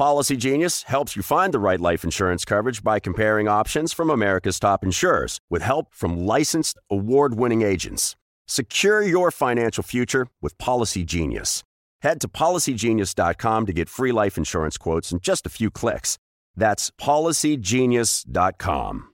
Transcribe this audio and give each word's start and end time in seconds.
Policy 0.00 0.36
Genius 0.38 0.84
helps 0.84 1.14
you 1.14 1.22
find 1.22 1.52
the 1.52 1.58
right 1.58 1.78
life 1.78 2.04
insurance 2.04 2.46
coverage 2.46 2.82
by 2.82 3.00
comparing 3.00 3.48
options 3.48 3.92
from 3.92 4.08
America's 4.08 4.58
top 4.58 4.82
insurers 4.82 5.42
with 5.50 5.60
help 5.60 5.94
from 5.94 6.24
licensed 6.24 6.78
award 6.90 7.34
winning 7.34 7.60
agents. 7.60 8.16
Secure 8.46 9.02
your 9.02 9.30
financial 9.30 9.82
future 9.82 10.28
with 10.40 10.56
Policy 10.56 11.04
Genius. 11.04 11.64
Head 12.00 12.18
to 12.22 12.28
policygenius.com 12.28 13.66
to 13.66 13.72
get 13.74 13.90
free 13.90 14.10
life 14.10 14.38
insurance 14.38 14.78
quotes 14.78 15.12
in 15.12 15.20
just 15.20 15.44
a 15.44 15.50
few 15.50 15.70
clicks. 15.70 16.16
That's 16.56 16.90
policygenius.com. 16.92 19.08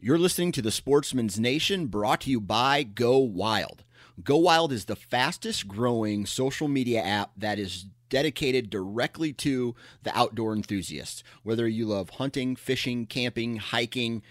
You're 0.00 0.16
listening 0.16 0.52
to 0.52 0.62
the 0.62 0.70
Sportsman's 0.70 1.38
Nation 1.38 1.88
brought 1.88 2.22
to 2.22 2.30
you 2.30 2.40
by 2.40 2.84
Go 2.84 3.18
Wild. 3.18 3.84
Go 4.24 4.38
Wild 4.38 4.72
is 4.72 4.86
the 4.86 4.96
fastest 4.96 5.68
growing 5.68 6.24
social 6.24 6.68
media 6.68 7.02
app 7.02 7.32
that 7.36 7.58
is 7.58 7.84
dedicated 8.12 8.68
directly 8.68 9.32
to 9.32 9.74
the 10.02 10.14
outdoor 10.16 10.52
enthusiasts. 10.54 11.24
Whether 11.44 11.66
you 11.66 11.86
love 11.86 12.10
hunting, 12.10 12.56
fishing, 12.56 13.06
camping, 13.06 13.56
hiking, 13.56 14.22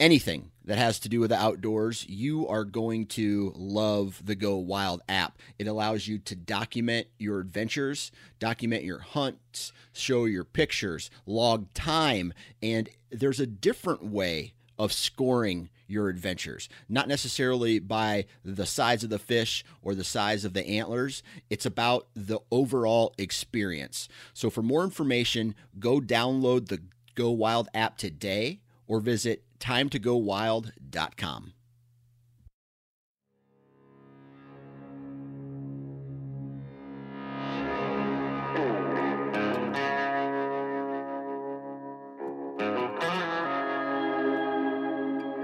anything 0.00 0.50
that 0.64 0.76
has 0.76 0.98
to 0.98 1.08
do 1.08 1.20
with 1.20 1.30
the 1.30 1.38
outdoors, 1.38 2.04
you 2.08 2.48
are 2.48 2.64
going 2.64 3.06
to 3.06 3.52
love 3.54 4.20
the 4.24 4.34
Go 4.34 4.56
Wild 4.56 5.02
app. 5.08 5.38
It 5.56 5.68
allows 5.68 6.08
you 6.08 6.18
to 6.18 6.34
document 6.34 7.06
your 7.16 7.38
adventures, 7.38 8.10
document 8.40 8.82
your 8.82 8.98
hunts, 8.98 9.72
show 9.92 10.24
your 10.24 10.42
pictures, 10.42 11.08
log 11.26 11.72
time, 11.74 12.34
and 12.60 12.88
there's 13.10 13.38
a 13.38 13.46
different 13.46 14.04
way 14.04 14.52
of 14.78 14.92
scoring 14.92 15.70
your 15.86 16.08
adventures. 16.08 16.68
Not 16.88 17.08
necessarily 17.08 17.78
by 17.78 18.26
the 18.44 18.66
size 18.66 19.04
of 19.04 19.10
the 19.10 19.18
fish 19.18 19.64
or 19.82 19.94
the 19.94 20.04
size 20.04 20.44
of 20.44 20.52
the 20.52 20.66
antlers, 20.66 21.22
it's 21.48 21.66
about 21.66 22.08
the 22.14 22.40
overall 22.50 23.14
experience. 23.18 24.08
So, 24.34 24.50
for 24.50 24.62
more 24.62 24.84
information, 24.84 25.54
go 25.78 26.00
download 26.00 26.68
the 26.68 26.82
Go 27.14 27.30
Wild 27.30 27.68
app 27.74 27.96
today 27.96 28.60
or 28.86 29.00
visit 29.00 29.42
timetogowild.com. 29.58 31.52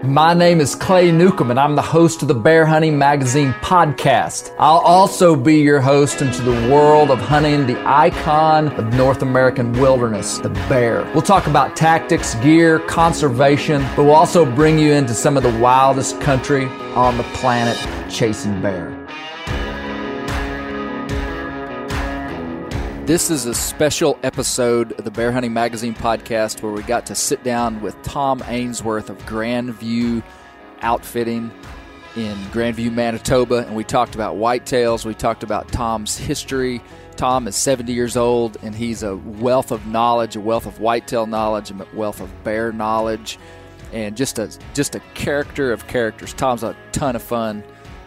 My 0.04 0.34
name 0.34 0.60
is 0.60 0.74
Clay 0.74 1.12
Newcomb, 1.12 1.50
and 1.50 1.60
I'm 1.60 1.76
the 1.76 1.82
host 1.82 2.22
of 2.22 2.28
the 2.28 2.34
Bear 2.34 2.66
Hunting 2.66 2.98
Magazine 2.98 3.52
podcast. 3.60 4.52
I'll 4.58 4.78
also 4.78 5.36
be 5.36 5.60
your 5.60 5.80
host 5.80 6.22
into 6.22 6.42
the 6.42 6.68
world 6.68 7.12
of 7.12 7.20
hunting 7.20 7.68
the 7.68 7.80
icon 7.86 8.66
of 8.72 8.92
North 8.94 9.22
American 9.22 9.72
wilderness, 9.74 10.38
the 10.38 10.48
bear. 10.68 11.04
We'll 11.12 11.22
talk 11.22 11.46
about 11.46 11.76
tactics, 11.76 12.34
gear, 12.36 12.80
conservation, 12.80 13.82
but 13.94 14.02
we'll 14.02 14.14
also 14.14 14.44
bring 14.44 14.76
you 14.76 14.92
into 14.92 15.14
some 15.14 15.36
of 15.36 15.44
the 15.44 15.56
wildest 15.60 16.20
country 16.20 16.64
on 16.96 17.16
the 17.16 17.24
planet 17.34 17.78
chasing 18.10 18.60
bear. 18.60 19.01
This 23.04 23.30
is 23.30 23.46
a 23.46 23.54
special 23.54 24.16
episode 24.22 24.92
of 24.92 25.04
the 25.04 25.10
Bear 25.10 25.32
Hunting 25.32 25.52
Magazine 25.52 25.92
podcast 25.92 26.62
where 26.62 26.70
we 26.70 26.84
got 26.84 27.04
to 27.06 27.16
sit 27.16 27.42
down 27.42 27.80
with 27.80 28.00
Tom 28.04 28.44
Ainsworth 28.46 29.10
of 29.10 29.18
Grandview 29.26 30.22
Outfitting 30.82 31.50
in 32.14 32.36
Grandview, 32.52 32.92
Manitoba, 32.92 33.66
and 33.66 33.74
we 33.74 33.82
talked 33.82 34.14
about 34.14 34.36
whitetails. 34.36 35.04
We 35.04 35.14
talked 35.14 35.42
about 35.42 35.66
Tom's 35.72 36.16
history. 36.16 36.80
Tom 37.16 37.48
is 37.48 37.56
70 37.56 37.92
years 37.92 38.16
old, 38.16 38.56
and 38.62 38.72
he's 38.72 39.02
a 39.02 39.16
wealth 39.16 39.72
of 39.72 39.84
knowledge, 39.84 40.36
a 40.36 40.40
wealth 40.40 40.66
of 40.66 40.78
whitetail 40.78 41.26
knowledge, 41.26 41.72
a 41.72 41.86
wealth 41.94 42.20
of 42.20 42.44
bear 42.44 42.70
knowledge, 42.70 43.36
and 43.92 44.16
just 44.16 44.38
a 44.38 44.48
just 44.74 44.94
a 44.94 45.00
character 45.14 45.72
of 45.72 45.88
characters. 45.88 46.34
Tom's 46.34 46.62
a 46.62 46.76
ton 46.92 47.16
of 47.16 47.22
fun, 47.22 47.64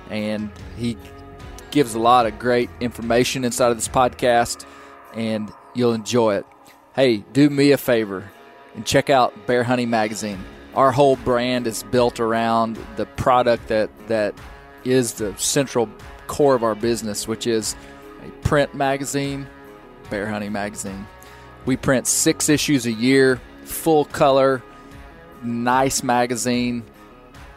and 0.09 0.50
he 0.78 0.95
gives 1.72 1.95
a 1.95 2.00
lot 2.00 2.25
of 2.25 2.39
great 2.39 2.69
information 2.79 3.44
inside 3.44 3.72
of 3.72 3.75
this 3.75 3.89
podcast 3.89 4.66
and 5.16 5.52
you'll 5.74 5.94
enjoy 5.94 6.36
it. 6.36 6.46
Hey, 6.94 7.18
do 7.34 7.50
me 7.50 7.72
a 7.72 7.78
favor 7.78 8.30
and 8.76 8.86
check 8.86 9.09
out 9.09 9.48
Bear 9.48 9.64
Hunting 9.64 9.90
Magazine. 9.90 10.44
Our 10.76 10.92
whole 10.92 11.16
brand 11.16 11.68
is 11.68 11.84
built 11.84 12.20
around 12.20 12.78
the 12.98 13.06
product 13.06 13.68
that, 13.70 13.90
that 14.08 14.36
is 14.84 15.14
the 15.14 15.36
central 15.38 15.90
core 16.28 16.56
of 16.56 16.64
our 16.64 16.76
business, 16.76 17.28
which 17.28 17.48
is 17.48 17.76
a 18.26 18.30
print 18.48 18.76
magazine, 18.76 19.48
Bear 20.09 20.28
Hunting 20.28 20.52
Magazine. 20.52 21.08
We 21.66 21.78
print 21.78 22.08
six 22.08 22.50
issues 22.50 22.86
a 22.86 22.92
year, 22.92 23.42
full 23.64 24.06
color, 24.06 24.62
nice 25.44 26.03
magazine, 26.03 26.84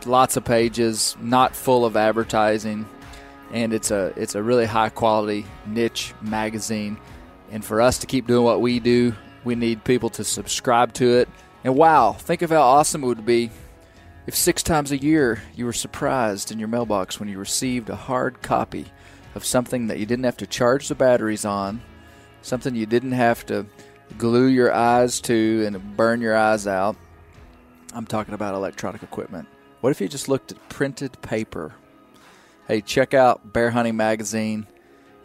lots 0.07 0.37
of 0.37 0.45
pages, 0.45 1.17
not 1.21 1.55
full 1.55 1.85
of 1.85 1.97
advertising, 1.97 2.87
and 3.53 3.73
it's 3.73 3.91
a 3.91 4.13
it's 4.17 4.35
a 4.35 4.43
really 4.43 4.67
high 4.67 4.89
quality 4.91 5.47
niche 5.67 6.15
magazine. 6.23 6.99
And 7.51 7.65
for 7.65 7.81
us 7.81 7.99
to 7.99 8.07
keep 8.07 8.27
doing 8.27 8.45
what 8.45 8.61
we 8.61 8.81
do, 8.81 9.15
we 9.45 9.55
need 9.55 9.85
people 9.85 10.11
to 10.11 10.25
subscribe 10.25 10.93
to 10.95 11.19
it. 11.19 11.29
And 11.65 11.75
wow, 11.75 12.13
think 12.13 12.43
of 12.43 12.51
how 12.51 12.61
awesome 12.61 13.03
it 13.03 13.07
would 13.07 13.27
be 13.27 13.51
if 14.29 14.35
six 14.37 14.63
times 14.63 14.93
a 14.93 14.99
year 14.99 15.43
you 15.57 15.65
were 15.65 15.73
surprised 15.73 16.53
in 16.53 16.59
your 16.59 16.69
mailbox 16.69 17.19
when 17.19 17.31
you 17.31 17.39
received 17.39 17.89
a 17.89 17.97
hard 17.97 18.43
copy 18.43 18.85
of 19.35 19.43
something 19.43 19.87
that 19.87 19.99
you 19.99 20.05
didn't 20.05 20.27
have 20.27 20.37
to 20.37 20.47
charge 20.47 20.89
the 20.89 20.95
batteries 20.95 21.47
on, 21.47 21.81
something 22.43 22.75
you 22.75 22.85
didn't 22.85 23.13
have 23.13 23.47
to 23.47 23.65
glue 24.19 24.47
your 24.47 24.71
eyes 24.71 25.21
to 25.23 25.65
and 25.67 25.97
burn 25.97 26.21
your 26.21 26.37
eyes 26.37 26.67
out. 26.67 26.95
I'm 27.95 28.07
talking 28.07 28.35
about 28.35 28.55
electronic 28.55 29.03
equipment. 29.03 29.49
What 29.81 29.91
if 29.91 30.01
you 30.03 30.09
just 30.09 30.29
looked 30.29 30.53
at 30.53 30.69
printed 30.69 31.21
paper? 31.23 31.75
Hey, 32.67 32.83
check 32.83 33.15
out 33.15 33.55
Bear 33.55 33.71
Hunting 33.71 33.97
Magazine. 33.97 34.67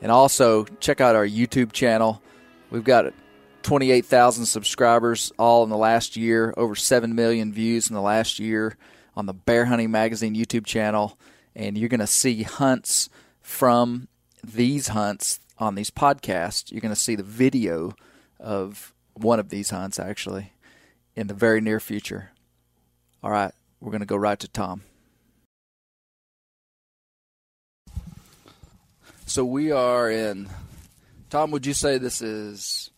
And 0.03 0.11
also 0.11 0.65
check 0.81 1.00
out 1.00 1.15
our 1.15 1.25
YouTube 1.25 1.71
channel. 1.71 2.21
We've 2.69 2.83
got 2.83 3.13
28,000 3.63 4.45
subscribers 4.45 5.31
all 5.39 5.63
in 5.63 5.69
the 5.69 5.77
last 5.77 6.17
year, 6.17 6.53
over 6.57 6.75
7 6.75 7.15
million 7.15 7.53
views 7.53 7.89
in 7.89 7.95
the 7.95 8.01
last 8.01 8.38
year 8.38 8.75
on 9.15 9.27
the 9.27 9.33
Bear 9.33 9.63
Hunting 9.65 9.91
Magazine 9.91 10.35
YouTube 10.35 10.65
channel. 10.65 11.17
And 11.55 11.77
you're 11.77 11.88
going 11.88 12.01
to 12.01 12.07
see 12.07 12.44
hunts 12.44 13.09
from 13.41 14.09
these 14.44 14.89
hunts 14.89 15.39
on 15.57 15.75
these 15.75 15.89
podcasts. 15.89 16.69
You're 16.69 16.81
going 16.81 16.94
to 16.94 17.00
see 17.00 17.15
the 17.15 17.23
video 17.23 17.95
of 18.41 18.94
one 19.13 19.39
of 19.39 19.47
these 19.47 19.69
hunts 19.69 20.00
actually 20.00 20.51
in 21.15 21.27
the 21.27 21.33
very 21.33 21.61
near 21.61 21.79
future. 21.79 22.31
All 23.23 23.31
right, 23.31 23.53
we're 23.79 23.91
going 23.91 24.01
to 24.01 24.05
go 24.05 24.17
right 24.17 24.39
to 24.39 24.50
Tom. 24.50 24.81
So 29.33 29.44
we 29.44 29.71
are 29.71 30.12
in. 30.12 30.47
Tom, 31.31 31.50
would 31.50 31.65
you 31.65 31.74
say 31.74 31.97
this 31.97 32.21
is 32.21 32.91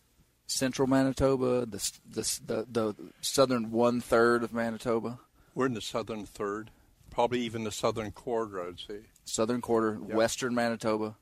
central 0.46 0.86
Manitoba, 0.86 1.64
the 1.64 1.90
the 2.10 2.40
the, 2.46 2.66
the 2.70 2.94
southern 3.22 3.70
one 3.70 4.02
third 4.02 4.42
of 4.42 4.52
Manitoba, 4.52 5.18
We're 5.54 5.64
in 5.64 5.72
the 5.72 5.80
southern 5.80 6.26
third, 6.26 6.70
probably 7.08 7.40
even 7.40 7.64
the 7.64 7.70
southern 7.72 8.10
quarter, 8.10 8.60
I'd 8.60 8.78
say. 8.78 8.98
southern 9.24 9.62
quarter, 9.62 9.94
western 9.94 10.54
Manitoba? 10.54 11.16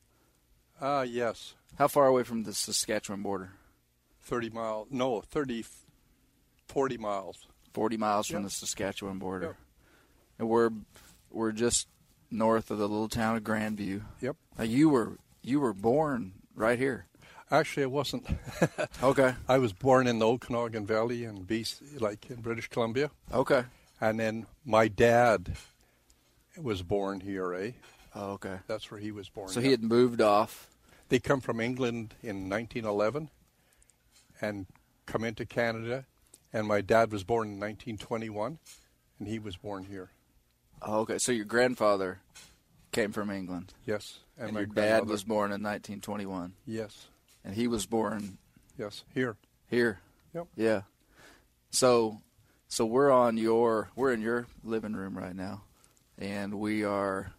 Ah, 0.81 1.03
yes, 1.03 1.55
How 1.79 1.87
far 1.87 2.09
away 2.09 2.25
from 2.25 2.43
the 2.43 2.53
Saskatchewan 2.53 3.23
border? 3.23 3.53
30 4.23 4.51
miles. 4.51 4.89
No, 4.91 5.21
30, 5.21 5.65
40 6.67 6.99
miles. 6.99 7.47
Forty 7.73 7.97
miles 7.97 8.27
from 8.27 8.43
the 8.43 8.51
Saskatchewan 8.51 9.21
border, 9.21 9.47
Yep. 9.47 9.57
and 10.41 10.49
we're 10.49 10.71
we're 11.31 11.53
just 11.53 11.87
north 12.33 12.73
of 12.73 12.79
the 12.79 12.89
little 12.89 13.09
town 13.09 13.37
of 13.37 13.45
Grandview. 13.45 14.03
Yep. 14.21 14.37
Now 14.59 14.65
you 14.65 14.89
were 14.89 15.19
you 15.43 15.61
were 15.61 15.75
born 15.75 16.33
right 16.55 16.79
here. 16.79 17.07
Actually, 17.51 17.85
I 17.85 17.87
wasn't. 17.87 18.27
Okay. 19.03 19.35
I 19.49 19.59
was 19.59 19.73
born 19.73 20.07
in 20.07 20.19
the 20.19 20.27
Okanagan 20.27 20.87
Valley 20.87 21.25
in 21.25 21.45
BC, 21.45 22.01
like 22.01 22.31
in 22.31 22.41
British 22.41 22.69
Columbia. 22.69 23.11
Okay. 23.33 23.65
And 24.01 24.19
then 24.19 24.47
my 24.65 24.89
dad 24.89 25.53
was 26.57 26.83
born 26.83 27.21
here, 27.21 27.53
eh? 27.55 27.73
Oh, 28.15 28.33
okay. 28.33 28.59
That's 28.67 28.91
where 28.91 29.01
he 29.01 29.11
was 29.11 29.29
born. 29.29 29.49
So 29.49 29.61
he 29.61 29.73
had 29.73 29.83
moved 29.83 30.21
off. 30.21 30.69
They 31.11 31.19
come 31.19 31.41
from 31.41 31.61
England 31.61 32.15
in 32.23 32.49
1911 32.49 33.29
and 34.41 34.67
come 35.07 35.25
into 35.25 35.45
Canada. 35.45 36.07
And 36.53 36.67
my 36.67 36.81
dad 36.81 37.13
was 37.13 37.25
born 37.25 37.49
in 37.49 37.61
1921, 37.61 38.59
and 39.19 39.29
he 39.29 39.39
was 39.39 39.57
born 39.57 39.85
here. 39.85 40.11
Oh, 40.81 41.01
okay. 41.01 41.19
So 41.19 41.33
your 41.33 41.45
grandfather 41.45 42.21
came 42.95 43.13
from 43.13 43.31
England, 43.31 43.75
Yes. 43.85 44.21
and, 44.39 44.53
my 44.53 44.61
your 44.61 44.67
dad 44.67 45.07
was 45.07 45.25
born 45.25 45.51
in 45.53 45.63
1921, 45.63 46.55
Yes. 46.65 47.09
and 47.45 47.55
he 47.55 47.67
was 47.69 47.85
born 47.87 48.39
Yes. 48.79 49.05
Here. 49.13 49.37
here. 49.69 50.01
Yep. 50.33 50.47
Yeah. 50.57 50.83
So, 51.71 52.21
so 52.69 52.87
we're 52.87 53.11
on 53.11 53.37
your 53.37 53.91
we're 53.97 54.13
in 54.13 54.21
your 54.23 54.47
living 54.63 54.95
room 54.95 55.17
right 55.19 55.35
now, 55.35 55.65
and 56.19 56.55
we 56.55 56.85
are 56.85 57.33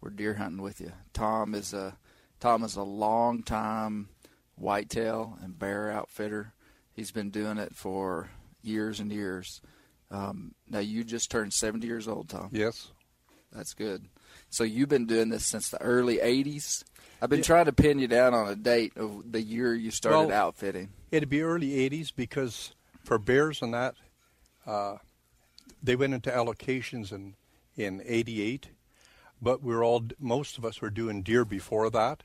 we're 0.00 0.10
deer 0.10 0.34
hunting 0.34 0.62
with 0.62 0.80
you. 0.80 0.92
Tom 1.12 1.54
is 1.54 1.74
a 1.74 1.96
Tom 2.40 2.64
is 2.64 2.76
a 2.76 2.82
long 2.82 3.42
time 3.42 4.08
whitetail 4.56 5.38
and 5.42 5.58
bear 5.58 5.90
outfitter. 5.90 6.54
He's 6.92 7.10
been 7.12 7.30
doing 7.30 7.58
it 7.58 7.74
for 7.74 8.30
years 8.62 9.00
and 9.00 9.12
years. 9.12 9.60
Um, 10.10 10.54
now 10.68 10.80
you 10.80 11.04
just 11.04 11.30
turned 11.30 11.52
70 11.52 11.86
years 11.86 12.08
old, 12.08 12.28
Tom. 12.28 12.48
Yes. 12.52 12.90
That's 13.52 13.74
good. 13.74 14.06
So 14.50 14.64
you've 14.64 14.88
been 14.88 15.06
doing 15.06 15.28
this 15.30 15.46
since 15.46 15.70
the 15.70 15.80
early 15.80 16.18
'80s. 16.18 16.84
I've 17.22 17.30
been 17.30 17.42
trying 17.42 17.66
to 17.66 17.72
pin 17.72 17.98
you 17.98 18.08
down 18.08 18.32
on 18.34 18.48
a 18.48 18.56
date 18.56 18.96
of 18.96 19.30
the 19.30 19.42
year 19.42 19.74
you 19.74 19.90
started 19.90 20.28
Well- 20.28 20.32
outfitting. 20.32 20.90
It'd 21.10 21.28
be 21.28 21.42
early 21.42 21.72
80s 21.90 22.12
because 22.14 22.72
for 23.02 23.18
bears 23.18 23.62
and 23.62 23.74
that, 23.74 23.96
uh, 24.64 24.98
they 25.82 25.96
went 25.96 26.14
into 26.14 26.30
allocations 26.30 27.12
in, 27.12 27.34
in 27.76 28.00
88, 28.04 28.68
but 29.42 29.60
we're 29.62 29.84
all, 29.84 30.04
most 30.20 30.56
of 30.56 30.64
us 30.64 30.80
were 30.80 30.88
doing 30.90 31.22
deer 31.22 31.44
before 31.44 31.90
that. 31.90 32.22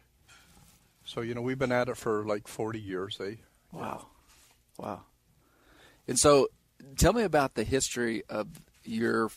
So, 1.03 1.21
you 1.21 1.33
know, 1.33 1.41
we've 1.41 1.57
been 1.57 1.71
at 1.71 1.89
it 1.89 1.97
for 1.97 2.25
like 2.25 2.47
40 2.47 2.79
years, 2.79 3.19
eh? 3.19 3.35
Wow. 3.71 4.07
Wow. 4.77 5.01
And 6.07 6.19
so 6.19 6.49
tell 6.95 7.13
me 7.13 7.23
about 7.23 7.55
the 7.55 7.63
history 7.63 8.23
of 8.29 8.47
your 8.83 9.31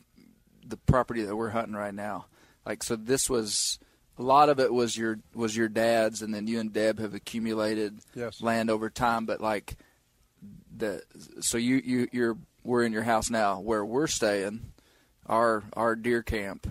the 0.67 0.77
property 0.77 1.23
that 1.23 1.35
we're 1.35 1.51
hunting 1.51 1.75
right 1.75 1.95
now. 1.95 2.27
Like 2.69 2.85
so 2.85 2.95
this 2.95 3.29
was 3.31 3.81
a 4.19 4.23
lot 4.23 4.49
of 4.51 4.61
it 4.61 4.73
was 4.73 4.97
your 4.97 5.19
was 5.35 5.57
your 5.57 5.69
dad's 5.69 6.23
and 6.23 6.33
then 6.35 6.47
you 6.47 6.61
and 6.61 6.73
Deb 6.73 6.99
have 7.01 7.15
accumulated 7.15 7.99
Yes. 8.15 8.41
land 8.43 8.69
over 8.71 8.91
time 8.91 9.25
but 9.27 9.41
like 9.41 9.77
the 10.77 11.03
so 11.41 11.57
you 11.59 11.81
you 11.85 12.09
you're 12.13 12.37
we're 12.63 12.85
in 12.85 12.93
your 12.93 13.05
house 13.05 13.31
now 13.31 13.59
where 13.59 13.85
we're 13.85 14.07
staying 14.07 14.73
our 15.27 15.65
our 15.73 15.97
deer 15.97 16.23
camp 16.23 16.71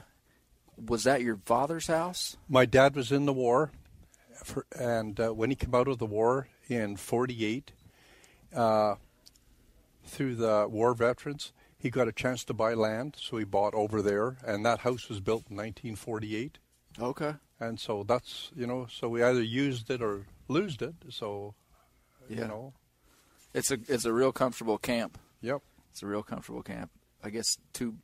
was 0.86 1.06
that 1.06 1.24
your 1.24 1.40
father's 1.46 1.88
house? 1.88 2.38
My 2.48 2.66
dad 2.68 2.96
was 2.96 3.12
in 3.12 3.26
the 3.26 3.34
war, 3.34 3.72
for, 4.44 4.68
and 4.78 5.20
uh, 5.20 5.30
when 5.32 5.50
he 5.50 5.56
came 5.56 5.74
out 5.74 5.88
of 5.88 5.98
the 5.98 6.06
war 6.06 6.50
in 6.70 6.98
'48, 6.98 7.72
uh, 8.56 8.94
through 10.06 10.36
the 10.36 10.68
war 10.70 10.94
veterans, 10.94 11.52
he 11.78 11.90
got 11.90 12.08
a 12.08 12.12
chance 12.12 12.44
to 12.46 12.54
buy 12.54 12.74
land, 12.74 13.16
so 13.20 13.38
he 13.38 13.44
bought 13.46 13.74
over 13.74 14.02
there, 14.02 14.38
and 14.46 14.66
that 14.66 14.80
house 14.80 15.10
was 15.10 15.20
built 15.20 15.46
in 15.50 15.56
1948. 15.58 16.58
Okay. 17.00 17.36
And 17.60 17.80
so 17.80 18.04
that's 18.04 18.52
you 18.56 18.66
know, 18.68 18.88
so 18.90 19.10
we 19.10 19.24
either 19.24 19.42
used 19.42 19.90
it 19.90 20.02
or 20.02 20.26
losed 20.48 20.82
it. 20.82 20.96
So 21.10 21.54
Yeah. 22.30 22.42
you 22.42 22.48
know, 22.48 22.74
It's 23.54 23.72
a 23.72 23.78
it's 23.88 24.06
a 24.06 24.14
real 24.14 24.32
comfortable 24.32 24.78
camp. 24.78 25.18
yep, 25.42 25.62
It's 25.92 26.04
a 26.04 26.08
real 26.08 26.24
comfortable 26.24 26.62
camp. 26.64 26.92
I 27.24 27.30
guess 27.32 27.58
two, 27.74 27.96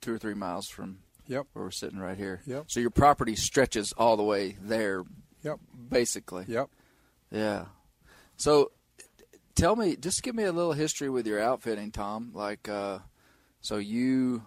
two 0.00 0.14
or 0.14 0.18
three 0.18 0.34
miles 0.34 0.68
from 0.68 0.98
yep, 1.26 1.46
where 1.52 1.64
we're 1.66 1.70
sitting 1.70 1.98
right 1.98 2.16
here. 2.16 2.40
Yep. 2.46 2.64
So 2.68 2.80
your 2.80 2.90
property 2.90 3.36
stretches 3.36 3.92
all 3.92 4.16
the 4.16 4.22
way 4.22 4.56
there, 4.60 5.04
yep, 5.42 5.58
basically. 5.90 6.44
yep. 6.48 6.68
Yeah. 7.30 7.66
So, 8.36 8.72
tell 9.54 9.76
me, 9.76 9.96
just 9.96 10.22
give 10.22 10.34
me 10.34 10.44
a 10.44 10.52
little 10.52 10.72
history 10.72 11.08
with 11.10 11.26
your 11.26 11.40
outfitting, 11.40 11.90
Tom. 11.92 12.30
Like, 12.34 12.68
uh, 12.68 12.98
so 13.62 13.76
you 13.78 14.42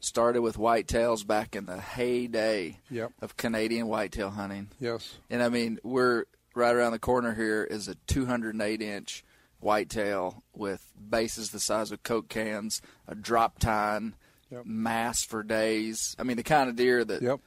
started 0.00 0.40
with 0.42 0.56
whitetails 0.56 1.26
back 1.26 1.56
in 1.56 1.66
the 1.66 1.80
heyday 1.80 2.78
Yep. 2.90 3.12
of 3.20 3.36
Canadian 3.36 3.88
whitetail 3.88 4.30
hunting, 4.30 4.68
Yes, 4.78 5.16
and 5.28 5.42
I 5.42 5.48
mean, 5.48 5.80
we're 5.82 6.24
right 6.54 6.74
around 6.74 6.92
the 6.92 6.98
corner 7.00 7.34
here 7.34 7.64
is 7.64 7.88
a 7.88 7.96
208 8.06 8.80
inch 8.80 9.24
whitetail 9.60 10.44
with 10.54 10.92
bases 11.10 11.50
the 11.50 11.58
size 11.60 11.90
of 11.90 12.02
Coke 12.04 12.28
cans, 12.28 12.80
a 13.08 13.14
drop 13.16 13.58
tine, 13.58 14.14
Yep. 14.50 14.64
mass 14.64 15.24
for 15.24 15.42
days. 15.42 16.14
I 16.18 16.22
mean, 16.22 16.36
the 16.38 16.42
kind 16.42 16.70
of 16.70 16.76
deer 16.76 17.04
that 17.04 17.20
yep. 17.20 17.40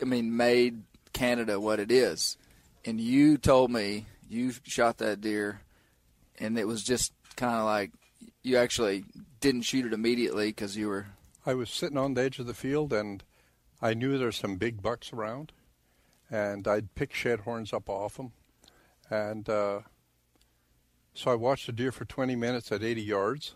I 0.00 0.04
mean, 0.04 0.36
made 0.36 0.82
Canada 1.12 1.60
what 1.60 1.78
it 1.78 1.92
is. 1.92 2.36
And 2.84 3.00
you 3.00 3.36
told 3.38 3.70
me 3.70 4.06
you 4.28 4.52
shot 4.64 4.98
that 4.98 5.20
deer, 5.20 5.60
and 6.40 6.58
it 6.58 6.66
was 6.66 6.82
just 6.82 7.12
kind 7.36 7.54
of 7.56 7.64
like 7.66 7.92
you 8.42 8.56
actually 8.56 9.04
didn't 9.40 9.62
shoot 9.62 9.86
it 9.86 9.92
immediately 9.92 10.48
because 10.48 10.76
you 10.76 10.88
were. 10.88 11.06
I 11.46 11.54
was 11.54 11.70
sitting 11.70 11.98
on 11.98 12.14
the 12.14 12.22
edge 12.22 12.38
of 12.38 12.46
the 12.46 12.54
field, 12.54 12.92
and 12.92 13.22
I 13.80 13.94
knew 13.94 14.16
there 14.16 14.28
were 14.28 14.32
some 14.32 14.56
big 14.56 14.82
bucks 14.82 15.12
around, 15.12 15.52
and 16.30 16.66
I'd 16.66 16.94
pick 16.94 17.14
shed 17.14 17.40
horns 17.40 17.72
up 17.72 17.88
off 17.88 18.16
them, 18.16 18.32
and 19.10 19.48
uh, 19.48 19.80
so 21.14 21.30
I 21.30 21.34
watched 21.34 21.66
the 21.66 21.72
deer 21.72 21.92
for 21.92 22.04
20 22.04 22.36
minutes 22.36 22.72
at 22.72 22.82
80 22.82 23.02
yards. 23.02 23.54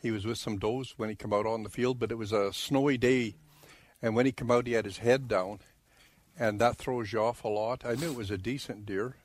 He 0.00 0.10
was 0.10 0.24
with 0.24 0.38
some 0.38 0.58
does 0.58 0.94
when 0.96 1.08
he 1.08 1.14
came 1.14 1.32
out 1.32 1.46
on 1.46 1.62
the 1.62 1.68
field, 1.68 1.98
but 1.98 2.10
it 2.10 2.18
was 2.18 2.32
a 2.32 2.52
snowy 2.52 2.98
day, 2.98 3.36
and 4.00 4.16
when 4.16 4.26
he 4.26 4.32
came 4.32 4.50
out, 4.50 4.66
he 4.66 4.72
had 4.72 4.84
his 4.84 4.98
head 4.98 5.28
down, 5.28 5.60
and 6.38 6.60
that 6.60 6.76
throws 6.76 7.12
you 7.12 7.20
off 7.20 7.44
a 7.44 7.48
lot. 7.48 7.84
I 7.84 7.94
knew 7.94 8.10
it 8.10 8.16
was 8.16 8.30
a 8.30 8.38
decent 8.38 8.86
deer. 8.86 9.16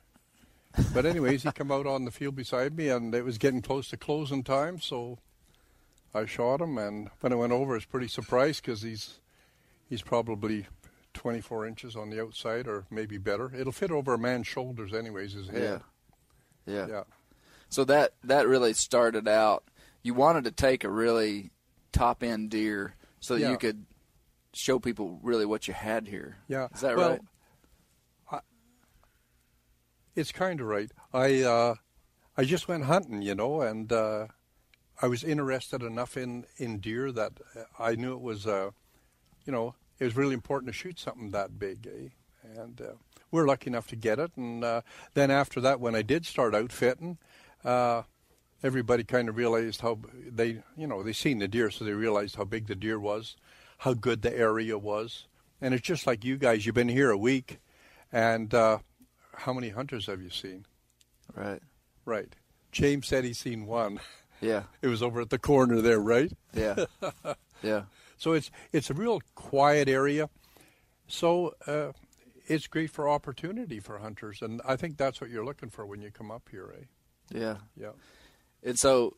But 0.94 1.06
anyways, 1.06 1.42
he 1.42 1.52
come 1.52 1.72
out 1.72 1.86
on 1.86 2.04
the 2.04 2.10
field 2.10 2.36
beside 2.36 2.76
me, 2.76 2.88
and 2.88 3.14
it 3.14 3.24
was 3.24 3.38
getting 3.38 3.62
close 3.62 3.88
to 3.88 3.96
closing 3.96 4.42
time, 4.44 4.80
so 4.80 5.18
I 6.14 6.24
shot 6.26 6.60
him, 6.60 6.78
and 6.78 7.10
when 7.20 7.32
I 7.32 7.36
went 7.36 7.52
over, 7.52 7.72
I 7.72 7.76
was 7.76 7.84
pretty 7.84 8.08
surprised 8.08 8.62
because 8.62 8.82
he's 8.82 9.20
he's 9.88 10.02
probably 10.02 10.66
24 11.14 11.66
inches 11.66 11.96
on 11.96 12.10
the 12.10 12.20
outside, 12.22 12.68
or 12.68 12.84
maybe 12.90 13.18
better. 13.18 13.50
It'll 13.54 13.72
fit 13.72 13.90
over 13.90 14.14
a 14.14 14.18
man's 14.18 14.46
shoulders, 14.46 14.92
anyways. 14.94 15.32
His 15.32 15.48
head. 15.48 15.80
Yeah. 16.66 16.86
Yeah. 16.86 17.02
So 17.70 17.84
that 17.84 18.12
that 18.24 18.46
really 18.46 18.72
started 18.74 19.26
out. 19.26 19.64
You 20.02 20.14
wanted 20.14 20.44
to 20.44 20.52
take 20.52 20.84
a 20.84 20.90
really 20.90 21.50
top 21.92 22.22
end 22.22 22.50
deer 22.50 22.94
so 23.20 23.34
that 23.34 23.40
Yeah. 23.40 23.50
you 23.50 23.58
could 23.58 23.84
show 24.54 24.78
people 24.78 25.18
really 25.22 25.44
what 25.46 25.66
you 25.66 25.74
had 25.74 26.06
here. 26.08 26.36
Yeah. 26.46 26.68
Is 26.74 26.80
that 26.82 26.96
well, 26.96 27.10
right? 27.10 27.20
It's 30.18 30.32
kind 30.32 30.60
of 30.60 30.66
right. 30.66 30.90
I 31.12 31.42
uh, 31.42 31.74
I 32.36 32.42
just 32.42 32.66
went 32.66 32.86
hunting, 32.86 33.22
you 33.22 33.36
know, 33.36 33.60
and 33.60 33.92
uh, 33.92 34.26
I 35.00 35.06
was 35.06 35.22
interested 35.22 35.80
enough 35.80 36.16
in 36.16 36.44
in 36.56 36.80
deer 36.80 37.12
that 37.12 37.34
I 37.78 37.94
knew 37.94 38.14
it 38.14 38.20
was, 38.20 38.44
uh, 38.44 38.70
you 39.46 39.52
know, 39.52 39.76
it 40.00 40.04
was 40.04 40.16
really 40.16 40.34
important 40.34 40.72
to 40.72 40.72
shoot 40.72 40.98
something 40.98 41.30
that 41.30 41.60
big, 41.60 41.86
eh? 41.86 42.08
And 42.60 42.80
uh, 42.80 42.94
we 43.30 43.40
are 43.40 43.46
lucky 43.46 43.68
enough 43.68 43.86
to 43.88 43.96
get 43.96 44.18
it. 44.18 44.32
And 44.36 44.64
uh, 44.64 44.80
then 45.14 45.30
after 45.30 45.60
that, 45.60 45.78
when 45.78 45.94
I 45.94 46.02
did 46.02 46.26
start 46.26 46.52
outfitting, 46.52 47.18
uh, 47.64 48.02
everybody 48.60 49.04
kind 49.04 49.28
of 49.28 49.36
realized 49.36 49.82
how 49.82 50.00
they, 50.14 50.62
you 50.76 50.88
know, 50.88 51.04
they 51.04 51.12
seen 51.12 51.38
the 51.38 51.46
deer, 51.46 51.70
so 51.70 51.84
they 51.84 51.92
realized 51.92 52.34
how 52.34 52.44
big 52.44 52.66
the 52.66 52.74
deer 52.74 52.98
was, 52.98 53.36
how 53.78 53.94
good 53.94 54.22
the 54.22 54.36
area 54.36 54.76
was. 54.78 55.28
And 55.60 55.74
it's 55.74 55.86
just 55.86 56.08
like 56.08 56.24
you 56.24 56.38
guys. 56.38 56.66
You've 56.66 56.74
been 56.74 56.88
here 56.88 57.12
a 57.12 57.16
week, 57.16 57.60
and 58.10 58.52
uh, 58.52 58.78
how 59.38 59.52
many 59.52 59.70
hunters 59.70 60.06
have 60.06 60.20
you 60.20 60.30
seen? 60.30 60.66
Right. 61.34 61.60
Right. 62.04 62.34
James 62.72 63.06
said 63.06 63.24
he's 63.24 63.38
seen 63.38 63.66
one. 63.66 64.00
Yeah. 64.40 64.64
It 64.82 64.88
was 64.88 65.02
over 65.02 65.20
at 65.20 65.30
the 65.30 65.38
corner 65.38 65.80
there, 65.80 66.00
right? 66.00 66.32
Yeah. 66.54 66.84
yeah. 67.62 67.82
So 68.16 68.32
it's 68.32 68.50
it's 68.72 68.90
a 68.90 68.94
real 68.94 69.20
quiet 69.34 69.88
area. 69.88 70.28
So 71.06 71.54
uh, 71.66 71.92
it's 72.46 72.66
great 72.66 72.90
for 72.90 73.08
opportunity 73.08 73.80
for 73.80 73.98
hunters, 73.98 74.42
and 74.42 74.60
I 74.64 74.76
think 74.76 74.96
that's 74.96 75.20
what 75.20 75.30
you're 75.30 75.44
looking 75.44 75.70
for 75.70 75.86
when 75.86 76.02
you 76.02 76.10
come 76.10 76.30
up 76.30 76.48
here, 76.50 76.74
eh? 76.78 76.84
Yeah. 77.32 77.56
Yeah. 77.76 77.92
And 78.62 78.78
so, 78.78 79.16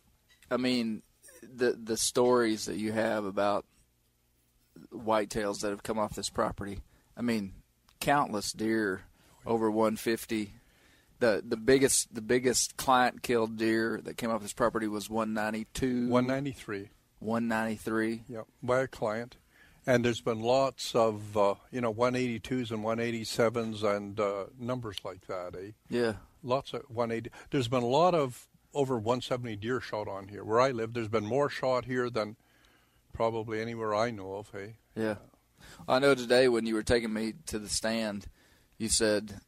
I 0.50 0.56
mean, 0.56 1.02
the 1.42 1.72
the 1.72 1.96
stories 1.96 2.66
that 2.66 2.76
you 2.76 2.92
have 2.92 3.24
about 3.24 3.64
whitetails 4.92 5.60
that 5.60 5.70
have 5.70 5.82
come 5.82 5.98
off 5.98 6.14
this 6.14 6.30
property. 6.30 6.80
I 7.16 7.22
mean, 7.22 7.52
countless 8.00 8.52
deer 8.52 9.02
over 9.46 9.70
150. 9.70 10.52
The 11.18 11.42
the 11.46 11.56
biggest 11.56 12.14
the 12.14 12.22
biggest 12.22 12.76
client 12.76 13.22
killed 13.22 13.56
deer 13.58 14.00
that 14.04 14.16
came 14.16 14.30
off 14.30 14.42
this 14.42 14.52
property 14.52 14.88
was 14.88 15.10
192. 15.10 16.08
193. 16.08 16.88
193. 17.20 18.24
Yeah, 18.28 18.42
by 18.62 18.80
a 18.80 18.86
client. 18.86 19.36
And 19.86 20.04
there's 20.04 20.20
been 20.20 20.40
lots 20.40 20.94
of, 20.94 21.36
uh, 21.36 21.54
you 21.70 21.80
know, 21.80 21.92
182s 21.92 22.70
and 22.70 22.84
187s 22.84 23.82
and 23.82 24.20
uh, 24.20 24.44
numbers 24.58 24.98
like 25.04 25.26
that, 25.26 25.54
eh? 25.56 25.70
Yeah. 25.88 26.14
Lots 26.42 26.74
of 26.74 26.82
180. 26.88 27.30
There's 27.50 27.68
been 27.68 27.82
a 27.82 27.86
lot 27.86 28.14
of 28.14 28.46
over 28.74 28.96
170 28.96 29.56
deer 29.56 29.80
shot 29.80 30.06
on 30.06 30.28
here. 30.28 30.44
Where 30.44 30.60
I 30.60 30.70
live, 30.70 30.92
there's 30.92 31.08
been 31.08 31.26
more 31.26 31.48
shot 31.48 31.86
here 31.86 32.10
than 32.10 32.36
probably 33.12 33.60
anywhere 33.60 33.94
I 33.94 34.10
know 34.10 34.34
of, 34.34 34.54
eh? 34.54 34.72
Yeah. 34.94 35.16
I 35.88 35.98
know 35.98 36.14
today 36.14 36.48
when 36.48 36.66
you 36.66 36.74
were 36.74 36.82
taking 36.82 37.12
me 37.12 37.34
to 37.46 37.58
the 37.58 37.68
stand, 37.68 38.26
you 38.80 38.88
said 38.88 39.40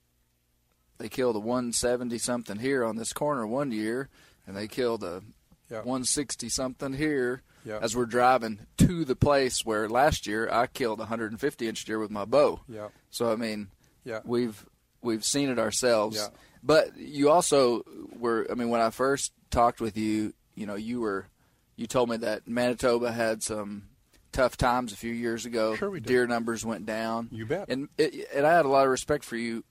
they 0.98 1.08
killed 1.08 1.34
a 1.34 1.40
170 1.40 2.16
something 2.18 2.58
here 2.58 2.84
on 2.84 2.96
this 2.96 3.12
corner 3.12 3.46
one 3.46 3.72
year, 3.72 4.08
and 4.46 4.56
they 4.56 4.68
killed 4.68 5.02
a 5.02 5.22
Yeah. 5.70 5.78
160 5.82 6.48
something 6.50 6.92
here 6.92 7.42
Yeah. 7.64 7.78
as 7.80 7.96
we're 7.96 8.04
driving 8.06 8.66
to 8.76 9.04
the 9.06 9.16
place 9.16 9.64
where 9.64 9.88
last 9.88 10.26
year 10.26 10.48
I 10.52 10.66
killed 10.66 11.00
a 11.00 11.04
150 11.04 11.66
inch 11.66 11.84
deer 11.86 11.98
with 11.98 12.10
my 12.10 12.26
bow. 12.26 12.60
Yeah. 12.68 12.88
So 13.10 13.32
I 13.32 13.36
mean, 13.36 13.68
Yeah. 14.04 14.20
we've 14.24 14.66
we've 15.00 15.24
seen 15.24 15.48
it 15.48 15.58
ourselves. 15.58 16.30
But 16.62 16.96
you 16.96 17.28
also 17.30 17.82
were. 18.16 18.46
I 18.50 18.54
mean, 18.54 18.68
when 18.68 18.80
I 18.80 18.90
first 18.90 19.32
talked 19.50 19.80
with 19.80 19.96
you, 19.96 20.32
you 20.54 20.66
know, 20.66 20.76
you 20.76 21.00
were 21.00 21.26
you 21.74 21.86
told 21.88 22.08
me 22.10 22.18
that 22.18 22.46
Manitoba 22.46 23.10
had 23.12 23.42
some 23.42 23.88
tough 24.32 24.56
times 24.56 24.92
a 24.92 24.96
few 24.96 25.12
years 25.12 25.46
ago. 25.46 25.76
Sure 25.76 25.90
we 25.90 26.00
did. 26.00 26.08
Deer 26.08 26.26
numbers 26.26 26.64
went 26.64 26.86
down. 26.86 27.28
You 27.30 27.46
bet. 27.46 27.68
And 27.68 27.88
it, 27.98 28.28
and 28.34 28.46
I 28.46 28.54
had 28.54 28.64
a 28.64 28.68
lot 28.68 28.84
of 28.84 28.90
respect 28.90 29.24
for 29.24 29.36
you 29.36 29.64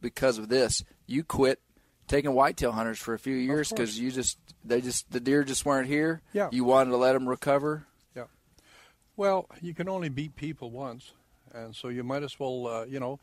because 0.00 0.38
of 0.38 0.48
this. 0.48 0.84
You 1.06 1.24
quit 1.24 1.60
taking 2.08 2.32
whitetail 2.32 2.72
hunters 2.72 2.98
for 2.98 3.14
a 3.14 3.18
few 3.18 3.36
years 3.36 3.70
because 3.70 3.98
you 3.98 4.10
just 4.10 4.38
they 4.64 4.80
just 4.80 5.10
the 5.10 5.20
deer 5.20 5.44
just 5.44 5.64
weren't 5.64 5.88
here. 5.88 6.22
Yeah. 6.32 6.48
You 6.52 6.64
wanted 6.64 6.90
to 6.90 6.96
let 6.96 7.12
them 7.12 7.28
recover. 7.28 7.86
Yeah. 8.14 8.24
Well, 9.16 9.46
you 9.60 9.74
can 9.74 9.88
only 9.88 10.08
beat 10.08 10.36
people 10.36 10.70
once, 10.70 11.12
and 11.52 11.74
so 11.74 11.88
you 11.88 12.02
might 12.02 12.22
as 12.22 12.38
well, 12.38 12.66
uh, 12.66 12.84
you 12.84 13.00
know, 13.00 13.20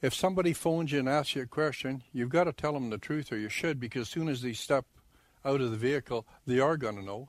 if 0.00 0.14
somebody 0.14 0.52
phones 0.52 0.92
you 0.92 1.00
and 1.00 1.08
asks 1.08 1.34
you 1.36 1.42
a 1.42 1.46
question, 1.46 2.02
you've 2.12 2.30
got 2.30 2.44
to 2.44 2.52
tell 2.52 2.72
them 2.72 2.90
the 2.90 2.98
truth, 2.98 3.32
or 3.32 3.36
you 3.36 3.48
should, 3.48 3.78
because 3.78 4.02
as 4.02 4.08
soon 4.08 4.28
as 4.28 4.42
they 4.42 4.52
step 4.52 4.86
out 5.44 5.60
of 5.60 5.70
the 5.70 5.76
vehicle, 5.76 6.26
they 6.46 6.60
are 6.60 6.76
going 6.76 6.96
to 6.96 7.02
know. 7.02 7.28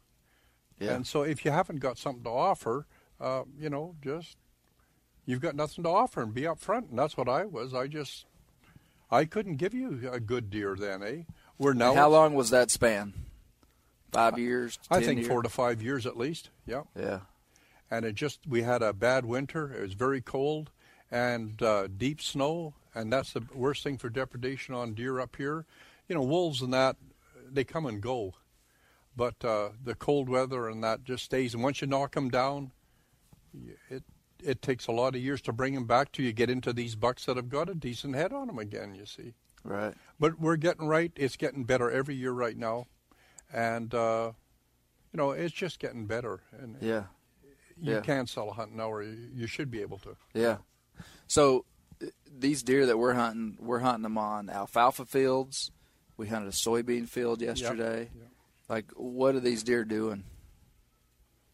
Yeah. 0.80 0.94
And 0.96 1.06
so 1.06 1.24
if 1.24 1.44
you 1.46 1.52
haven't 1.52 1.80
got 1.80 1.98
something 1.98 2.24
to 2.24 2.30
offer, 2.30 2.86
uh, 3.20 3.44
you 3.60 3.70
know, 3.70 3.96
just 4.04 4.38
you've 5.26 5.42
got 5.42 5.56
nothing 5.56 5.84
to 5.84 5.90
offer 5.90 6.22
and 6.22 6.34
be 6.34 6.44
upfront. 6.44 6.90
And 6.90 6.98
that's 7.00 7.18
what 7.18 7.28
I 7.30 7.46
was. 7.46 7.74
I 7.74 7.88
just 7.88 8.26
I 9.12 9.26
couldn't 9.26 9.56
give 9.58 9.74
you 9.74 10.10
a 10.12 10.20
good 10.20 10.50
deer 10.50 10.76
then, 10.80 11.04
eh? 11.04 11.24
We're 11.58 11.74
now 11.74 11.94
How 11.94 12.10
long 12.10 12.34
was 12.36 12.50
that 12.52 12.72
span? 12.72 13.14
Five 14.12 14.40
years. 14.40 14.80
I 14.90 14.96
10 15.00 15.04
think 15.04 15.18
years? 15.20 15.28
four 15.28 15.42
to 15.44 15.50
five 15.50 15.82
years 15.82 16.06
at 16.06 16.18
least. 16.18 16.50
Yeah. 16.66 16.84
Yeah. 16.98 17.20
and 17.92 18.06
it 18.06 18.16
just 18.16 18.40
we 18.48 18.62
had 18.62 18.82
a 18.82 18.94
bad 18.94 19.26
winter. 19.26 19.74
It 19.74 19.82
was 19.82 19.94
very 19.94 20.22
cold 20.22 20.72
and 21.12 21.62
uh, 21.62 21.88
deep 21.88 22.22
snow, 22.22 22.74
and 22.96 23.12
that's 23.12 23.34
the 23.34 23.44
worst 23.54 23.84
thing 23.84 23.98
for 23.98 24.10
depredation 24.10 24.74
on 24.76 24.94
deer 24.94 25.20
up 25.20 25.36
here. 25.36 25.66
You 26.08 26.16
know, 26.16 26.22
wolves 26.22 26.62
and 26.62 26.74
that 26.74 26.96
they 27.52 27.64
come 27.64 27.86
and 27.88 28.00
go, 28.02 28.34
but 29.20 29.44
uh, 29.44 29.70
the 29.84 29.96
cold 29.96 30.30
weather 30.30 30.70
and 30.70 30.82
that 30.82 31.04
just 31.04 31.26
stays. 31.26 31.54
And 31.54 31.62
once 31.62 31.82
you 31.82 31.88
knock 31.88 32.16
them 32.16 32.30
down, 32.30 32.72
it 33.90 34.04
it 34.42 34.62
takes 34.62 34.88
a 34.88 34.94
lot 34.94 35.14
of 35.16 35.22
years 35.22 35.42
to 35.42 35.52
bring 35.52 35.74
them 35.74 35.86
back 35.86 36.14
till 36.14 36.24
you 36.24 36.32
get 36.32 36.50
into 36.50 36.72
these 36.72 36.96
bucks 36.96 37.26
that 37.26 37.36
have 37.36 37.50
got 37.50 37.68
a 37.70 37.76
decent 37.76 38.16
head 38.16 38.32
on 38.32 38.48
them 38.48 38.58
again. 38.58 38.96
You 38.96 39.06
see. 39.06 39.34
Right. 39.66 39.94
But 40.18 40.40
we're 40.40 40.56
getting 40.56 40.88
right. 40.88 41.12
It's 41.18 41.36
getting 41.36 41.66
better 41.66 41.92
every 41.92 42.16
year 42.16 42.32
right 42.32 42.58
now, 42.58 42.88
and 43.54 43.94
uh, 43.94 44.32
you 45.12 45.18
know 45.18 45.32
it's 45.32 45.54
just 45.54 45.80
getting 45.80 46.06
better. 46.08 46.40
And 46.58 46.78
Yeah. 46.80 47.04
you 47.78 47.94
yeah. 47.96 48.00
can 48.00 48.26
sell 48.26 48.50
a 48.50 48.54
hunt 48.54 48.74
now, 48.74 48.90
or 48.90 49.04
you 49.04 49.18
you 49.34 49.48
should 49.48 49.70
be 49.70 49.82
able 49.82 49.98
to. 50.00 50.16
Yeah. 50.34 50.58
So 51.28 51.66
these 52.26 52.64
deer 52.64 52.86
that 52.86 52.98
we're 52.98 53.16
hunting, 53.16 53.58
we're 53.60 53.80
hunting 53.80 54.04
them 54.04 54.18
on 54.18 54.50
alfalfa 54.50 55.06
fields. 55.06 55.72
We 56.16 56.28
hunted 56.30 56.48
a 56.48 56.52
soybean 56.56 57.10
field 57.10 57.42
yesterday. 57.42 58.12
yeah. 58.16 58.24
Like, 58.70 58.92
what 58.96 59.36
are 59.36 59.40
these 59.40 59.64
deer 59.64 59.84
doing? 59.84 60.24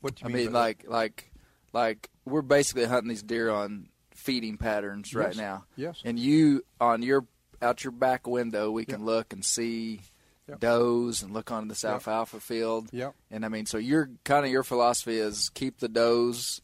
What 0.01 0.15
do 0.15 0.25
I 0.25 0.29
you 0.29 0.35
mean, 0.35 0.45
by 0.47 0.51
that? 0.51 0.57
like, 0.59 0.85
like, 0.87 1.31
like 1.73 2.09
we're 2.25 2.41
basically 2.41 2.85
hunting 2.85 3.09
these 3.09 3.23
deer 3.23 3.49
on 3.49 3.89
feeding 4.11 4.57
patterns 4.57 5.13
right 5.15 5.35
now. 5.35 5.65
Yes. 5.75 6.01
And 6.03 6.19
you 6.19 6.63
on 6.79 7.01
your 7.01 7.25
out 7.61 7.83
your 7.83 7.91
back 7.91 8.27
window, 8.27 8.69
we 8.71 8.85
can 8.85 8.99
Yeah. 8.99 9.05
look 9.05 9.33
and 9.33 9.43
see 9.43 10.01
Yeah. 10.47 10.55
does 10.59 11.23
and 11.23 11.33
look 11.33 11.51
onto 11.51 11.69
this 11.69 11.83
Yeah. 11.83 11.93
alfalfa 11.93 12.39
field. 12.39 12.89
Yeah. 12.91 13.11
And 13.31 13.43
I 13.45 13.49
mean, 13.49 13.65
so 13.65 13.77
your 13.77 14.09
kind 14.23 14.45
of 14.45 14.51
your 14.51 14.63
philosophy 14.63 15.17
is 15.17 15.49
keep 15.49 15.79
the 15.79 15.87
does, 15.87 16.61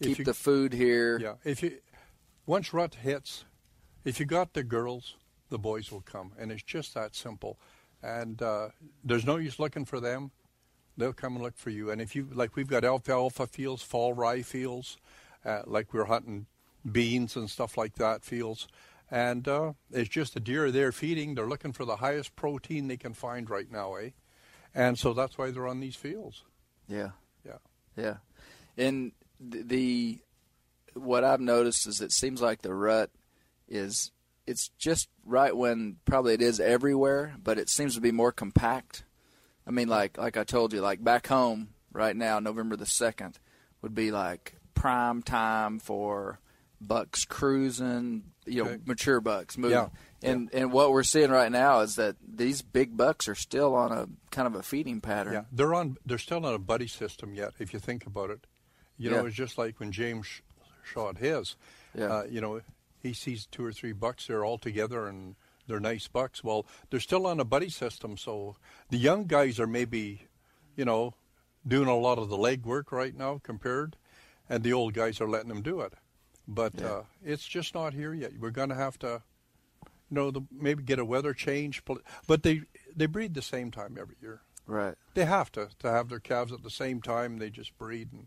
If 0.00 0.06
keep 0.08 0.18
you- 0.18 0.24
the 0.24 0.34
food 0.34 0.72
here. 0.72 1.18
Yeah. 1.18 1.34
If 1.44 1.62
you 1.62 1.78
once 2.44 2.72
rut 2.74 2.96
hits, 2.96 3.44
if 4.04 4.20
you 4.20 4.26
got 4.26 4.52
the 4.52 4.62
girls, 4.64 5.16
the 5.48 5.58
boys 5.58 5.90
will 5.90 6.02
come, 6.02 6.32
and 6.38 6.50
it's 6.52 6.62
just 6.62 6.92
that 6.94 7.14
simple. 7.14 7.58
And 8.02 8.40
uh, 8.42 8.68
there's 9.04 9.24
no 9.24 9.36
use 9.36 9.58
looking 9.58 9.84
for 9.84 10.00
them; 10.00 10.30
they'll 10.96 11.12
come 11.12 11.34
and 11.34 11.42
look 11.42 11.56
for 11.56 11.70
you. 11.70 11.90
And 11.90 12.00
if 12.00 12.16
you 12.16 12.28
like, 12.32 12.56
we've 12.56 12.66
got 12.68 12.84
alfalfa 12.84 13.46
fields, 13.46 13.82
fall 13.82 14.12
rye 14.12 14.42
fields, 14.42 14.96
uh, 15.44 15.62
like 15.66 15.92
we're 15.94 16.06
hunting 16.06 16.46
beans 16.90 17.36
and 17.36 17.48
stuff 17.48 17.76
like 17.76 17.94
that 17.94 18.24
fields. 18.24 18.66
And 19.10 19.46
uh, 19.46 19.74
it's 19.90 20.08
just 20.08 20.34
the 20.34 20.40
deer 20.40 20.62
they're 20.62 20.84
there 20.84 20.92
feeding. 20.92 21.34
They're 21.34 21.46
looking 21.48 21.72
for 21.72 21.84
the 21.84 21.96
highest 21.96 22.34
protein 22.34 22.88
they 22.88 22.96
can 22.96 23.12
find 23.12 23.48
right 23.50 23.70
now, 23.70 23.94
eh? 23.96 24.10
And 24.74 24.98
so 24.98 25.12
that's 25.12 25.36
why 25.36 25.50
they're 25.50 25.68
on 25.68 25.80
these 25.80 25.96
fields. 25.96 26.44
Yeah. 26.88 27.10
Yeah. 27.44 27.58
Yeah, 27.96 28.16
and 28.78 29.12
th- 29.50 29.66
the 29.66 30.18
what 30.94 31.24
I've 31.24 31.40
noticed 31.40 31.86
is 31.86 32.00
it 32.00 32.12
seems 32.12 32.40
like 32.40 32.62
the 32.62 32.74
rut 32.74 33.10
is 33.68 34.10
it's 34.46 34.68
just 34.78 35.08
right 35.24 35.56
when 35.56 35.96
probably 36.04 36.34
it 36.34 36.42
is 36.42 36.58
everywhere, 36.60 37.34
but 37.42 37.58
it 37.58 37.68
seems 37.68 37.94
to 37.94 38.00
be 38.00 38.12
more 38.12 38.32
compact. 38.32 39.04
I 39.66 39.70
mean, 39.70 39.88
like 39.88 40.18
like 40.18 40.36
I 40.36 40.44
told 40.44 40.72
you, 40.72 40.80
like 40.80 41.02
back 41.02 41.26
home 41.28 41.68
right 41.92 42.16
now, 42.16 42.40
November 42.40 42.76
the 42.76 42.86
second 42.86 43.38
would 43.80 43.94
be 43.94 44.10
like 44.10 44.56
prime 44.74 45.22
time 45.22 45.78
for 45.78 46.40
bucks 46.80 47.24
cruising, 47.24 48.24
you 48.44 48.64
know, 48.64 48.70
Okay. 48.70 48.82
mature 48.86 49.20
bucks 49.20 49.56
moving. 49.56 49.76
Yeah. 49.78 49.88
And 50.24 50.50
and 50.52 50.72
what 50.72 50.90
we're 50.90 51.02
seeing 51.04 51.30
right 51.30 51.50
now 51.50 51.80
is 51.80 51.96
that 51.96 52.16
these 52.26 52.62
big 52.62 52.96
bucks 52.96 53.28
are 53.28 53.34
still 53.34 53.74
on 53.74 53.92
a 53.92 54.08
kind 54.30 54.46
of 54.46 54.54
a 54.54 54.62
feeding 54.62 55.00
pattern. 55.00 55.32
Yeah, 55.34 55.44
they're 55.52 55.74
on. 55.74 55.96
They're 56.06 56.18
still 56.18 56.44
on 56.46 56.54
a 56.54 56.58
buddy 56.58 56.86
system 56.88 57.34
yet. 57.34 57.52
If 57.58 57.72
you 57.72 57.78
think 57.80 58.06
about 58.06 58.30
it, 58.30 58.46
you 58.98 59.10
know, 59.10 59.26
it's 59.26 59.34
just 59.36 59.58
like 59.58 59.78
when 59.80 59.90
James 59.92 60.26
sh- 60.26 60.40
shot 60.84 61.18
his. 61.18 61.56
Yeah. 61.96 62.06
Uh, 62.06 62.24
you 62.24 62.40
know, 62.40 62.60
he 63.02 63.12
sees 63.12 63.46
two 63.46 63.64
or 63.64 63.72
three 63.72 63.92
bucks 63.92 64.26
there 64.26 64.44
all 64.44 64.58
together, 64.58 65.06
and 65.06 65.34
they're 65.66 65.80
nice 65.80 66.08
bucks. 66.08 66.42
Well, 66.44 66.66
they're 66.90 67.00
still 67.00 67.26
on 67.26 67.40
a 67.40 67.44
buddy 67.44 67.68
system, 67.68 68.16
so 68.16 68.56
the 68.90 68.98
young 68.98 69.24
guys 69.26 69.58
are 69.58 69.66
maybe, 69.66 70.28
you 70.76 70.84
know, 70.84 71.14
doing 71.66 71.88
a 71.88 71.96
lot 71.96 72.18
of 72.18 72.28
the 72.28 72.36
leg 72.36 72.64
work 72.64 72.92
right 72.92 73.16
now 73.16 73.40
compared, 73.42 73.96
and 74.48 74.62
the 74.62 74.72
old 74.72 74.94
guys 74.94 75.20
are 75.20 75.28
letting 75.28 75.48
them 75.48 75.62
do 75.62 75.80
it. 75.80 75.94
But 76.48 76.74
Yeah. 76.80 76.86
uh, 76.86 77.02
it's 77.24 77.46
just 77.46 77.74
not 77.74 77.94
here 77.94 78.12
yet. 78.14 78.32
We're 78.38 78.50
going 78.50 78.68
to 78.70 78.74
have 78.74 78.98
to, 79.00 79.22
you 79.84 79.90
know, 80.14 80.30
the, 80.30 80.42
maybe 80.50 80.82
get 80.82 80.98
a 80.98 81.04
weather 81.04 81.34
change. 81.34 81.82
But 82.26 82.42
they 82.42 82.62
they 82.94 83.06
breed 83.06 83.34
the 83.34 83.42
same 83.42 83.70
time 83.70 83.96
every 83.98 84.16
year. 84.20 84.42
Right. 84.66 84.96
They 85.14 85.24
have 85.24 85.50
to 85.52 85.68
to 85.78 85.90
have 85.90 86.08
their 86.08 86.20
calves 86.20 86.52
at 86.52 86.62
the 86.62 86.70
same 86.70 87.00
time. 87.00 87.38
They 87.38 87.50
just 87.50 87.76
breed, 87.78 88.12
and 88.12 88.26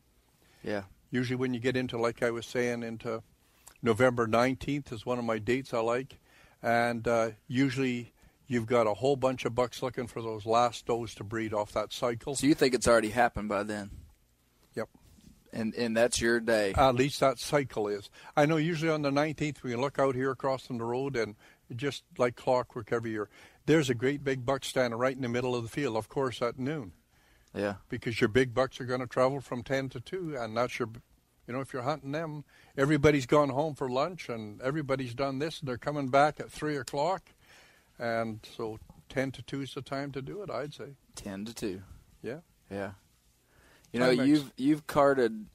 Yeah. 0.64 0.84
usually 1.12 1.36
when 1.36 1.54
you 1.54 1.60
get 1.60 1.76
into, 1.78 1.98
like 1.98 2.24
I 2.24 2.32
was 2.32 2.46
saying, 2.46 2.84
into 2.84 3.22
November 3.86 4.28
nineteenth 4.28 4.92
is 4.92 5.06
one 5.06 5.20
of 5.20 5.24
my 5.26 5.38
dates 5.40 5.74
I 5.74 5.80
like, 5.80 6.20
and 6.62 7.08
uh, 7.08 7.30
usually 7.48 8.14
you've 8.48 8.66
got 8.66 8.88
a 8.88 8.94
whole 8.94 9.16
bunch 9.16 9.46
of 9.46 9.56
bucks 9.56 9.82
looking 9.82 10.08
for 10.08 10.22
those 10.22 10.46
last 10.46 10.86
does 10.86 11.16
to 11.16 11.24
breed 11.24 11.54
off 11.54 11.72
that 11.74 11.94
cycle. 11.94 12.36
So 12.36 12.48
you 12.48 12.56
think 12.56 12.74
it's 12.74 12.88
already 12.88 13.10
happened 13.10 13.50
by 13.50 13.64
then? 13.64 13.92
Yep. 14.76 14.90
And 15.54 15.74
and 15.76 15.96
that's 15.96 16.20
your 16.20 16.40
day. 16.40 16.74
At 16.76 16.96
least 16.96 17.20
that 17.22 17.40
cycle 17.40 17.88
is. 17.88 18.10
I 18.36 18.46
know 18.46 18.58
usually 18.58 18.92
on 18.92 19.04
the 19.04 19.12
19th 19.12 19.64
we 19.64 19.72
can 19.72 19.82
look 19.82 20.00
out 20.00 20.16
here 20.16 20.32
across 20.32 20.66
from 20.66 20.80
the 20.80 20.84
road 20.84 21.16
and 21.16 21.36
just 21.76 22.04
like 22.18 22.36
clockwork 22.36 22.92
every 22.92 23.12
year. 23.12 23.30
There's 23.66 23.90
a 23.90 23.96
great 23.96 24.24
big 24.24 24.46
buck 24.46 24.66
standing 24.66 25.00
right 25.00 25.16
in 25.16 25.22
the 25.22 25.30
middle 25.30 25.56
of 25.56 25.64
the 25.64 25.70
field, 25.70 25.96
of 25.96 26.10
course, 26.10 26.42
at 26.42 26.60
noon. 26.60 26.92
yeah. 27.56 27.76
because 27.90 28.20
your 28.20 28.28
big 28.28 28.54
bucks 28.54 28.82
are 28.82 28.86
going 28.86 29.00
to 29.00 29.08
travel 29.08 29.42
from 29.42 29.64
10 29.64 29.90
to 29.90 30.00
2 30.00 30.36
and 30.38 30.58
that's 30.58 30.78
your 30.78 30.90
You 31.48 31.54
know, 31.54 31.60
if 31.60 31.74
you're 31.74 31.84
hunting 31.84 32.12
them, 32.12 32.44
everybody's 32.78 33.26
gone 33.26 33.50
home 33.50 33.76
for 33.76 33.90
lunch 33.90 34.30
and 34.30 34.62
everybody's 34.62 35.14
done 35.14 35.40
this, 35.40 35.60
and 35.60 35.68
they're 35.68 35.78
coming 35.78 36.10
back 36.10 36.40
at 36.40 36.52
three 36.52 36.78
o'clock, 36.78 37.30
and 38.00 38.40
so 38.56 38.80
ten 39.10 39.32
to 39.32 39.42
two 39.42 39.62
is 39.62 39.74
the 39.74 39.82
time 39.82 40.12
to 40.12 40.22
do 40.22 40.42
it. 40.42 40.50
I'd 40.50 40.74
say. 40.74 40.96
Ten 41.16 41.46
to 41.46 41.54
two. 41.54 41.82
Yeah. 42.22 42.40
Yeah. 42.72 42.92
You 43.92 44.00
know, 44.00 44.10
you've 44.10 44.52
you've 44.58 44.88
carted. 44.88 45.46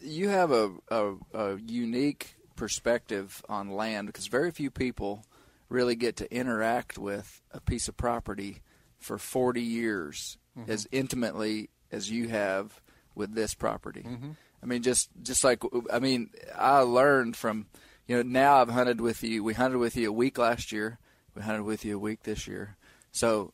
You 0.00 0.28
have 0.28 0.52
a, 0.52 0.70
a 0.88 1.14
a 1.34 1.56
unique 1.58 2.36
perspective 2.56 3.42
on 3.48 3.70
land 3.70 4.06
because 4.06 4.28
very 4.28 4.50
few 4.50 4.70
people 4.70 5.24
really 5.68 5.96
get 5.96 6.16
to 6.16 6.32
interact 6.34 6.98
with 6.98 7.42
a 7.50 7.60
piece 7.60 7.88
of 7.88 7.96
property 7.96 8.62
for 8.98 9.18
40 9.18 9.60
years 9.60 10.38
mm-hmm. 10.56 10.70
as 10.70 10.86
intimately 10.92 11.70
as 11.90 12.10
you 12.10 12.28
have 12.28 12.80
with 13.14 13.34
this 13.34 13.54
property. 13.54 14.02
Mm-hmm. 14.02 14.30
I 14.62 14.66
mean, 14.66 14.82
just 14.82 15.10
just 15.22 15.44
like 15.44 15.62
I 15.92 15.98
mean, 15.98 16.30
I 16.56 16.80
learned 16.80 17.36
from 17.36 17.66
you 18.06 18.16
know 18.16 18.22
now 18.22 18.56
I've 18.56 18.70
hunted 18.70 19.00
with 19.00 19.22
you. 19.22 19.42
We 19.42 19.54
hunted 19.54 19.78
with 19.78 19.96
you 19.96 20.08
a 20.08 20.12
week 20.12 20.38
last 20.38 20.72
year. 20.72 20.98
We 21.34 21.42
hunted 21.42 21.64
with 21.64 21.84
you 21.84 21.96
a 21.96 22.00
week 22.00 22.22
this 22.22 22.46
year. 22.46 22.76
So 23.10 23.52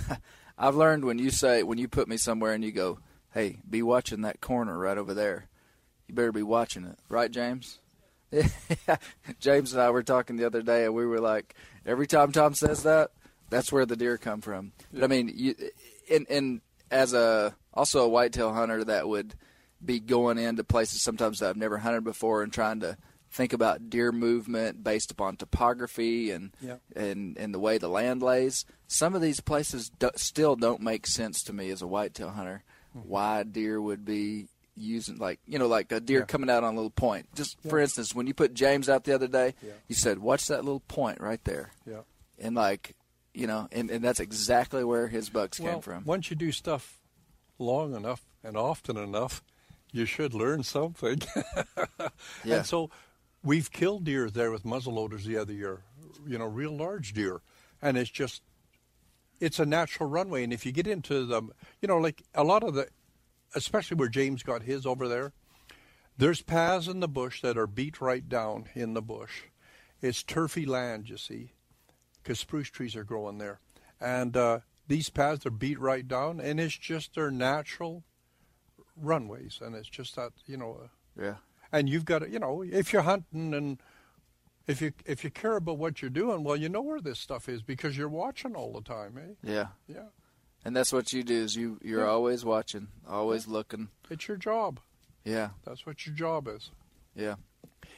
I've 0.58 0.76
learned 0.76 1.04
when 1.04 1.18
you 1.18 1.30
say 1.30 1.62
when 1.62 1.78
you 1.78 1.88
put 1.88 2.08
me 2.08 2.16
somewhere 2.16 2.52
and 2.52 2.64
you 2.64 2.72
go, 2.72 2.98
"Hey, 3.32 3.60
be 3.68 3.82
watching 3.82 4.22
that 4.22 4.40
corner 4.40 4.78
right 4.78 4.98
over 4.98 5.14
there." 5.14 5.48
You 6.06 6.14
better 6.14 6.32
be 6.32 6.42
watching 6.42 6.84
it, 6.84 6.98
right, 7.08 7.30
James? 7.30 7.78
James 9.40 9.72
and 9.72 9.82
I 9.82 9.90
were 9.90 10.02
talking 10.02 10.36
the 10.36 10.44
other 10.44 10.62
day, 10.62 10.84
and 10.84 10.94
we 10.94 11.06
were 11.06 11.20
like, 11.20 11.54
every 11.86 12.06
time 12.06 12.32
Tom 12.32 12.54
says 12.54 12.82
that, 12.82 13.10
that's 13.50 13.72
where 13.72 13.86
the 13.86 13.96
deer 13.96 14.18
come 14.18 14.40
from. 14.40 14.72
But 14.92 15.04
I 15.04 15.06
mean, 15.06 15.30
you, 15.34 15.54
and 16.10 16.26
and 16.28 16.60
as 16.90 17.14
a 17.14 17.54
also 17.72 18.04
a 18.04 18.08
whitetail 18.08 18.52
hunter 18.52 18.84
that 18.84 19.08
would 19.08 19.34
be 19.84 20.00
going 20.00 20.38
into 20.38 20.64
places 20.64 21.02
sometimes 21.02 21.38
that 21.40 21.50
I've 21.50 21.56
never 21.56 21.78
hunted 21.78 22.04
before 22.04 22.42
and 22.42 22.52
trying 22.52 22.80
to 22.80 22.96
think 23.30 23.52
about 23.52 23.90
deer 23.90 24.12
movement 24.12 24.84
based 24.84 25.10
upon 25.10 25.36
topography 25.36 26.30
and 26.30 26.52
Yeah. 26.60 26.76
and 26.94 27.36
and 27.36 27.52
the 27.52 27.58
way 27.58 27.78
the 27.78 27.88
land 27.88 28.22
lays. 28.22 28.64
Some 28.86 29.14
of 29.14 29.20
these 29.22 29.40
places 29.40 29.90
do, 29.98 30.10
still 30.16 30.54
don't 30.56 30.80
make 30.80 31.06
sense 31.06 31.42
to 31.44 31.52
me 31.52 31.70
as 31.70 31.82
a 31.82 31.86
whitetail 31.86 32.30
hunter. 32.30 32.62
Mm-hmm. 32.96 33.08
Why 33.08 33.42
deer 33.42 33.80
would 33.80 34.04
be 34.04 34.46
using 34.76 35.18
like 35.18 35.40
you 35.46 35.58
know 35.58 35.66
like 35.66 35.90
a 35.92 36.00
deer 36.00 36.20
Yeah. 36.20 36.24
coming 36.26 36.48
out 36.50 36.62
on 36.64 36.74
a 36.74 36.76
little 36.76 36.90
point. 36.90 37.26
Just 37.34 37.60
for 37.68 37.78
instance, 37.80 38.14
when 38.14 38.26
you 38.28 38.34
put 38.34 38.54
James 38.54 38.88
out 38.88 39.04
the 39.04 39.14
other 39.14 39.28
day, 39.28 39.54
Yeah. 39.62 39.72
you 39.88 39.94
said, 39.96 40.18
"Watch 40.20 40.46
that 40.46 40.64
little 40.64 40.80
point 40.80 41.20
right 41.20 41.42
there," 41.44 41.72
Yeah. 41.86 42.02
and 42.38 42.54
like 42.54 42.94
you 43.36 43.48
know, 43.48 43.66
and, 43.72 43.90
and 43.90 44.04
that's 44.04 44.20
exactly 44.20 44.84
where 44.84 45.08
his 45.08 45.28
bucks 45.28 45.58
well, 45.58 45.72
came 45.72 45.82
from. 45.82 46.04
once 46.04 46.30
you 46.30 46.36
do 46.36 46.52
stuff 46.52 47.00
long 47.58 47.92
enough 47.94 48.22
and 48.44 48.56
often 48.56 48.96
enough, 48.96 49.42
you 49.94 50.04
should 50.04 50.34
learn 50.34 50.62
something. 50.62 51.22
Yeah. 52.44 52.56
And 52.56 52.66
so 52.66 52.90
we've 53.42 53.70
killed 53.70 54.04
deer 54.04 54.28
there 54.28 54.50
with 54.50 54.64
muzzleloaders 54.64 55.24
the 55.24 55.38
other 55.38 55.52
year, 55.52 55.82
you 56.26 56.38
know, 56.38 56.44
real 56.44 56.76
large 56.76 57.12
deer. 57.12 57.40
And 57.80 57.96
it's 57.96 58.10
just, 58.10 58.42
it's 59.40 59.58
a 59.58 59.66
natural 59.66 60.08
runway. 60.08 60.44
And 60.44 60.52
if 60.52 60.66
you 60.66 60.72
get 60.72 60.86
into 60.86 61.24
the, 61.24 61.42
you 61.80 61.88
know, 61.88 61.98
like 61.98 62.22
a 62.34 62.44
lot 62.44 62.62
of 62.62 62.74
the, 62.74 62.88
especially 63.54 63.96
where 63.96 64.08
James 64.08 64.42
got 64.42 64.62
his 64.62 64.84
over 64.84 65.08
there, 65.08 65.32
there's 66.18 66.42
paths 66.42 66.88
in 66.88 67.00
the 67.00 67.08
bush 67.08 67.40
that 67.40 67.56
are 67.56 67.66
beat 67.66 68.00
right 68.00 68.28
down 68.28 68.66
in 68.74 68.94
the 68.94 69.02
bush. 69.02 69.44
It's 70.02 70.22
turfy 70.22 70.66
land, 70.66 71.08
you 71.08 71.16
see, 71.16 71.52
because 72.22 72.38
spruce 72.38 72.68
trees 72.68 72.96
are 72.96 73.04
growing 73.04 73.38
there. 73.38 73.60
And 74.00 74.36
uh, 74.36 74.60
these 74.86 75.08
paths 75.08 75.46
are 75.46 75.50
beat 75.50 75.80
right 75.80 76.06
down, 76.06 76.40
and 76.40 76.60
it's 76.60 76.76
just 76.76 77.14
their 77.14 77.30
natural 77.30 78.04
runways. 79.00 79.58
And 79.62 79.74
it's 79.74 79.88
just 79.88 80.16
that, 80.16 80.32
you 80.46 80.56
know, 80.56 80.78
uh, 80.84 80.88
yeah, 81.22 81.34
and 81.72 81.88
you've 81.88 82.04
got 82.04 82.20
to, 82.20 82.30
you 82.30 82.38
know, 82.38 82.62
if 82.62 82.92
you're 82.92 83.02
hunting 83.02 83.54
and 83.54 83.80
if 84.66 84.80
you 84.80 84.92
if 85.04 85.24
you 85.24 85.30
care 85.30 85.56
about 85.56 85.78
what 85.78 86.00
you're 86.02 86.10
doing, 86.10 86.42
well, 86.44 86.56
you 86.56 86.68
know 86.68 86.82
where 86.82 87.00
this 87.00 87.18
stuff 87.20 87.48
is 87.48 87.62
because 87.62 87.96
you're 87.96 88.08
watching 88.08 88.54
all 88.54 88.72
the 88.72 88.80
time, 88.80 89.18
eh? 89.18 89.34
yeah, 89.42 89.66
Yeah, 89.86 90.06
and 90.64 90.74
that's 90.74 90.92
what 90.92 91.12
you 91.12 91.22
do. 91.22 91.34
Is 91.42 91.54
you 91.54 91.78
you're 91.82 92.00
Yeah. 92.04 92.10
always 92.10 92.44
watching, 92.44 92.88
always 93.08 93.46
looking. 93.46 93.88
it's 94.10 94.26
your 94.28 94.36
job. 94.38 94.80
Yeah, 95.24 95.50
That's 95.64 95.86
what 95.86 96.04
your 96.06 96.14
job 96.14 96.48
is. 96.48 96.70
yeah, 97.14 97.36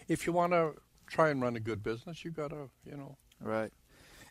If 0.09 0.27
you 0.27 0.33
want 0.33 0.53
to 0.53 0.75
try 1.09 1.31
and 1.31 1.41
run 1.43 1.57
a 1.57 1.61
good 1.61 1.83
business, 1.83 2.25
you 2.25 2.31
got 2.31 2.51
to, 2.51 2.71
you 2.85 2.97
know, 2.97 3.17
right. 3.41 3.73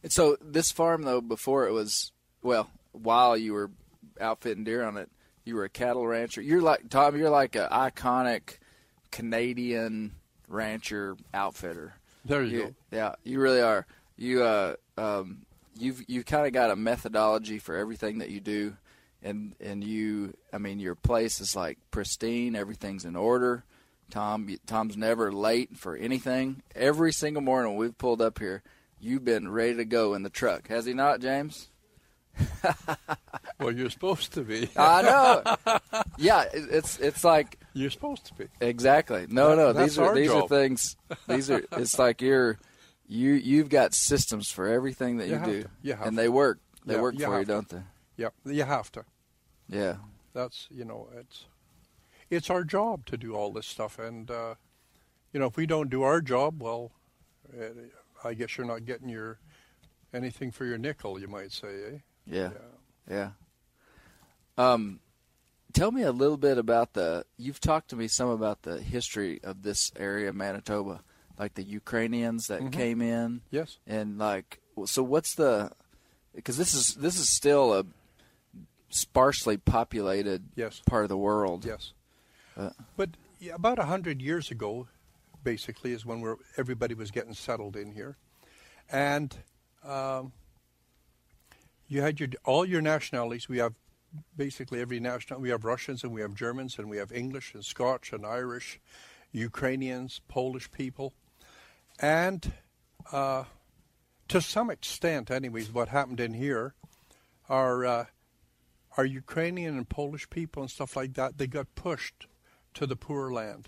And 0.04 0.12
so 0.12 0.38
this 0.42 0.72
farm 0.72 1.04
though, 1.04 1.22
before 1.22 1.68
it 1.68 1.72
was 1.72 2.12
well, 2.42 2.70
while 2.92 3.36
you 3.38 3.54
were 3.54 3.72
outfitting 4.22 4.64
deer 4.66 4.84
on 4.86 4.98
it, 4.98 5.10
you 5.46 5.56
were 5.56 5.64
a 5.64 5.70
cattle 5.70 6.06
rancher. 6.06 6.42
You're 6.42 6.62
like 6.62 6.90
Tom. 6.90 7.18
You're 7.18 7.30
like 7.30 7.56
an 7.56 7.70
iconic 7.70 8.58
Canadian 9.12 10.12
rancher 10.48 11.16
outfitter. 11.34 11.94
there 12.26 12.44
you, 12.44 12.58
You- 12.58 12.64
go. 12.64 12.76
Yeah, 12.92 13.16
you 13.24 13.40
really 13.40 13.62
are. 13.62 13.86
You 14.18 14.44
uh 14.44 14.76
um 14.98 15.46
you've 15.78 16.04
you've 16.08 16.26
kind 16.26 16.46
of 16.48 16.54
got 16.54 16.70
a 16.72 16.76
methodology 16.76 17.60
for 17.60 17.76
everything 17.76 18.20
that 18.20 18.30
you 18.30 18.40
do 18.40 18.76
and 19.24 19.56
and 19.60 19.84
you 19.84 20.34
I 20.54 20.58
mean 20.58 20.80
your 20.80 20.96
place 20.96 21.40
is 21.42 21.56
like 21.56 21.78
pristine, 21.92 22.56
everything's 22.56 23.06
in 23.06 23.16
order. 23.16 23.64
Tom 24.12 24.48
Tom's 24.68 24.96
never 24.98 25.32
late 25.32 25.76
for 25.78 25.96
anything. 25.96 26.62
Every 26.76 27.12
single 27.12 27.42
morning 27.42 27.76
we've 27.76 27.98
pulled 27.98 28.22
up 28.22 28.40
here, 28.40 28.62
you've 29.00 29.26
been 29.26 29.50
ready 29.50 29.76
to 29.76 29.86
go 29.86 30.14
in 30.14 30.24
the 30.24 30.30
truck. 30.30 30.68
Has 30.68 30.86
he 30.86 30.94
not, 30.94 31.22
James? 31.22 31.70
Well, 33.58 33.72
you're 33.72 33.90
supposed 33.90 34.34
to 34.34 34.42
be. 34.42 34.70
I 34.76 35.02
know. 35.02 35.80
yeah, 36.18 36.42
it- 36.42 36.68
it's 36.70 37.00
it's 37.00 37.24
like 37.24 37.58
You're 37.74 37.90
supposed 37.90 38.26
to 38.26 38.34
be. 38.34 38.48
Exactly. 38.60 39.28
No, 39.30 39.56
That- 39.56 39.56
no. 39.56 39.74
These 39.74 39.98
are 39.98 40.14
these 40.14 40.30
are 40.30 40.48
things. 40.48 40.98
These 41.28 41.50
are. 41.50 41.64
It's 41.72 41.98
like 41.98 42.22
you're 42.22 42.60
you 43.08 43.32
you've 43.34 43.70
got 43.70 43.94
systems 43.94 44.52
for 44.52 44.68
everything 44.68 45.18
that 45.18 45.28
You 45.30 45.36
you, 45.40 45.46
do, 45.46 45.64
to. 45.64 45.70
You 45.84 45.94
and 46.02 46.12
to. 46.12 46.22
they 46.22 46.28
work. 46.30 46.60
They 46.86 46.96
Yeah, 46.96 47.02
work 47.02 47.16
for 47.18 47.40
you, 47.40 47.46
to. 47.46 47.52
don't 47.52 47.70
they? 47.70 47.82
Yeah, 48.18 48.30
you 48.46 48.64
have 48.66 48.92
to. 48.92 49.06
Yeah. 49.70 49.96
That's 50.34 50.68
you 50.70 50.84
know, 50.84 51.08
it's 51.18 51.46
it's 52.30 52.50
our 52.50 52.66
job 52.66 53.06
to 53.06 53.18
do 53.18 53.36
all 53.36 53.52
this 53.54 53.68
stuff, 53.68 53.98
and 54.00 54.30
uh, 54.30 54.56
you 55.32 55.40
know, 55.40 55.46
if 55.48 55.56
we 55.56 55.66
don't 55.66 55.90
do 55.90 56.04
our 56.04 56.20
job, 56.20 56.62
well, 56.62 56.92
uh, 57.58 57.68
I 58.28 58.34
guess 58.34 58.58
you're 58.58 58.68
not 58.68 58.84
getting 58.86 59.08
your 59.08 59.40
anything 60.14 60.52
for 60.52 60.66
your 60.66 60.78
nickel, 60.78 61.20
you 61.20 61.30
might 61.30 61.54
say, 61.54 61.68
eh? 61.94 61.98
Yeah. 62.28 62.52
Yeah. 63.10 63.30
Um, 64.58 65.00
tell 65.74 65.92
me 65.92 66.04
a 66.04 66.12
little 66.12 66.38
bit 66.38 66.58
about 66.58 66.94
the. 66.94 67.26
You've 67.38 67.60
talked 67.60 67.90
to 67.90 67.96
me 67.96 68.08
some 68.08 68.30
about 68.30 68.64
the 68.64 68.80
history 68.82 69.40
of 69.44 69.64
this 69.64 69.92
area, 69.98 70.30
of 70.30 70.36
Manitoba, 70.36 71.02
like 71.38 71.54
the 71.56 71.64
Ukrainians 71.64 72.48
that 72.48 72.72
came 72.72 73.02
in, 73.02 73.42
Yes. 73.52 73.78
and 73.86 74.18
like. 74.18 74.60
So 74.86 75.04
what's 75.04 75.36
the? 75.36 75.72
Because 76.34 76.58
this 76.58 76.74
is 76.74 76.96
this 76.96 77.20
is 77.20 77.30
still 77.30 77.74
a 77.74 77.86
sparsely 78.90 79.58
populated 79.58 80.44
Yes. 80.56 80.82
part 80.86 81.04
of 81.04 81.10
the 81.10 81.18
world. 81.18 81.66
Yes. 81.66 81.92
Uh, 82.58 82.70
but 82.96 83.10
yeah, 83.40 83.54
about 83.56 83.78
a 83.80 83.84
hundred 83.86 84.22
years 84.22 84.50
ago, 84.52 84.88
basically, 85.44 85.92
is 85.92 86.06
when 86.06 86.22
we're, 86.22 86.38
everybody 86.58 86.94
was 86.94 87.12
getting 87.12 87.34
settled 87.34 87.76
in 87.76 87.92
here, 87.92 88.16
and 88.90 89.36
um, 89.84 90.32
you 91.88 92.02
had 92.02 92.20
your 92.20 92.30
all 92.44 92.66
your 92.66 92.82
nationalities. 92.82 93.48
We 93.50 93.58
have 93.60 93.74
basically 94.36 94.82
every 94.82 95.00
national. 95.00 95.40
We 95.42 95.50
have 95.50 95.66
Russians 95.66 96.04
and 96.04 96.14
we 96.14 96.22
have 96.22 96.34
Germans 96.34 96.78
and 96.80 96.90
we 96.90 96.98
have 96.98 97.12
English 97.12 97.54
and 97.54 97.64
Scotch 97.64 98.14
and 98.14 98.26
Irish, 98.26 98.80
Ukrainians, 99.32 100.22
Polish 100.28 100.72
people, 100.72 101.14
and 102.00 102.54
uh, 103.12 103.44
to 104.28 104.42
some 104.42 104.70
extent, 104.70 105.30
anyways, 105.30 105.72
what 105.72 105.90
happened 105.90 106.20
in 106.20 106.34
here 106.34 106.74
are. 107.50 107.86
Uh, 107.86 108.06
our 108.98 109.06
Ukrainian 109.06 109.76
and 109.76 109.90
Polish 109.90 110.30
people 110.30 110.62
and 110.62 110.72
stuff 110.72 110.96
like 110.96 111.16
that, 111.16 111.38
they 111.38 111.48
got 111.48 111.76
pushed 111.76 112.28
to 112.74 112.88
the 112.88 112.96
poor 112.96 113.30
land. 113.32 113.68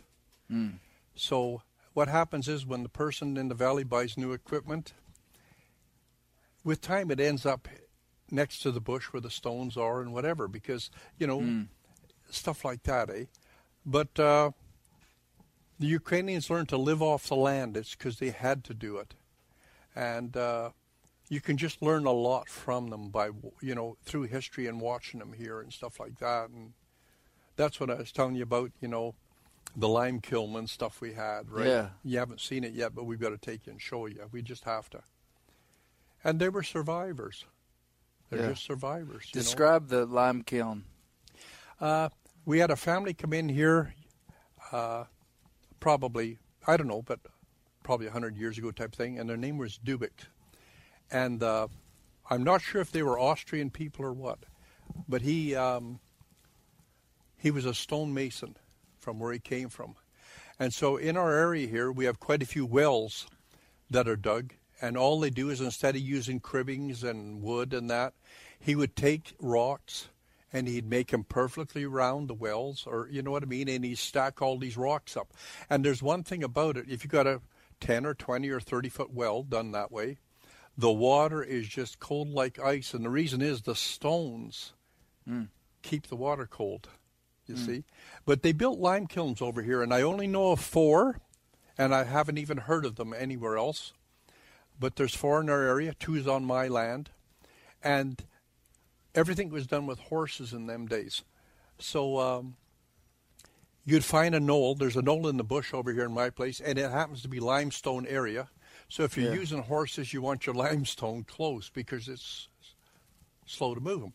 So 1.15 1.63
what 1.93 2.07
happens 2.07 2.47
is 2.47 2.65
when 2.65 2.83
the 2.83 2.89
person 2.89 3.35
in 3.35 3.49
the 3.49 3.55
valley 3.55 3.83
buys 3.83 4.17
new 4.17 4.31
equipment, 4.31 4.93
with 6.63 6.79
time 6.79 7.11
it 7.11 7.19
ends 7.19 7.45
up 7.45 7.67
next 8.31 8.59
to 8.59 8.71
the 8.71 8.81
bush 8.81 9.05
where 9.05 9.21
the 9.21 9.29
stones 9.29 9.77
are 9.77 10.01
and 10.01 10.13
whatever, 10.13 10.47
because 10.47 10.89
you 11.17 11.27
know 11.27 11.65
stuff 12.29 12.65
like 12.65 12.83
that, 12.83 13.09
eh? 13.09 13.25
But 13.85 14.19
uh, 14.19 14.51
the 15.79 15.87
Ukrainians 15.87 16.49
learned 16.49 16.69
to 16.69 16.77
live 16.77 17.01
off 17.01 17.27
the 17.27 17.35
land. 17.35 17.77
It's 17.77 17.95
because 17.95 18.19
they 18.19 18.31
had 18.31 18.63
to 18.65 18.73
do 18.73 18.97
it, 18.97 19.13
and 19.95 20.35
uh, 20.35 20.71
you 21.29 21.41
can 21.41 21.57
just 21.57 21.81
learn 21.81 22.05
a 22.05 22.11
lot 22.11 22.49
from 22.49 22.89
them 22.89 23.09
by 23.09 23.29
you 23.61 23.75
know 23.75 23.97
through 24.03 24.23
history 24.23 24.67
and 24.67 24.81
watching 24.81 25.19
them 25.19 25.33
here 25.33 25.59
and 25.61 25.71
stuff 25.71 25.99
like 25.99 26.19
that. 26.19 26.49
And 26.49 26.73
that's 27.55 27.79
what 27.79 27.89
I 27.89 27.95
was 27.95 28.11
telling 28.11 28.35
you 28.35 28.43
about. 28.43 28.71
You 28.81 28.87
know, 28.87 29.15
the 29.75 29.87
lime 29.87 30.19
kiln 30.19 30.55
and 30.55 30.69
stuff 30.69 31.01
we 31.01 31.13
had. 31.13 31.49
Right? 31.49 31.67
Yeah. 31.67 31.89
You 32.03 32.19
haven't 32.19 32.41
seen 32.41 32.63
it 32.63 32.73
yet, 32.73 32.93
but 32.95 33.05
we've 33.05 33.19
got 33.19 33.29
to 33.29 33.37
take 33.37 33.65
you 33.67 33.71
and 33.71 33.81
show 33.81 34.05
you. 34.05 34.27
We 34.31 34.41
just 34.41 34.63
have 34.65 34.89
to. 34.91 35.01
And 36.23 36.39
they 36.39 36.49
were 36.49 36.63
survivors. 36.63 37.45
They're 38.29 38.41
Yeah. 38.41 38.49
just 38.49 38.63
survivors. 38.63 39.29
you 39.33 39.39
know? 39.39 39.43
Describe 39.43 39.87
the 39.87 40.05
lime 40.05 40.43
kiln. 40.43 40.83
Uh, 41.79 42.09
we 42.45 42.59
had 42.59 42.71
a 42.71 42.75
family 42.75 43.13
come 43.13 43.33
in 43.33 43.49
here 43.49 43.93
uh, 44.71 45.05
probably 45.79 46.39
I 46.65 46.75
don't 46.75 46.87
know, 46.87 47.01
but 47.01 47.19
probably 47.83 48.07
hundred 48.07 48.35
years 48.35 48.57
ago 48.57 48.71
type 48.71 48.93
thing, 48.93 49.17
and 49.17 49.29
their 49.29 49.37
name 49.37 49.57
was 49.57 49.79
Dubik, 49.83 50.27
and 51.09 51.41
uh, 51.41 51.67
I'm 52.29 52.43
not 52.43 52.61
sure 52.61 52.81
if 52.81 52.91
they 52.91 53.03
were 53.03 53.17
Austrian 53.17 53.69
people 53.69 54.03
or 54.03 54.11
what, 54.11 54.39
but 55.07 55.21
he 55.21 55.55
um, 55.55 55.99
he 57.37 57.51
was 57.51 57.65
a 57.65 57.73
stonemason 57.73 58.57
from 58.99 59.19
where 59.19 59.31
he 59.31 59.39
came 59.39 59.69
from, 59.69 59.95
and 60.59 60.73
so 60.73 60.97
in 60.97 61.15
our 61.15 61.31
area 61.33 61.67
here 61.67 61.89
we 61.91 62.03
have 62.05 62.19
quite 62.19 62.43
a 62.43 62.45
few 62.47 62.65
wells 62.65 63.27
that 63.89 64.07
are 64.09 64.17
dug, 64.17 64.53
and 64.81 64.97
all 64.97 65.19
they 65.19 65.29
do 65.29 65.49
is 65.49 65.61
instead 65.61 65.95
of 65.95 66.01
using 66.01 66.39
cribbings 66.39 67.03
and 67.03 67.41
wood 67.41 67.73
and 67.73 67.89
that, 67.89 68.13
he 68.59 68.75
would 68.75 68.95
take 68.95 69.35
rocks 69.39 70.09
and 70.53 70.67
he'd 70.67 70.89
make 70.89 71.11
them 71.11 71.23
perfectly 71.23 71.85
round 71.85 72.27
the 72.27 72.33
wells, 72.33 72.85
or 72.87 73.07
you 73.11 73.21
know 73.21 73.31
what 73.31 73.43
I 73.43 73.47
mean, 73.47 73.67
and 73.67 73.83
he'd 73.83 73.97
stack 73.97 74.41
all 74.41 74.57
these 74.57 74.77
rocks 74.77 75.17
up. 75.17 75.33
And 75.69 75.83
there's 75.83 76.01
one 76.01 76.23
thing 76.23 76.43
about 76.43 76.77
it: 76.77 76.85
if 76.87 77.03
you 77.03 77.09
got 77.09 77.27
a 77.27 77.41
10 77.79 78.05
or 78.05 78.13
20 78.13 78.49
or 78.49 78.59
30 78.59 78.89
foot 78.89 79.13
well 79.13 79.43
done 79.43 79.71
that 79.71 79.91
way, 79.91 80.17
the 80.77 80.91
water 80.91 81.43
is 81.43 81.67
just 81.67 81.99
cold 81.99 82.29
like 82.29 82.59
ice, 82.59 82.93
and 82.93 83.03
the 83.03 83.09
reason 83.09 83.41
is 83.41 83.61
the 83.61 83.75
stones 83.75 84.73
hmm. 85.27 85.43
keep 85.81 86.07
the 86.07 86.15
water 86.15 86.47
cold. 86.49 86.89
You 87.45 87.55
hmm. 87.55 87.65
see, 87.65 87.83
but 88.25 88.41
they 88.41 88.51
built 88.51 88.79
lime 88.79 89.07
kilns 89.07 89.41
over 89.41 89.61
here, 89.61 89.81
and 89.81 89.93
I 89.93 90.01
only 90.01 90.27
know 90.27 90.51
of 90.51 90.61
four, 90.61 91.19
and 91.77 91.93
I 91.93 92.05
haven't 92.05 92.37
even 92.37 92.57
heard 92.57 92.85
of 92.85 92.95
them 92.95 93.13
anywhere 93.13 93.57
else. 93.57 93.93
But 94.79 94.95
there's 94.95 95.15
four 95.15 95.41
in 95.41 95.49
our 95.49 95.63
area. 95.63 95.93
Two's 95.93 96.27
on 96.27 96.45
my 96.45 96.67
land, 96.67 97.09
and 97.83 98.23
everything 99.15 99.49
was 99.49 99.65
done 99.67 99.87
with 99.87 99.99
horses 99.99 100.53
in 100.53 100.67
them 100.67 100.87
days. 100.87 101.23
So 101.79 102.19
um, 102.19 102.55
you'd 103.85 104.05
find 104.05 104.35
a 104.35 104.39
knoll. 104.39 104.75
There's 104.75 104.95
a 104.95 105.01
knoll 105.01 105.27
in 105.27 105.37
the 105.37 105.43
bush 105.43 105.73
over 105.73 105.91
here 105.91 106.05
in 106.05 106.13
my 106.13 106.29
place, 106.29 106.59
and 106.59 106.77
it 106.77 106.91
happens 106.91 107.21
to 107.23 107.27
be 107.27 107.39
limestone 107.39 108.05
area. 108.05 108.49
So 108.89 109.03
if 109.03 109.17
you're 109.17 109.33
Yeah. 109.33 109.39
using 109.39 109.63
horses, 109.63 110.13
you 110.13 110.21
want 110.21 110.45
your 110.45 110.55
limestone 110.55 111.23
close 111.23 111.69
because 111.69 112.07
it's 112.07 112.47
slow 113.45 113.73
to 113.73 113.81
move 113.81 114.01
them. 114.01 114.13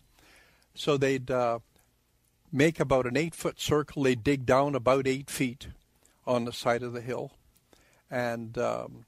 So 0.75 0.97
they'd 0.97 1.31
uh, 1.31 1.59
make 2.53 2.79
about 2.81 3.07
an 3.07 3.17
eight 3.17 3.35
foot 3.35 3.61
circle. 3.61 4.05
They'd 4.05 4.23
dig 4.25 4.47
down 4.47 4.75
about 4.75 5.07
eight 5.07 5.29
feet 5.29 5.69
on 6.27 6.45
the 6.45 6.53
side 6.53 6.83
of 6.83 6.93
the 6.93 7.01
hill, 7.01 7.33
and 8.11 8.57
um, 8.57 9.05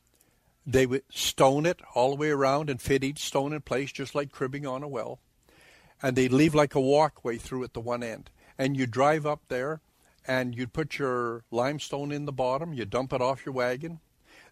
they 0.66 0.86
would 0.86 1.02
stone 1.10 1.66
it 1.66 1.80
all 1.94 2.10
the 2.10 2.16
way 2.16 2.30
around 2.30 2.70
and 2.70 2.80
fit 2.80 3.04
each 3.04 3.24
stone 3.24 3.52
in 3.52 3.60
place, 3.60 3.92
just 3.92 4.14
like 4.14 4.32
cribbing 4.32 4.66
on 4.66 4.82
a 4.82 4.88
well. 4.88 5.18
And 6.02 6.16
they'd 6.16 6.32
leave 6.32 6.54
like 6.54 6.74
a 6.74 6.80
walkway 6.80 7.36
through 7.36 7.64
at 7.64 7.74
the 7.74 7.80
one 7.80 8.02
end. 8.02 8.30
And 8.56 8.76
you 8.76 8.86
drive 8.86 9.26
up 9.26 9.42
there, 9.48 9.80
and 10.26 10.54
you'd 10.54 10.72
put 10.72 10.98
your 10.98 11.44
limestone 11.50 12.12
in 12.12 12.24
the 12.24 12.32
bottom. 12.32 12.72
You 12.72 12.84
dump 12.84 13.12
it 13.12 13.20
off 13.20 13.44
your 13.44 13.54
wagon. 13.54 14.00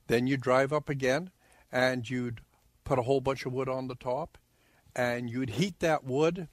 Then 0.07 0.27
you 0.27 0.37
drive 0.37 0.73
up 0.73 0.89
again, 0.89 1.31
and 1.71 2.09
you'd 2.09 2.41
put 2.85 2.99
a 2.99 3.03
whole 3.03 3.21
bunch 3.21 3.47
of 3.47 3.53
wood 3.53 3.69
on 3.69 3.89
the 3.89 3.95
top, 3.95 4.39
and 4.95 5.31
you'd 5.31 5.51
heat 5.51 5.81
that 5.81 6.05
wood, 6.05 6.49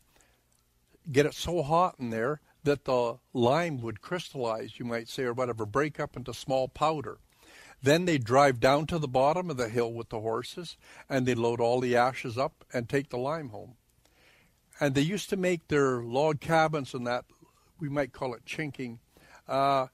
get 1.12 1.26
it 1.26 1.34
so 1.34 1.64
hot 1.64 1.96
in 2.00 2.12
there 2.12 2.40
that 2.64 2.86
the 2.86 3.18
lime 3.34 3.82
would 3.82 4.02
crystallize, 4.02 4.80
you 4.80 4.86
might 4.86 5.10
say, 5.10 5.24
or 5.24 5.34
whatever, 5.34 5.66
break 5.66 6.00
up 6.00 6.16
into 6.16 6.34
small 6.34 6.68
powder. 6.68 7.18
Then 7.82 8.06
they 8.06 8.18
drive 8.18 8.60
down 8.60 8.88
to 8.88 9.00
the 9.00 9.08
bottom 9.08 9.50
of 9.50 9.58
the 9.58 9.70
hill 9.70 9.94
with 9.94 10.10
the 10.10 10.20
horses, 10.20 10.76
and 11.08 11.26
they 11.26 11.36
load 11.36 11.62
all 11.62 11.80
the 11.80 11.96
ashes 11.96 12.38
up 12.38 12.66
and 12.74 12.90
take 12.90 13.10
the 13.10 13.18
lime 13.18 13.50
home. 13.50 13.76
And 14.80 14.96
they 14.96 15.02
used 15.02 15.30
to 15.30 15.38
make 15.38 15.68
their 15.68 16.02
log 16.02 16.40
cabins 16.40 16.94
and 16.94 17.08
that, 17.08 17.26
we 17.80 17.90
might 17.90 18.14
call 18.14 18.34
it 18.34 18.46
chinking. 18.46 19.00
Uh, 19.48 19.88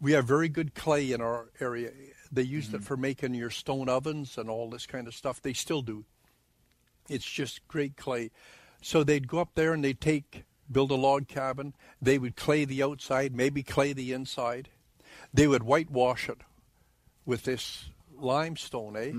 we 0.00 0.12
have 0.12 0.26
very 0.26 0.48
good 0.48 0.74
clay 0.74 1.12
in 1.12 1.20
our 1.20 1.50
area. 1.60 1.90
They 2.30 2.42
used 2.42 2.74
it 2.74 2.82
for 2.82 2.96
making 2.96 3.34
your 3.34 3.50
stone 3.50 3.88
ovens 3.88 4.36
and 4.36 4.50
all 4.50 4.68
this 4.68 4.86
kind 4.86 5.06
of 5.06 5.14
stuff. 5.14 5.40
They 5.40 5.52
still 5.52 5.82
do. 5.82 6.04
It's 7.08 7.24
just 7.24 7.66
great 7.68 7.96
clay. 7.96 8.30
So 8.82 9.04
they'd 9.04 9.28
go 9.28 9.38
up 9.38 9.54
there 9.54 9.72
and 9.72 9.84
they'd 9.84 10.00
take, 10.00 10.44
build 10.70 10.90
a 10.90 10.96
log 10.96 11.28
cabin. 11.28 11.74
They 12.02 12.18
would 12.18 12.36
clay 12.36 12.64
the 12.64 12.82
outside, 12.82 13.34
maybe 13.34 13.62
clay 13.62 13.92
the 13.92 14.12
inside. 14.12 14.68
They 15.32 15.46
would 15.46 15.62
whitewash 15.62 16.28
it 16.28 16.38
with 17.26 17.44
this 17.44 17.86
limestone, 18.16 18.96
eh? 18.96 19.12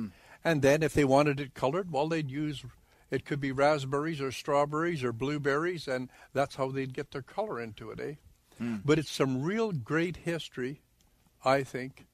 And 0.44 0.62
then 0.62 0.84
if 0.84 0.94
they 0.94 1.06
wanted 1.06 1.40
it 1.40 1.54
colored, 1.54 1.92
well, 1.92 2.08
they'd 2.08 2.30
use 2.30 2.64
it 3.12 3.24
could 3.26 3.40
be 3.40 3.52
raspberries 3.52 4.20
or 4.22 4.32
strawberries 4.32 5.04
or 5.04 5.12
blueberries, 5.14 5.88
and 5.88 6.10
that's 6.34 6.56
how 6.56 6.70
they'd 6.72 6.94
get 6.94 7.12
their 7.12 7.22
color 7.22 7.60
into 7.62 7.92
it, 7.92 8.00
eh? 8.00 8.14
But 8.86 9.00
it's 9.00 9.12
some 9.12 9.42
real 9.44 9.72
great 9.72 10.18
history, 10.18 10.82
I 11.44 11.64
think, 11.64 12.06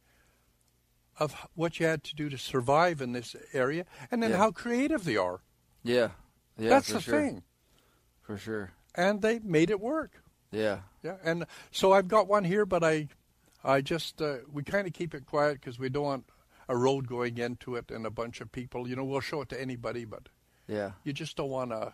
of 1.20 1.34
what 1.56 1.80
you 1.80 1.86
had 1.86 2.04
to 2.06 2.16
do 2.16 2.30
to 2.30 2.38
survive 2.38 3.00
in 3.02 3.12
this 3.12 3.36
area, 3.54 3.86
and 4.10 4.24
then 4.24 4.32
Yeah. 4.32 4.38
how 4.38 4.52
creative 4.52 5.04
they 5.04 5.18
are. 5.18 5.42
Yeah. 5.84 6.12
Yeah. 6.58 6.70
that's 6.70 6.88
for 6.88 6.94
the 6.96 7.02
sure. 7.02 7.20
thing, 7.20 7.44
For 8.22 8.38
sure. 8.38 8.72
and 8.96 9.22
they 9.22 9.40
made 9.40 9.70
it 9.70 9.80
work. 9.80 10.22
Yeah. 10.52 10.82
Yeah, 11.04 11.18
and 11.24 11.46
so 11.72 11.92
I've 11.94 12.08
got 12.08 12.28
one 12.28 12.44
here, 12.44 12.66
but 12.66 12.84
I, 12.84 13.08
I 13.64 13.82
just 13.82 14.22
uh, 14.22 14.38
we 14.52 14.64
kind 14.64 14.88
of 14.88 14.94
keep 14.94 15.14
it 15.14 15.26
quiet 15.26 15.60
because 15.60 15.78
we 15.80 15.90
don't 15.90 16.04
want 16.04 16.26
a 16.70 16.76
road 16.78 17.08
going 17.08 17.38
into 17.38 17.76
it 17.76 17.92
and 17.92 18.06
a 18.06 18.10
bunch 18.10 18.42
of 18.42 18.52
people. 18.52 18.88
You 18.88 18.96
know, 18.96 19.04
we'll 19.04 19.20
show 19.22 19.42
it 19.42 19.50
to 19.50 19.60
anybody, 19.62 20.06
but 20.06 20.30
Yeah. 20.68 20.92
you 21.04 21.12
just 21.14 21.36
don't 21.36 21.50
want 21.50 21.72
to, 21.72 21.94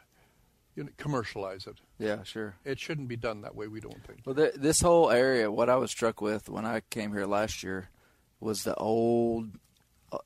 you 0.75 0.84
know, 0.84 0.89
commercialize 0.97 1.65
it. 1.67 1.80
Yeah. 1.97 2.23
Sure. 2.23 2.56
It 2.63 2.80
shouldn't 2.80 3.08
be 3.08 3.15
done 3.17 3.41
that 3.41 3.56
way. 3.56 3.67
We 3.67 3.80
don't 3.80 4.03
think. 4.06 4.21
Well, 4.25 4.36
th- 4.36 4.53
this 4.56 4.82
whole 4.82 5.10
area, 5.10 5.51
what 5.51 5.69
I 5.69 5.75
was 5.77 5.91
struck 5.91 6.21
with 6.21 6.47
when 6.49 6.65
I 6.65 6.82
came 6.89 7.12
here 7.12 7.25
last 7.25 7.63
year, 7.63 7.89
was 8.39 8.63
the 8.63 8.75
old. 8.75 9.49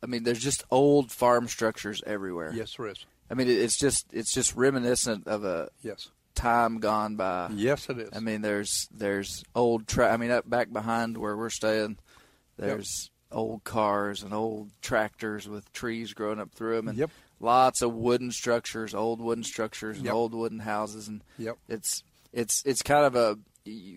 I 0.03 0.05
mean, 0.05 0.23
there's 0.23 0.43
just 0.43 0.63
old 0.69 1.11
farm 1.11 1.47
structures 1.47 2.03
everywhere. 2.05 2.51
Yes, 2.53 2.75
there 2.75 2.87
is. 2.87 3.05
I 3.29 3.33
mean, 3.33 3.47
it's 3.47 3.77
just 3.79 4.05
it's 4.11 4.33
just 4.33 4.53
reminiscent 4.55 5.25
of 5.27 5.43
a 5.45 5.69
Yes. 5.81 6.09
Time 6.35 6.79
gone 6.79 7.15
by. 7.15 7.49
Yes, 7.53 7.89
it 7.89 7.97
is. 7.99 8.09
I 8.13 8.19
mean, 8.19 8.41
there's 8.41 8.87
there's 8.91 9.43
old 9.55 9.87
tra- 9.87 10.11
I 10.11 10.17
mean, 10.17 10.31
up 10.31 10.49
back 10.49 10.71
behind 10.71 11.17
where 11.17 11.35
we're 11.37 11.49
staying, 11.49 11.97
there's 12.57 13.09
old 13.31 13.63
cars 13.63 14.23
and 14.23 14.33
old 14.33 14.69
tractors 14.81 15.47
with 15.47 15.71
trees 15.73 16.13
growing 16.13 16.39
up 16.39 16.51
through 16.53 16.75
them, 16.77 16.87
and 16.89 16.97
Yep. 16.97 17.11
lots 17.39 17.81
of 17.81 17.93
wooden 17.93 18.31
structures, 18.31 18.93
old 18.93 19.21
wooden 19.21 19.43
structures, 19.43 19.97
and 19.97 20.05
Yep. 20.05 20.13
old 20.13 20.33
wooden 20.33 20.59
houses, 20.59 21.07
and 21.07 21.23
Yep. 21.37 21.57
it's 21.69 22.03
it's 22.33 22.61
it's 22.65 22.81
kind 22.81 23.05
of 23.05 23.15
a 23.15 23.37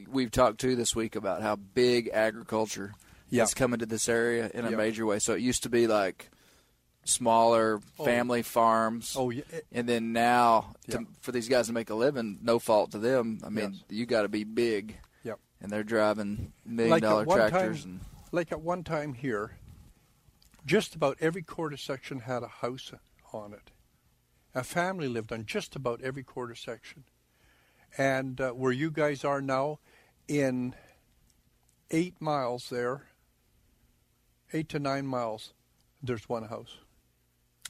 we've 0.09 0.31
talked 0.31 0.61
to 0.61 0.77
this 0.77 0.95
week 0.95 1.17
about 1.17 1.41
how 1.43 1.57
big 1.57 2.11
agriculture 2.13 2.93
Yeah. 3.31 3.45
is 3.45 3.55
coming 3.55 3.79
to 3.81 3.87
this 3.87 4.09
area 4.09 4.51
in 4.53 4.65
a 4.67 4.71
major 4.71 5.07
way. 5.07 5.19
So 5.19 5.33
it 5.35 5.41
used 5.41 5.63
to 5.63 5.71
be 5.71 5.87
like 5.87 6.31
smaller 7.05 7.81
Oh. 7.99 8.05
family 8.05 8.43
farms. 8.43 9.15
Oh, 9.19 9.31
yeah. 9.31 9.43
And 9.73 9.89
then 9.89 10.13
now, 10.13 10.75
to, 10.91 11.07
for 11.21 11.33
these 11.33 11.49
guys 11.49 11.67
to 11.69 11.73
make 11.73 11.91
a 11.91 11.95
living, 11.95 12.39
no 12.43 12.59
fault 12.59 12.93
to 12.93 12.99
them. 12.99 13.41
I 13.45 13.49
mean, 13.51 13.73
Yes. 13.73 13.83
you 13.91 14.07
got 14.07 14.23
to 14.23 14.29
be 14.29 14.45
big, 14.45 14.97
Yep. 15.23 15.39
and 15.61 15.71
they're 15.71 15.85
driving 15.85 16.53
million 16.65 16.91
Like 16.91 17.03
dollar 17.03 17.25
tractors. 17.25 17.83
time, 17.85 17.91
and 17.93 18.01
like 18.33 18.51
at 18.53 18.61
one 18.61 18.83
time 18.85 19.15
here, 19.15 19.59
just 20.67 20.95
about 20.95 21.17
every 21.21 21.43
quarter 21.43 21.77
section 21.77 22.21
had 22.21 22.43
a 22.43 22.49
house 22.49 22.93
on 23.33 23.53
it. 23.53 23.71
A 24.55 24.63
family 24.65 25.09
lived 25.09 25.33
on 25.33 25.45
just 25.47 25.75
about 25.77 26.01
every 26.01 26.23
quarter 26.23 26.55
section. 26.55 27.05
And 27.99 28.41
uh, 28.41 28.51
where 28.53 28.73
you 28.73 28.91
guys 28.91 29.25
are 29.25 29.41
now, 29.41 29.79
in 30.27 30.75
eight 31.91 32.21
miles 32.21 32.71
there, 32.71 33.07
eight 34.53 34.69
to 34.71 34.79
nine 34.79 35.07
miles, 35.07 35.53
there's 36.03 36.29
one 36.29 36.45
house. 36.45 36.79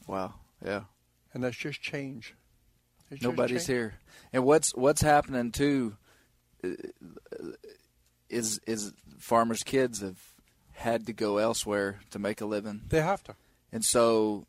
Wow, 0.07 0.35
yeah, 0.64 0.83
And 1.33 1.43
that's 1.43 1.57
just 1.57 1.81
change. 1.83 2.35
It's 3.11 3.21
just 3.21 3.23
nobody's 3.23 3.67
change. 3.67 3.67
here. 3.67 3.95
And 4.33 4.45
what's 4.45 4.75
what's 4.75 5.03
happening 5.03 5.51
too 5.53 5.97
uh, 6.64 6.71
is 8.29 8.61
is 8.67 8.93
farmers' 9.19 9.62
kids 9.62 10.01
have 10.01 10.19
had 10.73 11.07
to 11.07 11.12
go 11.12 11.38
elsewhere 11.38 12.01
to 12.11 12.19
make 12.19 12.40
a 12.40 12.47
living. 12.47 12.83
They 12.88 13.01
have 13.01 13.23
to. 13.25 13.37
And 13.73 13.85
so 13.85 14.47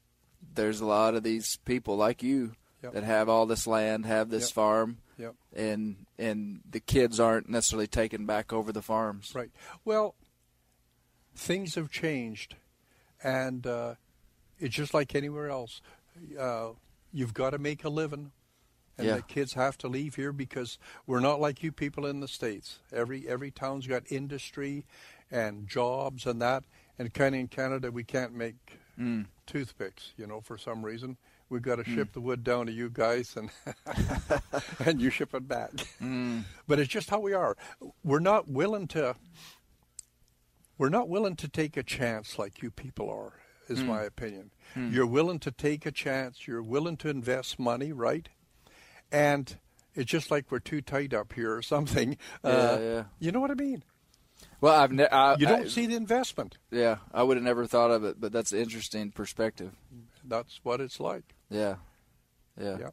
there's 0.54 0.80
a 0.82 0.86
lot 0.86 1.16
of 1.16 1.24
these 1.24 1.58
people 1.66 1.96
like 1.98 2.24
you 2.24 2.54
Yep. 2.84 2.94
that 2.94 3.04
have 3.04 3.30
all 3.30 3.46
this 3.48 3.66
land, 3.66 4.06
have 4.06 4.30
this 4.30 4.50
Yep. 4.50 4.54
farm, 4.54 4.98
Yep. 5.18 5.36
and 5.56 6.06
and 6.20 6.62
the 6.70 6.80
kids 6.80 7.20
aren't 7.20 7.50
necessarily 7.50 7.88
taking 7.88 8.26
back 8.28 8.54
over 8.54 8.72
the 8.72 8.82
farms. 8.82 9.34
Right. 9.34 9.50
Well, 9.84 10.14
things 11.36 11.76
have 11.76 11.90
changed, 11.92 12.56
and 13.24 13.66
uh, 13.66 13.96
it's 14.60 14.76
just 14.76 14.94
like 14.94 15.16
anywhere 15.16 15.50
else. 15.50 15.82
Uh, 16.40 16.70
you've 17.12 17.34
got 17.34 17.52
to 17.52 17.58
make 17.58 17.84
a 17.84 17.90
living, 17.90 18.32
and 18.98 19.08
Yeah. 19.08 19.16
the 19.18 19.22
kids 19.22 19.54
have 19.54 19.78
to 19.80 19.88
leave 19.88 20.16
here 20.16 20.32
because 20.32 20.78
we're 21.06 21.20
not 21.20 21.40
like 21.40 21.62
you 21.64 21.72
people 21.72 22.06
in 22.06 22.20
the 22.22 22.28
states. 22.28 22.80
Every 22.94 23.28
every 23.28 23.52
town's 23.52 23.88
got 23.88 24.12
industry 24.12 24.86
and 25.32 25.68
jobs 25.68 26.26
and 26.26 26.42
that. 26.42 26.64
And 26.98 27.14
kind 27.14 27.36
of 27.36 27.42
in 27.42 27.48
Canada, 27.50 27.92
we 27.92 28.04
can't 28.04 28.34
make 28.34 28.80
Mm. 28.98 29.26
toothpicks. 29.46 30.14
You 30.16 30.26
know, 30.26 30.40
for 30.40 30.58
some 30.58 30.86
reason, 30.86 31.18
we've 31.50 31.62
got 31.62 31.76
to 31.76 31.84
ship 31.84 32.14
the 32.14 32.22
wood 32.22 32.46
down 32.46 32.66
to 32.68 32.72
you 32.72 32.90
guys, 32.90 33.36
and 33.36 33.50
and 34.86 35.02
you 35.02 35.10
ship 35.10 35.34
it 35.34 35.48
back. 35.50 35.72
Mm. 36.02 36.46
But 36.66 36.80
it's 36.80 36.90
just 36.90 37.10
how 37.10 37.20
we 37.20 37.34
are. 37.34 37.58
We're 38.06 38.20
not 38.20 38.48
willing 38.48 38.88
to 38.90 39.18
we're 40.78 40.90
not 40.90 41.10
willing 41.10 41.36
to 41.38 41.48
take 41.48 41.78
a 41.78 41.84
chance 41.84 42.38
like 42.40 42.62
you 42.62 42.72
people 42.72 43.10
are. 43.10 43.34
Is 43.68 43.80
Hmm. 43.82 43.88
my 43.88 44.04
opinion. 44.04 44.52
You're 44.76 45.08
willing 45.08 45.40
to 45.40 45.52
take 45.52 45.86
a 45.86 45.92
chance. 45.92 46.48
You're 46.48 46.62
willing 46.62 46.98
to 46.98 47.10
invest 47.10 47.58
money, 47.58 47.92
right? 47.94 48.28
And 49.12 49.58
it's 49.94 50.12
just 50.12 50.30
like 50.30 50.52
we're 50.52 50.60
too 50.60 50.82
tight 50.82 51.14
up 51.14 51.34
here 51.34 51.56
or 51.56 51.62
something. 51.62 52.18
Uh, 52.44 52.78
yeah. 52.80 53.04
You 53.20 53.32
know 53.32 53.40
what 53.40 53.52
I 53.52 53.56
mean? 53.56 53.84
Well, 54.62 54.74
I've 54.80 54.92
ne- 54.92 55.08
I, 55.08 55.36
You 55.38 55.46
don't 55.48 55.66
I- 55.66 55.68
see 55.70 55.86
the 55.86 55.96
investment. 55.96 56.58
Yeah, 56.72 56.98
I 57.14 57.24
would 57.24 57.38
have 57.38 57.44
never 57.44 57.66
thought 57.66 57.90
of 57.92 58.04
it, 58.04 58.20
but 58.20 58.32
that's 58.32 58.52
an 58.52 58.60
interesting 58.60 59.12
perspective. 59.12 59.72
That's 60.24 60.60
what 60.64 60.82
it's 60.82 61.00
like. 61.00 61.36
Yeah, 61.50 61.76
yeah, 62.60 62.78
Yeah. 62.80 62.90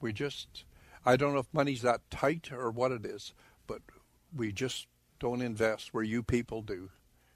We 0.00 0.12
just, 0.12 0.64
I 1.04 1.16
don't 1.16 1.32
know 1.32 1.40
if 1.40 1.52
money's 1.52 1.82
that 1.82 2.02
tight 2.10 2.50
or 2.52 2.70
what 2.70 2.92
it 2.92 3.04
is, 3.04 3.32
but 3.66 3.80
we 4.34 4.52
just 4.52 4.86
don't 5.18 5.42
invest 5.42 5.92
where 5.94 6.04
you 6.04 6.22
people 6.22 6.62
do. 6.62 6.90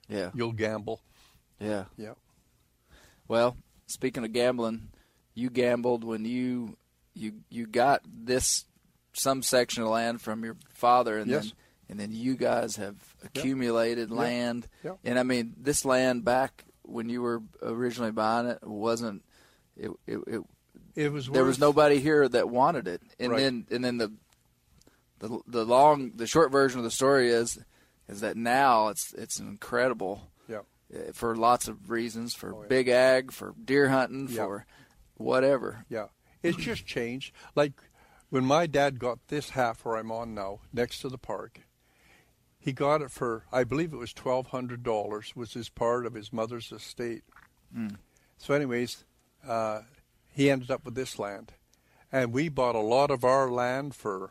yeah, 0.09 0.31
You'll 0.35 0.53
gamble. 0.53 1.01
yeah. 1.59 1.87
Yeah. 1.97 2.15
Well, 3.29 3.57
speaking 3.87 4.25
of 4.25 4.33
gambling, 4.33 4.89
you 5.35 5.51
gambled 5.51 6.03
when 6.05 6.25
you 6.25 6.77
you 7.15 7.35
you 7.51 7.67
got 7.67 8.03
this 8.07 8.65
some 9.13 9.43
section 9.43 9.83
of 9.83 9.89
land 9.91 10.21
from 10.21 10.45
your 10.45 10.57
father, 10.75 11.19
and 11.19 11.31
Yes. 11.31 11.45
then 11.45 11.53
and 11.91 12.01
then 12.01 12.13
you 12.13 12.37
guys 12.37 12.77
have 12.77 12.97
accumulated 13.25 14.11
land. 14.11 14.69
Yeah. 14.85 14.93
And 15.05 15.19
I 15.19 15.23
mean, 15.23 15.55
this 15.59 15.85
land 15.85 16.25
back 16.25 16.65
when 16.83 17.09
you 17.09 17.23
were 17.23 17.43
originally 17.63 18.13
buying 18.13 18.47
it 18.47 18.59
wasn't. 18.63 19.23
It, 19.77 19.91
it, 20.07 20.19
it 20.27 20.41
It 20.97 21.13
was 21.13 21.29
there 21.29 21.45
was 21.45 21.59
nobody 21.59 21.99
here 22.01 22.29
that 22.29 22.49
wanted 22.51 22.89
it, 22.89 23.03
and 23.21 23.33
Right. 23.33 23.39
then 23.41 23.67
and 23.71 23.85
then 23.85 23.99
the 23.99 24.13
the 25.21 25.39
the 25.47 25.65
long 25.65 26.13
the 26.17 26.27
short 26.27 26.51
version 26.53 26.79
of 26.79 26.85
the 26.85 26.91
story 26.91 27.29
is 27.31 27.59
is 28.09 28.21
that 28.21 28.37
now 28.37 28.89
it's 28.89 29.13
it's 29.15 29.39
incredible 29.41 30.31
for 31.13 31.37
lots 31.37 31.69
of 31.69 31.91
reasons 31.91 32.35
for 32.35 32.55
Oh, 32.55 32.63
yeah. 32.63 32.69
big 32.69 32.89
ag 32.89 33.33
for 33.33 33.55
deer 33.63 33.89
hunting 33.91 34.29
Yeah. 34.29 34.45
for 34.45 34.67
whatever 35.17 35.85
Yeah. 35.89 36.09
It's 36.43 36.57
just 36.57 36.87
changed. 36.87 37.35
Like 37.55 37.73
when 38.31 38.45
my 38.45 38.67
dad 38.67 38.99
got 38.99 39.19
this 39.29 39.51
half 39.51 39.85
where 39.85 39.97
I'm 39.97 40.13
on 40.13 40.35
now, 40.35 40.61
next 40.73 41.01
to 41.01 41.09
the 41.09 41.19
park, 41.19 41.61
he 42.59 42.73
got 42.73 43.03
it 43.03 43.11
for 43.11 43.45
I 43.53 43.65
believe 43.65 43.93
it 43.93 43.97
was 43.99 44.13
twelve 44.13 44.49
hundred 44.49 44.83
dollars, 44.83 45.35
was 45.37 45.55
his 45.55 45.69
part 45.69 46.07
of 46.07 46.15
his 46.15 46.33
mother's 46.33 46.71
estate. 46.73 47.23
So 48.39 48.55
anyways, 48.55 49.05
uh, 49.47 49.83
he 50.33 50.51
ended 50.51 50.71
up 50.71 50.85
with 50.85 50.95
this 50.95 51.19
land. 51.19 51.53
And 52.11 52.33
we 52.33 52.49
bought 52.49 52.75
a 52.77 52.81
lot 52.81 53.11
of 53.11 53.25
our 53.25 53.51
land 53.51 53.95
for 53.95 54.31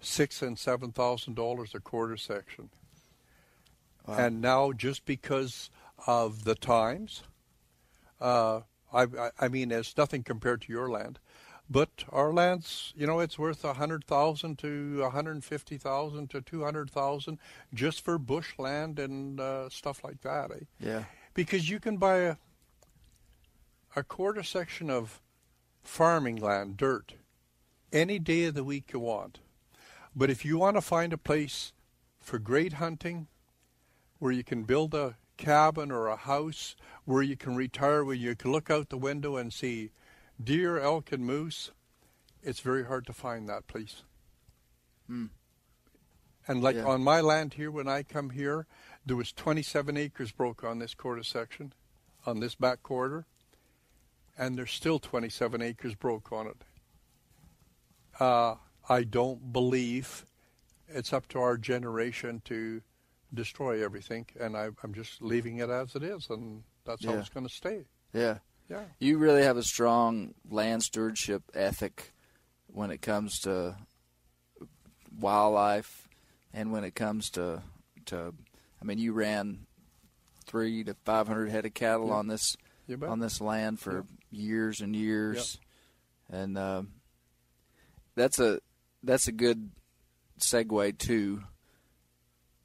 six 0.00 0.40
and 0.40 0.58
seven 0.58 0.92
thousand 0.92 1.34
dollars 1.34 1.74
a 1.74 1.80
quarter 1.80 2.16
section. 2.16 2.70
And 4.06 4.40
now 4.40 4.72
just 4.72 5.04
because 5.04 5.68
of 6.06 6.44
the 6.44 6.54
times, 6.54 7.22
uh, 8.20 8.60
I, 8.92 9.06
I, 9.38 9.48
mean, 9.48 9.70
it's 9.70 9.96
nothing 9.96 10.22
compared 10.22 10.62
to 10.62 10.72
your 10.72 10.90
land, 10.90 11.18
but 11.68 12.04
our 12.10 12.32
land's, 12.32 12.92
you 12.96 13.06
know, 13.06 13.20
it's 13.20 13.38
worth 13.38 13.64
a 13.64 13.74
hundred 13.74 14.04
thousand 14.04 14.58
to 14.58 15.02
a 15.04 15.10
hundred 15.10 15.32
and 15.32 15.44
fifty 15.44 15.78
thousand 15.78 16.30
to 16.30 16.40
two 16.40 16.64
hundred 16.64 16.90
thousand 16.90 17.38
just 17.72 18.00
for 18.00 18.18
bushland 18.18 18.98
and 18.98 19.40
uh, 19.40 19.68
stuff 19.68 20.02
like 20.02 20.22
that. 20.22 20.50
Eh? 20.50 20.64
yeah 20.80 21.04
Because 21.34 21.70
you 21.70 21.78
can 21.78 21.96
buy 21.96 22.16
a 22.18 22.36
a 23.96 24.02
quarter 24.02 24.42
section 24.42 24.88
of 24.90 25.20
farming 25.82 26.36
land, 26.36 26.76
dirt, 26.76 27.14
any 27.92 28.18
day 28.18 28.44
of 28.44 28.54
the 28.54 28.64
week 28.64 28.92
you 28.92 29.00
want. 29.00 29.40
But 30.14 30.30
if 30.30 30.44
you 30.44 30.58
want 30.58 30.76
to 30.76 30.80
find 30.80 31.12
a 31.12 31.18
place 31.18 31.72
for 32.20 32.38
great 32.38 32.74
hunting, 32.74 33.26
where 34.18 34.32
you 34.32 34.44
can 34.44 34.64
build 34.64 34.94
a 34.94 35.16
cabin 35.40 35.90
or 35.90 36.06
a 36.06 36.16
house, 36.16 36.76
where 37.04 37.22
you 37.22 37.36
can 37.36 37.56
retire, 37.56 38.04
where 38.04 38.14
you 38.14 38.36
can 38.36 38.52
look 38.52 38.70
out 38.70 38.90
the 38.90 38.96
window 38.98 39.36
and 39.36 39.52
see 39.52 39.90
deer, 40.42 40.78
elk, 40.78 41.10
and 41.10 41.24
moose, 41.26 41.72
it's 42.42 42.60
very 42.60 42.84
hard 42.84 43.04
to 43.06 43.12
find 43.12 43.48
that 43.48 43.66
place. 43.66 44.02
And 46.46 46.62
like 46.62 46.76
Yeah. 46.76 46.84
on 46.86 47.02
my 47.02 47.20
land 47.20 47.54
here, 47.54 47.70
when 47.70 47.88
I 47.88 48.02
come 48.02 48.30
here, 48.30 48.66
there 49.04 49.16
was 49.16 49.32
27 49.32 49.96
acres 49.96 50.30
broke 50.30 50.62
on 50.62 50.78
this 50.78 50.94
quarter 50.94 51.22
section, 51.22 51.72
on 52.26 52.40
this 52.40 52.54
back 52.54 52.82
quarter, 52.82 53.26
and 54.38 54.56
there's 54.56 54.72
still 54.72 54.98
27 54.98 55.60
acres 55.62 55.94
broke 55.94 56.32
on 56.32 56.46
it. 56.46 56.64
Uh, 58.18 58.56
I 58.88 59.04
don't 59.04 59.52
believe 59.52 60.26
it's 60.88 61.12
up 61.12 61.28
to 61.28 61.40
our 61.40 61.56
generation 61.56 62.40
to 62.46 62.82
destroy 63.34 63.84
everything, 63.84 64.26
and 64.38 64.56
I, 64.56 64.68
I'm 64.82 64.94
just 64.94 65.20
leaving 65.22 65.58
it 65.58 65.70
as 65.70 65.94
it 65.94 66.02
is, 66.02 66.28
and 66.30 66.62
that's 66.84 67.04
how 67.04 67.14
it's 67.14 67.28
going 67.28 67.46
to 67.46 67.52
stay. 67.52 67.84
yeah 68.12 68.38
Yeah. 68.68 68.84
you 68.98 69.18
really 69.18 69.42
have 69.42 69.56
a 69.56 69.62
strong 69.62 70.34
land 70.50 70.82
stewardship 70.82 71.42
ethic 71.54 72.12
when 72.66 72.90
it 72.90 73.02
comes 73.02 73.40
to 73.40 73.76
wildlife 75.18 76.08
and 76.52 76.72
when 76.72 76.84
it 76.84 76.94
comes 76.94 77.30
to 77.30 77.62
to 78.06 78.32
I 78.80 78.84
mean 78.84 78.98
you 78.98 79.12
ran 79.12 79.66
3 80.46 80.84
to 80.84 80.94
500 81.04 81.48
head 81.50 81.66
of 81.66 81.74
cattle 81.74 82.08
Yeah. 82.08 82.14
on 82.14 82.26
this 82.28 82.56
on 83.02 83.18
this 83.20 83.40
land 83.40 83.78
for 83.80 84.04
years 84.30 84.80
and 84.80 84.94
years 84.96 85.58
and 86.28 86.56
um, 86.58 86.92
that's 88.16 88.38
a 88.38 88.60
that's 89.02 89.28
a 89.28 89.32
good 89.32 89.70
segue 90.40 90.98
to 90.98 91.42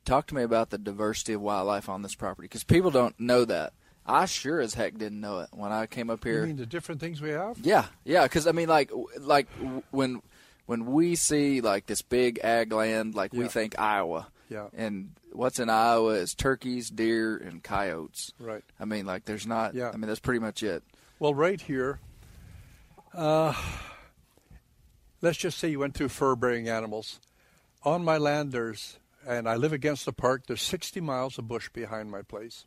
talk 0.05 0.27
to 0.27 0.35
me 0.35 0.43
about 0.43 0.69
the 0.69 0.77
diversity 0.77 1.33
of 1.33 1.41
wildlife 1.41 1.89
on 1.89 2.01
this 2.01 2.15
property 2.15 2.45
because 2.47 2.63
people 2.63 2.91
don't 2.91 3.19
know 3.19 3.43
that 3.45 3.73
I 4.05 4.25
sure 4.25 4.59
as 4.61 4.75
heck 4.75 4.97
didn't 4.97 5.19
know 5.19 5.39
it 5.39 5.49
when 5.51 5.71
I 5.71 5.87
came 5.87 6.09
up 6.09 6.23
here. 6.23 6.41
You 6.41 6.47
mean 6.47 6.57
the 6.57 6.65
different 6.65 7.01
things 7.01 7.21
we 7.21 7.31
have? 7.31 7.57
yeah, 7.59 7.85
yeah, 8.03 8.23
because 8.23 8.45
I 8.47 8.51
mean, 8.51 8.69
like, 8.69 8.91
like 9.19 9.47
when 9.91 10.21
when 10.67 10.85
we 10.85 11.15
see 11.15 11.61
like 11.61 11.85
this 11.87 12.01
big 12.01 12.39
ag 12.43 12.71
land, 12.71 13.15
like 13.15 13.33
we 13.33 13.47
think 13.47 13.77
Iowa, 13.79 14.27
Yeah. 14.49 14.67
and 14.75 15.11
what's 15.31 15.59
in 15.59 15.69
Iowa 15.69 16.13
is 16.15 16.33
turkeys, 16.33 16.89
deer, 16.89 17.35
and 17.37 17.61
coyotes. 17.63 18.31
Right. 18.39 18.63
I 18.79 18.85
mean, 18.85 19.05
like, 19.05 19.25
there's 19.25 19.45
not. 19.45 19.75
Yeah. 19.75 19.89
I 19.93 19.97
mean, 19.97 20.07
that's 20.07 20.19
pretty 20.19 20.39
much 20.39 20.63
it. 20.63 20.83
Well, 21.19 21.33
right 21.35 21.59
here, 21.61 21.99
uh, 23.13 23.53
let's 25.21 25.37
just 25.37 25.57
say 25.57 25.69
you 25.69 25.79
went 25.79 25.93
through 25.95 26.09
fur-bearing 26.09 26.67
animals. 26.69 27.19
On 27.83 28.03
my 28.03 28.17
land, 28.17 28.51
there's, 28.51 28.97
and 29.25 29.47
I 29.49 29.55
live 29.55 29.73
against 29.73 30.05
the 30.05 30.13
park. 30.13 30.43
There's 30.47 30.61
60 30.61 31.01
miles 31.01 31.37
of 31.37 31.47
bush 31.47 31.69
behind 31.69 32.11
my 32.11 32.21
place, 32.21 32.65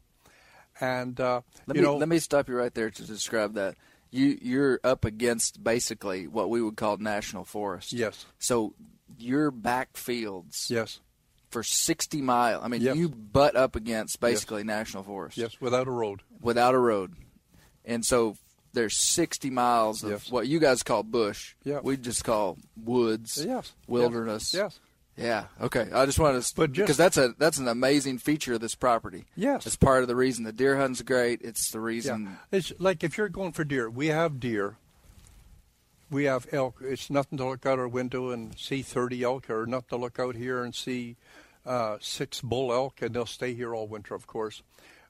and 0.80 1.18
uh, 1.20 1.42
Let 1.66 1.76
you 1.76 1.82
me 1.82 1.88
know, 1.88 1.96
let 1.96 2.08
me 2.08 2.18
stop 2.18 2.48
you 2.48 2.56
right 2.56 2.74
there 2.74 2.90
to 2.90 3.02
describe 3.04 3.54
that. 3.54 3.74
You 4.10 4.38
you're 4.40 4.80
up 4.84 5.04
against 5.04 5.62
basically 5.62 6.26
what 6.26 6.48
we 6.50 6.62
would 6.62 6.76
call 6.76 6.96
national 6.96 7.44
forest. 7.44 7.92
yes, 7.92 8.24
So 8.38 8.74
your 9.18 9.50
back 9.50 9.96
fields 9.96 10.68
yes, 10.70 11.00
for 11.50 11.62
60 11.62 12.22
miles. 12.22 12.64
I 12.64 12.68
mean, 12.68 12.80
Yes. 12.80 12.96
you 12.96 13.08
butt 13.10 13.54
up 13.56 13.76
against 13.76 14.18
basically 14.20 14.64
national 14.64 15.02
forest. 15.02 15.36
yes, 15.36 15.60
without 15.60 15.86
a 15.88 15.90
road. 15.90 16.22
without 16.40 16.74
a 16.74 16.78
road. 16.78 17.14
And 17.84 18.04
so 18.04 18.36
there's 18.72 18.96
60 18.96 19.50
miles 19.50 20.02
of 20.04 20.10
Yes. 20.10 20.30
what 20.30 20.46
you 20.46 20.58
guys 20.58 20.82
call 20.82 21.02
bush. 21.02 21.54
Yeah. 21.64 21.80
We 21.82 21.96
just 21.98 22.24
call 22.24 22.56
woods, 22.82 23.44
Yes, 23.44 23.72
wilderness. 23.86 24.54
Yes, 24.54 24.78
Yeah. 25.18 25.44
Okay. 25.60 25.88
I 25.92 26.06
just 26.06 26.18
wanted 26.18 26.42
to, 26.42 26.52
But 26.54 26.72
just- 26.72 26.86
because 26.86 26.96
that's 26.96 27.16
a 27.16 27.34
that's 27.38 27.58
an 27.58 27.68
amazing 27.68 28.18
feature 28.18 28.54
of 28.54 28.60
this 28.60 28.74
property. 28.74 29.24
Yes. 29.36 29.66
It's 29.66 29.76
part 29.76 30.02
of 30.02 30.08
the 30.08 30.16
reason 30.16 30.44
the 30.44 30.52
deer 30.52 30.76
hunting's 30.76 31.02
great. 31.02 31.42
It's 31.42 31.70
the 31.70 31.78
yeah. 31.78 31.84
reason. 31.84 32.38
It's 32.52 32.72
like 32.78 33.02
if 33.02 33.18
you're 33.18 33.28
going 33.28 33.52
for 33.52 33.64
deer, 33.64 33.90
we 33.90 34.06
have 34.08 34.38
deer. 34.40 34.76
We 36.10 36.24
have 36.24 36.46
elk. 36.52 36.76
It's 36.80 37.10
nothing 37.10 37.36
to 37.38 37.44
look 37.46 37.66
out 37.66 37.78
our 37.78 37.88
window 37.88 38.30
and 38.30 38.58
see 38.58 38.80
30 38.80 39.22
elk, 39.22 39.50
or 39.50 39.66
nothing 39.66 39.88
to 39.90 39.96
look 39.96 40.18
out 40.18 40.36
here 40.36 40.62
and 40.64 40.74
see 40.74 41.16
uh, 41.66 41.98
six 42.00 42.40
bull 42.40 42.72
elk, 42.72 43.02
and 43.02 43.14
they'll 43.14 43.26
stay 43.26 43.52
here 43.52 43.74
all 43.74 43.86
winter, 43.86 44.14
of 44.14 44.26
course. 44.26 44.62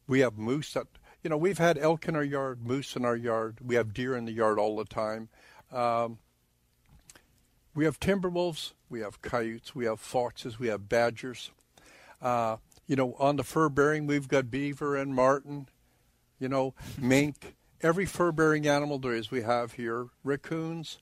We 0.09 0.21
have 0.21 0.37
moose 0.37 0.73
that, 0.73 0.89
you 1.23 1.31
know, 1.31 1.37
we've 1.37 1.59
had 1.59 1.79
elk 1.79 2.09
in 2.09 2.17
our 2.17 2.25
yard, 2.25 2.67
moose 2.67 2.97
in 2.97 3.05
our 3.05 3.15
yard. 3.15 3.59
We 3.65 3.77
have 3.77 3.95
deer 3.95 4.17
in 4.17 4.25
the 4.25 4.33
yard 4.33 4.59
all 4.59 4.77
the 4.77 4.85
time. 4.85 5.29
Um, 5.71 6.19
we 7.75 7.85
have 7.85 8.01
timber 8.01 8.29
wolves, 8.29 8.75
we 8.89 9.01
have 9.01 9.23
coyotes, 9.23 9.75
we 9.75 9.85
have 9.85 10.01
foxes, 10.01 10.59
we 10.59 10.69
have 10.69 10.89
badgers. 10.89 11.51
Uh, 12.21 12.57
you 12.87 12.97
know, 12.97 13.15
on 13.19 13.37
the 13.37 13.45
fur 13.45 13.69
bearing, 13.69 14.07
we've 14.07 14.29
got 14.29 14.51
beaver 14.51 14.97
and 14.97 15.15
marten, 15.15 15.69
you 16.39 16.49
know, 16.49 16.75
mink, 16.99 17.55
every 17.81 18.07
fur 18.07 18.33
bearing 18.33 18.67
animal 18.67 18.99
there 18.99 19.15
is 19.15 19.31
we 19.31 19.43
have 19.43 19.73
here, 19.73 20.07
raccoons. 20.25 20.99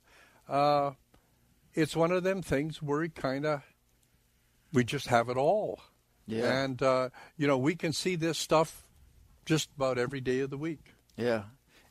Uh, 0.48 0.92
it's 1.74 1.96
one 1.96 2.10
of 2.10 2.22
them 2.22 2.42
things 2.42 2.82
where 2.82 3.00
we 3.00 3.08
kind 3.08 3.46
of, 3.46 3.62
we 4.72 4.84
just 4.84 5.06
have 5.06 5.28
it 5.28 5.36
all. 5.36 5.80
Yeah. 6.26 6.62
And, 6.62 6.82
uh, 6.82 7.10
you 7.36 7.46
know, 7.46 7.56
we 7.56 7.76
can 7.76 7.92
see 7.92 8.16
this 8.16 8.36
stuff 8.36 8.82
just 9.44 9.70
about 9.76 9.96
every 9.96 10.20
day 10.20 10.40
of 10.40 10.50
the 10.50 10.58
week. 10.58 10.94
Yeah. 11.16 11.44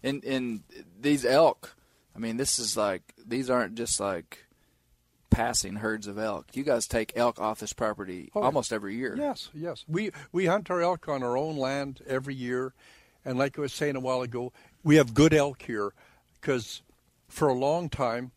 And 0.03 0.23
and 0.23 0.63
these 0.99 1.25
elk, 1.25 1.75
I 2.15 2.19
mean, 2.19 2.37
this 2.37 2.59
is 2.59 2.77
like 2.77 3.13
these 3.25 3.49
aren't 3.49 3.75
just 3.75 3.99
like 3.99 4.44
passing 5.35 5.75
herds 5.75 6.07
of 6.07 6.17
elk. 6.17 6.47
You 6.53 6.63
guys 6.63 6.87
take 6.87 7.11
elk 7.15 7.39
off 7.39 7.59
this 7.59 7.73
property 7.73 8.31
Oh, 8.33 8.41
almost 8.41 8.71
every 8.71 8.95
year. 8.95 9.15
Yes, 9.17 9.49
yes. 9.53 9.83
We 9.87 10.11
we 10.31 10.45
hunt 10.45 10.71
our 10.71 10.81
elk 10.81 11.09
on 11.09 11.23
our 11.23 11.37
own 11.37 11.57
land 11.57 12.01
every 12.07 12.35
year, 12.35 12.73
and 13.23 13.37
like 13.37 13.57
I 13.57 13.61
was 13.61 13.73
saying 13.73 13.95
a 13.95 13.99
while 13.99 14.21
ago, 14.21 14.53
we 14.83 14.95
have 14.95 15.13
good 15.13 15.33
elk 15.33 15.63
here 15.63 15.93
because 16.39 16.81
for 17.27 17.47
a 17.47 17.53
long 17.53 17.89
time 17.89 18.31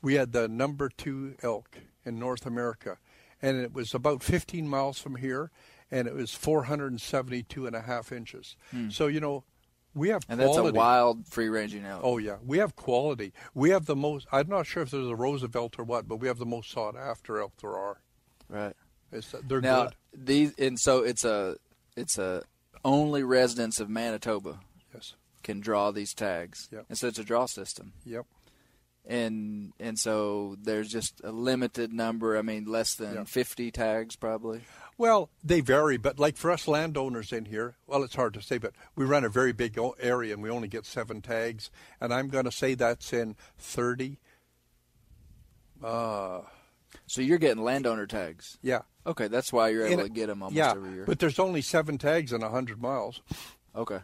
we 0.00 0.14
had 0.14 0.32
the 0.32 0.46
number 0.48 0.88
two 0.88 1.34
elk 1.42 1.78
in 2.04 2.18
North 2.18 2.46
America, 2.46 2.98
and 3.42 3.56
it 3.56 3.72
was 3.72 3.94
about 3.94 4.22
15 4.22 4.68
miles 4.68 4.98
from 5.00 5.16
here, 5.16 5.50
and 5.90 6.06
it 6.06 6.14
was 6.14 6.34
472 6.34 7.66
and 7.66 7.74
a 7.74 7.82
half 7.82 8.12
inches. 8.12 8.56
Hmm. 8.70 8.90
So 8.90 9.08
you 9.08 9.18
know, 9.20 9.44
we 9.94 10.08
have. 10.10 10.22
And 10.28 10.38
that's 10.40 10.56
a 10.56 10.72
wild 10.72 11.26
free 11.28 11.48
ranging 11.48 11.84
elk. 11.84 12.00
Oh 12.04 12.18
yeah, 12.18 12.36
we 12.44 12.58
have 12.58 12.74
quality. 12.76 13.32
We 13.54 13.70
have 13.70 13.86
the 13.86 13.96
most. 13.96 14.26
I'm 14.32 14.48
not 14.48 14.66
sure 14.66 14.82
if 14.82 14.90
there's 14.90 15.06
a 15.08 15.16
Roosevelt 15.16 15.78
or 15.78 15.84
what, 15.84 16.06
but 16.08 16.16
we 16.16 16.28
have 16.28 16.38
the 16.38 16.46
most 16.46 16.70
sought 16.70 16.96
after 16.96 17.40
elk 17.40 17.52
there 17.60 17.76
are. 17.76 17.98
right. 18.48 18.74
It's, 19.12 19.32
uh, 19.32 19.40
they're 19.46 19.60
Now 19.60 19.84
good. 19.84 19.94
these 20.26 20.54
and 20.58 20.78
so 20.78 21.04
it's 21.04 21.24
a 21.24 21.56
it's 21.96 22.18
a 22.18 22.42
only 22.84 23.22
residents 23.22 23.78
of 23.80 23.88
Manitoba 23.88 24.58
Yes. 24.92 25.14
can 25.44 25.60
draw 25.60 25.90
these 25.92 26.12
tags. 26.14 26.68
Yep. 26.72 26.86
And 26.88 26.98
so 26.98 27.06
it's 27.06 27.18
a 27.20 27.24
draw 27.24 27.46
system. 27.46 27.92
Yep. 28.04 28.26
And 29.06 29.72
and 29.78 29.98
so 29.98 30.56
there's 30.62 30.88
just 30.88 31.20
a 31.22 31.30
limited 31.30 31.92
number. 31.92 32.36
I 32.38 32.42
mean, 32.42 32.64
less 32.64 32.94
than 32.94 33.14
Yeah. 33.14 33.24
50 33.24 33.70
tags 33.70 34.16
probably. 34.16 34.62
Well, 34.96 35.30
they 35.42 35.60
vary, 35.60 35.96
but 35.96 36.18
like 36.20 36.36
for 36.36 36.50
us 36.50 36.68
landowners 36.68 37.32
in 37.32 37.46
here, 37.46 37.76
well, 37.86 38.02
it's 38.04 38.14
hard 38.14 38.34
to 38.34 38.42
say, 38.42 38.58
but 38.58 38.72
we 38.94 39.04
run 39.04 39.24
a 39.24 39.28
very 39.28 39.52
big 39.52 39.76
area 39.98 40.32
and 40.34 40.42
we 40.42 40.50
only 40.50 40.68
get 40.68 40.86
seven 40.86 41.20
tags, 41.20 41.70
and 42.00 42.14
I'm 42.14 42.28
going 42.28 42.44
to 42.44 42.52
say 42.52 42.74
that's 42.74 43.12
in 43.12 43.34
30. 43.58 44.18
Uh, 45.82 46.40
So 47.06 47.20
you're 47.22 47.38
getting 47.38 47.62
landowner 47.64 48.06
tags. 48.06 48.58
yeah. 48.62 48.82
Okay, 49.06 49.28
that's 49.28 49.52
why 49.52 49.68
you're 49.68 49.86
able 49.86 50.04
to 50.04 50.08
get 50.08 50.28
them 50.28 50.42
almost 50.42 50.56
yeah, 50.56 50.70
every 50.70 50.92
year. 50.92 51.04
but 51.04 51.18
there's 51.18 51.38
only 51.38 51.60
seven 51.60 51.98
tags 51.98 52.32
in 52.32 52.40
100 52.40 52.80
miles. 52.80 53.20
Okay. 53.76 53.98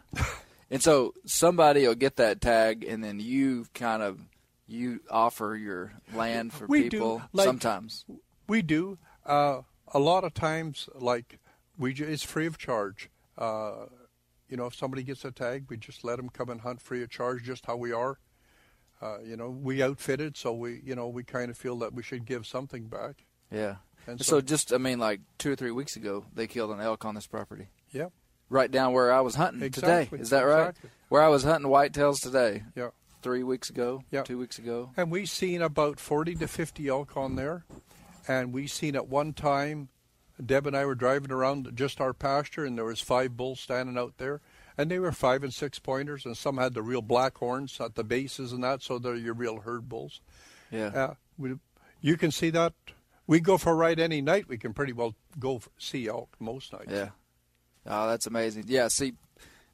and 0.69 0.83
so 0.83 1.15
somebody 1.25 1.87
will 1.87 1.95
get 1.95 2.17
that 2.17 2.39
tag, 2.39 2.83
and 2.83 3.03
then 3.03 3.19
you 3.19 3.65
kind 3.73 4.03
of 4.03 4.19
you 4.67 4.99
offer 5.09 5.55
your 5.55 5.91
land 6.13 6.53
for 6.53 6.67
We 6.67 6.83
do, 6.83 6.89
people 6.91 7.21
like- 7.33 7.45
sometimes. 7.47 8.05
We 8.47 8.61
do. 8.61 8.99
Uh, 9.25 9.61
a 9.93 9.99
lot 9.99 10.23
of 10.23 10.33
times, 10.33 10.87
like, 10.95 11.39
we 11.77 11.93
ju- 11.93 12.05
it's 12.05 12.23
free 12.23 12.45
of 12.45 12.57
charge. 12.57 13.09
Uh, 13.37 13.85
you 14.49 14.57
know, 14.57 14.65
if 14.65 14.75
somebody 14.75 15.03
gets 15.03 15.23
a 15.25 15.31
tag, 15.31 15.65
we 15.69 15.77
just 15.77 16.03
let 16.03 16.17
them 16.17 16.29
come 16.29 16.49
and 16.49 16.61
hunt 16.61 16.81
free 16.81 17.01
of 17.03 17.09
charge, 17.09 17.43
just 17.43 17.65
how 17.65 17.75
we 17.77 17.91
are. 17.91 18.19
Uh, 19.01 19.19
you 19.23 19.35
know, 19.35 19.49
we 19.49 19.81
outfitted, 19.81 20.37
so 20.37 20.53
we, 20.53 20.81
you 20.85 20.93
know, 20.95 21.07
we 21.07 21.23
kind 21.23 21.49
of 21.49 21.57
feel 21.57 21.77
that 21.79 21.93
we 21.93 22.03
should 22.03 22.25
give 22.25 22.45
something 22.45 22.85
back. 22.87 23.25
Yeah. 23.51 23.77
And 24.07 24.19
so, 24.19 24.37
so- 24.37 24.41
just 24.41 24.73
I 24.73 24.77
mean, 24.77 24.99
like 24.99 25.21
two 25.37 25.51
or 25.53 25.55
three 25.55 25.71
weeks 25.71 25.95
ago, 25.95 26.25
they 26.33 26.47
killed 26.47 26.71
an 26.71 26.79
elk 26.81 27.05
on 27.05 27.15
this 27.15 27.27
property, 27.27 27.67
Yeah. 27.91 28.07
right 28.49 28.69
down 28.69 28.93
where 28.93 29.11
I 29.11 29.21
was 29.21 29.35
hunting 29.35 29.63
Exactly, 29.63 30.17
today. 30.17 30.21
Is 30.21 30.29
that 30.31 30.43
right? 30.43 30.69
exactly. 30.69 30.89
Where 31.09 31.21
I 31.23 31.29
was 31.29 31.43
hunting 31.43 31.69
whitetails 31.71 32.19
today, 32.21 32.63
Yeah. 32.75 32.89
three 33.21 33.43
weeks 33.43 33.69
ago, 33.69 34.03
Yeah. 34.11 34.21
two 34.23 34.37
weeks 34.37 34.59
ago. 34.59 34.91
And 34.97 35.11
we 35.11 35.25
seen 35.25 35.61
about 35.61 35.99
40 35.99 36.35
to 36.35 36.47
50 36.47 36.87
elk 36.87 37.15
on 37.17 37.35
there. 37.35 37.65
And 38.27 38.53
we 38.53 38.67
seen 38.67 38.95
at 38.95 39.07
one 39.07 39.33
time, 39.33 39.89
Deb 40.43 40.67
and 40.67 40.75
I 40.75 40.85
were 40.85 40.95
driving 40.95 41.31
around 41.31 41.71
just 41.75 42.01
our 42.01 42.13
pasture, 42.13 42.65
and 42.65 42.77
there 42.77 42.85
was 42.85 43.01
five 43.01 43.37
bulls 43.37 43.59
standing 43.59 43.97
out 43.97 44.17
there. 44.17 44.41
And 44.77 44.89
they 44.89 44.99
were 44.99 45.11
five 45.11 45.43
and 45.43 45.53
six 45.53 45.79
pointers, 45.79 46.25
and 46.25 46.35
some 46.35 46.57
had 46.57 46.73
the 46.73 46.81
real 46.81 47.01
black 47.01 47.37
horns 47.37 47.79
at 47.79 47.95
the 47.95 48.03
bases 48.03 48.51
and 48.51 48.63
that, 48.63 48.81
so 48.81 48.97
they're 48.97 49.15
your 49.15 49.33
real 49.33 49.59
herd 49.59 49.89
bulls. 49.89 50.21
Yeah. 50.71 50.87
Uh, 50.87 51.13
we, 51.37 51.55
you 51.99 52.17
can 52.17 52.31
see 52.31 52.49
that. 52.51 52.73
We 53.27 53.39
go 53.39 53.57
for 53.57 53.71
a 53.71 53.75
ride 53.75 53.99
any 53.99 54.21
night. 54.21 54.47
We 54.47 54.57
can 54.57 54.73
pretty 54.73 54.93
well 54.93 55.15
go 55.37 55.59
for, 55.59 55.69
see 55.77 56.07
elk 56.07 56.35
most 56.39 56.73
nights. 56.73 56.89
Yeah. 56.89 57.09
Oh, 57.85 58.07
that's 58.07 58.25
amazing. 58.25 58.65
Yeah. 58.67 58.87
See, 58.87 59.13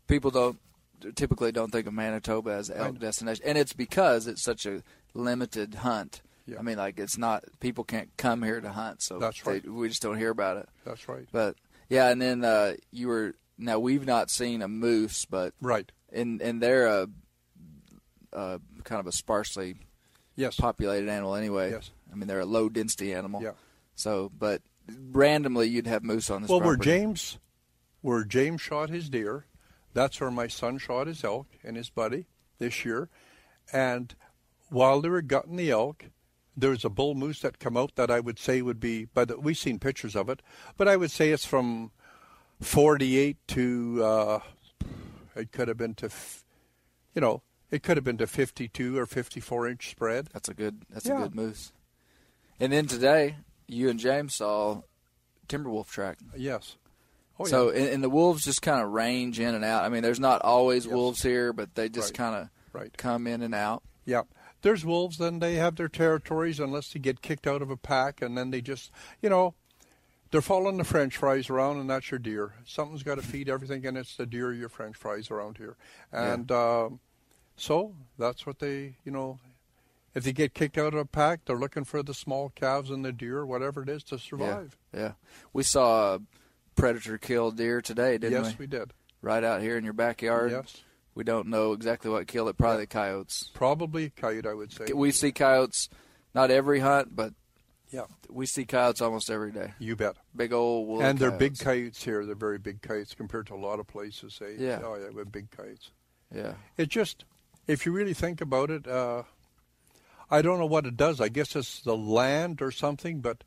people 0.08 0.32
don't 0.32 0.60
typically 1.16 1.52
don't 1.52 1.72
think 1.72 1.88
of 1.88 1.94
Manitoba 1.94 2.52
as 2.52 2.70
an 2.70 2.78
elk 2.78 3.00
destination, 3.00 3.46
and 3.46 3.58
it's 3.58 3.74
because 3.74 4.28
it's 4.28 4.44
such 4.44 4.66
a 4.66 4.84
limited 5.14 5.76
hunt. 5.76 6.22
Yeah. 6.48 6.60
I 6.60 6.62
mean, 6.62 6.78
like 6.78 6.98
it's 7.00 7.18
not 7.18 7.44
people 7.60 7.84
can't 7.84 8.10
come 8.18 8.42
here 8.42 8.60
to 8.62 8.70
hunt, 8.72 9.02
so 9.02 9.20
That's 9.20 9.42
they- 9.42 9.60
we 9.60 9.90
just 9.90 10.02
don't 10.02 10.18
hear 10.18 10.30
about 10.32 10.58
it. 10.58 10.70
That's 10.86 11.08
right. 11.10 11.28
But 11.32 11.56
yeah, 11.90 12.10
and 12.10 12.22
then 12.22 12.44
uh, 12.44 12.74
you 12.92 13.08
were 13.10 13.36
now 13.58 13.80
we've 13.80 14.06
not 14.06 14.30
seen 14.30 14.62
a 14.62 14.68
moose, 14.68 15.26
but 15.26 15.54
Right. 15.62 15.92
and 16.12 16.42
and 16.42 16.62
they're 16.62 16.88
a, 16.88 17.08
a 18.34 18.60
kind 18.84 19.00
of 19.00 19.08
a 19.08 19.12
sparsely 19.12 19.76
Yes. 20.36 20.56
populated 20.56 21.10
animal 21.10 21.36
anyway. 21.36 21.72
Yes. 21.72 21.92
I 22.12 22.16
mean 22.16 22.28
they're 22.28 22.40
a 22.40 22.46
low 22.46 22.70
density 22.70 23.14
animal. 23.14 23.42
Yeah. 23.42 23.52
So, 23.96 24.32
but 24.38 24.62
randomly 25.12 25.68
you'd 25.68 25.88
have 25.88 26.04
moose 26.04 26.30
on 26.30 26.44
this. 26.44 26.50
Well, 26.50 26.62
where. 26.62 26.76
James, 26.78 27.40
where 28.02 28.24
James 28.24 28.62
shot 28.62 28.90
his 28.90 29.10
deer, 29.10 29.46
that's 29.94 30.22
where 30.22 30.32
my 30.32 30.48
son 30.48 30.78
shot 30.78 31.08
his 31.08 31.24
elk 31.24 31.48
and 31.64 31.76
his 31.76 31.90
buddy 31.90 32.28
this 32.60 32.86
year. 32.86 33.10
And 33.74 34.14
while 34.70 35.02
they 35.02 35.10
were 35.10 35.22
gutting 35.24 35.56
the 35.56 35.72
elk, 35.72 36.06
there 36.58 36.72
was 36.72 36.84
a 36.84 36.90
bull 36.90 37.14
moose 37.16 37.42
that 37.42 37.60
come 37.60 37.78
out 37.78 37.96
that 37.96 38.10
I 38.10 38.20
would 38.20 38.40
say 38.40 38.62
would 38.64 38.80
be, 38.80 39.06
but 39.14 39.42
we've 39.44 39.58
seen 39.58 39.78
pictures 39.80 40.16
of 40.16 40.28
it, 40.28 40.42
but 40.76 40.88
I 40.88 40.98
would 40.98 41.12
say 41.12 41.30
it's 41.30 41.46
from 41.46 41.92
48 42.62 43.38
to, 43.50 44.04
uh, 44.04 44.40
it 45.36 45.52
could 45.52 45.68
have 45.68 45.78
been 45.78 45.94
to, 45.96 46.10
you 47.14 47.22
know, 47.22 47.44
it 47.70 47.84
could 47.84 47.98
have 47.98 48.04
been 48.04 48.18
to 48.18 48.28
52 48.28 48.98
or 48.98 49.06
54 49.06 49.68
inch 49.68 49.92
spread. 49.92 50.30
That's 50.34 50.50
a 50.50 50.54
good. 50.54 50.84
That's 50.90 51.06
Yeah. 51.06 51.20
a 51.20 51.24
good 51.24 51.36
moose. 51.36 51.72
And 52.60 52.74
then 52.74 52.88
today, 52.88 53.36
you 53.68 53.90
and 53.90 54.00
James 54.00 54.36
saw 54.36 54.82
Timberwolf 55.48 55.90
track. 55.90 56.18
Yes. 56.36 56.76
Oh, 57.40 57.46
so, 57.46 57.72
yeah. 57.72 57.82
and, 57.82 57.90
and 57.90 58.04
the 58.04 58.10
wolves 58.10 58.44
just 58.46 58.64
kind 58.64 58.82
of 58.82 58.90
range 58.90 59.40
in 59.40 59.54
and 59.54 59.64
out. 59.64 59.84
I 59.84 59.90
mean, 59.90 60.02
there's 60.02 60.20
not 60.20 60.42
always 60.42 60.86
Yes. 60.86 60.94
wolves 60.94 61.22
here, 61.22 61.54
but 61.54 61.76
they 61.76 61.88
just 61.88 62.12
Right. 62.12 62.18
kind 62.18 62.36
of 62.36 62.50
Right. 62.74 62.98
come 62.98 63.28
in 63.28 63.44
and 63.44 63.54
out. 63.54 63.84
Yeah. 64.06 64.24
There's 64.62 64.86
wolves, 64.86 65.18
then 65.18 65.40
they 65.40 65.56
have 65.56 65.76
their 65.76 65.88
territories 65.88 66.60
unless 66.60 66.92
they 66.92 67.00
get 67.00 67.22
kicked 67.22 67.48
out 67.48 67.62
of 67.62 67.70
a 67.70 67.78
pack, 67.78 68.22
and 68.22 68.38
then 68.38 68.52
they 68.52 68.62
just, 68.62 68.92
you 69.22 69.30
know, 69.30 69.54
they're 70.32 70.42
following 70.42 70.78
the 70.78 70.84
French 70.84 71.16
fries 71.16 71.50
around, 71.50 71.78
and 71.78 71.90
that's 71.90 72.12
your 72.12 72.20
deer. 72.20 72.54
Something's 72.66 73.04
got 73.04 73.16
to 73.16 73.22
feed 73.22 73.50
everything, 73.50 73.86
and 73.86 73.98
it's 73.98 74.16
the 74.18 74.26
deer, 74.26 74.52
your 74.52 74.70
French 74.70 74.96
fries 74.96 75.32
around 75.32 75.58
here. 75.58 75.78
And 76.12 76.52
um, 76.52 77.00
so 77.56 77.94
that's 78.18 78.46
what 78.46 78.60
they, 78.60 78.96
you 79.06 79.12
know, 79.12 79.40
if 80.14 80.24
they 80.24 80.34
get 80.34 80.54
kicked 80.54 80.78
out 80.78 80.94
of 80.94 81.00
a 81.00 81.06
pack, 81.06 81.46
they're 81.46 81.56
looking 81.56 81.84
for 81.84 82.02
the 82.04 82.14
small 82.14 82.50
calves 82.56 82.90
and 82.90 83.06
the 83.06 83.14
deer, 83.14 83.46
whatever 83.46 83.84
it 83.84 83.90
is, 83.90 84.04
to 84.06 84.18
survive. 84.18 84.76
Yeah, 84.94 85.00
yeah. 85.00 85.12
We 85.54 85.64
saw 85.64 86.16
a 86.16 86.20
predator 86.76 87.18
kill 87.18 87.52
deer 87.52 87.82
today, 87.82 88.18
didn't 88.18 88.32
yes, 88.34 88.44
we? 88.44 88.50
Yes, 88.50 88.60
we 88.60 88.68
did. 88.68 88.94
Right 89.22 89.44
out 89.44 89.62
here 89.62 89.78
in 89.78 89.84
your 89.84 89.94
backyard. 89.94 90.52
Yes. 90.52 90.82
We 91.18 91.24
don't 91.24 91.48
know 91.48 91.74
exactly 91.74 92.12
what 92.12 92.28
killed 92.28 92.48
it. 92.48 92.58
Probably 92.58 92.84
the 92.84 92.88
coyotes. 92.88 93.50
Probably 93.56 94.12
coyote, 94.12 94.48
I 94.48 94.54
would 94.54 94.72
say. 94.72 94.94
We 94.94 95.12
see 95.12 95.32
coyotes, 95.32 95.90
not 96.36 96.52
every 96.52 96.80
hunt, 96.80 97.16
but 97.16 97.34
yeah, 97.90 98.04
we 98.30 98.46
see 98.46 98.66
coyotes 98.66 99.02
almost 99.02 99.32
every 99.32 99.52
day. 99.52 99.74
you 99.80 99.96
bet. 99.96 100.16
Big 100.36 100.54
old 100.54 100.88
woolly 100.88 101.06
and 101.06 101.18
they're 101.18 101.32
big 101.32 101.58
coyotes. 101.58 102.04
here. 102.04 102.24
They're 102.24 102.36
very 102.36 102.60
big 102.60 102.84
coyotes 102.84 103.16
compared 103.16 103.48
to 103.48 103.56
a 103.56 103.58
lot 103.58 103.80
of 103.80 103.88
places. 103.88 104.38
They, 104.40 104.58
Yeah. 104.64 104.82
Oh, 104.84 104.94
yeah, 104.94 105.10
we're 105.12 105.26
big 105.26 105.50
coyotes. 105.50 105.90
Yeah. 106.32 106.54
It 106.78 106.90
just, 106.90 107.26
if 107.66 107.88
you 107.88 107.94
really 107.94 108.14
think 108.14 108.40
about 108.40 108.70
it, 108.70 108.88
uh, 108.88 109.24
I 110.30 110.44
don't 110.44 110.60
know 110.60 110.68
what 110.68 110.86
it 110.86 110.98
does. 110.98 111.20
I 111.20 111.30
guess 111.30 111.56
it's 111.56 111.82
the 111.82 111.98
land 111.98 112.62
or 112.62 112.70
something, 112.70 113.22
but 113.22 113.44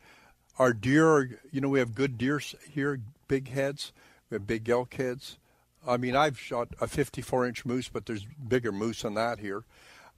our 0.58 0.72
deer, 0.72 1.06
are, 1.08 1.28
you 1.52 1.60
know, 1.60 1.68
we 1.68 1.78
have 1.78 1.94
good 1.94 2.18
deer 2.18 2.40
here, 2.68 3.00
big 3.28 3.48
heads. 3.48 3.92
We 4.28 4.34
have 4.34 4.46
big 4.48 4.68
elk 4.68 4.94
heads. 4.94 5.38
I 5.86 5.96
mean, 5.96 6.16
I've 6.16 6.38
shot 6.38 6.68
a 6.80 6.86
54 6.86 7.46
inch 7.46 7.64
moose, 7.64 7.88
but 7.88 8.06
there's 8.06 8.24
bigger 8.24 8.72
moose 8.72 9.02
than 9.02 9.14
that 9.14 9.38
here. 9.38 9.64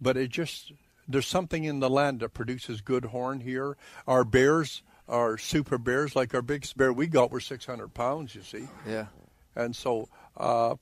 But 0.01 0.17
it 0.17 0.31
just, 0.31 0.73
there's 1.07 1.27
something 1.27 1.65
in 1.65 1.81
the 1.81 1.91
land 1.91 2.21
that 2.21 2.31
produces 2.31 2.81
good 2.81 3.07
horn 3.07 3.41
here. 3.41 3.77
Our 4.07 4.25
bears 4.25 4.83
are 5.09 5.39
super 5.39 5.79
bears, 5.79 6.17
like 6.17 6.35
our 6.35 6.43
biggest 6.43 6.77
bear 6.77 6.93
we 6.93 7.07
got 7.07 7.31
were 7.31 7.41
600 7.41 7.95
pounds, 7.95 8.35
you 8.35 8.43
see. 8.43 8.69
Yeah. 8.87 9.07
And 9.55 9.77
so, 9.77 10.09
uh, 10.37 10.77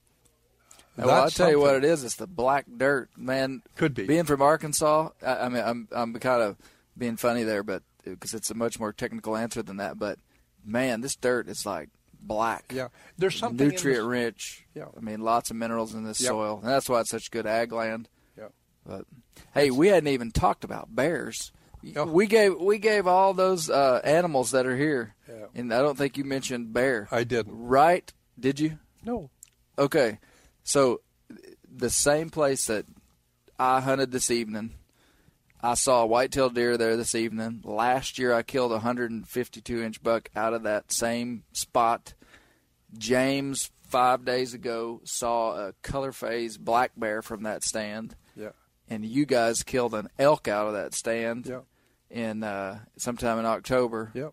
well, 0.97 1.11
I'll 1.11 1.31
tell 1.31 1.51
you 1.51 1.61
what 1.61 1.77
it 1.77 1.85
is. 1.85 2.05
It's 2.05 2.17
the 2.17 2.27
black 2.27 2.67
dirt, 2.77 3.11
man. 3.17 3.63
Could 3.77 3.95
be. 3.95 4.07
Being 4.07 4.25
from 4.25 4.43
Arkansas, 4.43 5.11
I, 5.25 5.37
I 5.37 5.49
mean, 5.49 5.63
I'm 5.65 5.89
I'm 5.93 6.15
kind 6.15 6.43
of 6.43 6.57
being 6.97 7.17
funny 7.17 7.43
there, 7.43 7.63
but 7.63 7.83
because 8.05 8.35
it's 8.35 8.51
a 8.51 8.55
much 8.55 8.79
more 8.79 8.93
technical 8.93 9.37
answer 9.37 9.63
than 9.63 9.79
that. 9.79 9.99
But 9.99 10.19
man, 10.65 11.01
this 11.01 11.17
dirt 11.17 11.49
is 11.49 11.65
like 11.65 11.89
black. 12.23 12.73
Yeah, 12.75 12.89
there's 13.19 13.37
something 13.37 13.69
nutrient 13.69 14.05
rich. 14.07 14.67
Yeah. 14.75 14.87
I 14.97 15.01
mean, 15.01 15.21
lots 15.21 15.51
of 15.51 15.57
minerals 15.57 15.95
in 15.95 16.05
this 16.05 16.21
Yep. 16.21 16.29
soil, 16.29 16.59
and 16.63 16.69
that's 16.71 16.89
why 16.89 17.01
it's 17.01 17.11
such 17.11 17.31
good 17.31 17.47
ag 17.47 17.73
land. 17.73 18.09
Yeah. 18.39 18.49
But 18.87 19.05
hey, 19.55 19.71
we 19.71 19.89
hadn't 19.89 20.09
even 20.09 20.31
talked 20.31 20.65
about 20.65 20.95
bears. 20.95 21.53
We 21.83 22.27
gave 22.27 22.57
we 22.59 22.79
gave 22.79 23.07
all 23.07 23.33
those 23.33 23.71
uh, 23.71 24.01
animals 24.05 24.51
that 24.51 24.67
are 24.67 24.77
here, 24.77 25.15
Yeah. 25.29 25.47
and 25.55 25.73
I 25.73 25.79
don't 25.81 25.97
think 25.97 26.19
you 26.19 26.25
mentioned 26.25 26.73
bear. 26.75 27.09
I 27.11 27.25
didn't. 27.25 27.55
Right? 27.57 28.13
Did 28.39 28.61
you? 28.61 28.79
No. 29.03 29.31
Okay, 29.79 30.19
so 30.63 31.01
the 31.75 31.89
same 31.89 32.29
place 32.29 32.67
that 32.67 32.85
I 33.59 33.81
hunted 33.81 34.11
this 34.13 34.31
evening, 34.31 34.75
I 35.63 35.75
saw 35.75 36.03
a 36.03 36.07
white-tailed 36.07 36.55
deer 36.55 36.77
there 36.77 36.97
this 36.97 37.15
evening. 37.15 37.61
Last 37.65 38.19
year, 38.19 38.33
I 38.33 38.43
killed 38.43 38.71
a 38.73 38.77
152 38.77 39.83
inch 39.83 40.03
buck 40.03 40.31
out 40.35 40.55
of 40.55 40.63
that 40.63 40.93
same 40.93 41.45
spot. 41.53 42.15
James 42.97 43.71
five 43.87 44.25
days 44.25 44.55
ago 44.55 45.01
saw 45.05 45.69
a 45.69 45.73
color 45.83 46.13
phase 46.13 46.57
black 46.57 46.93
bear 46.97 47.23
from 47.23 47.43
that 47.45 47.63
stand, 47.65 48.15
Yeah. 48.37 48.51
and 48.89 49.05
you 49.05 49.27
guys 49.27 49.63
killed 49.63 49.95
an 49.95 50.09
elk 50.19 50.49
out 50.49 50.67
of 50.69 50.73
that 50.75 50.95
stand 50.95 51.47
Yeah. 51.47 51.61
in 52.11 52.43
uh, 52.43 52.81
sometime 52.97 53.39
in 53.39 53.47
October. 53.47 54.11
Yep. 54.15 54.33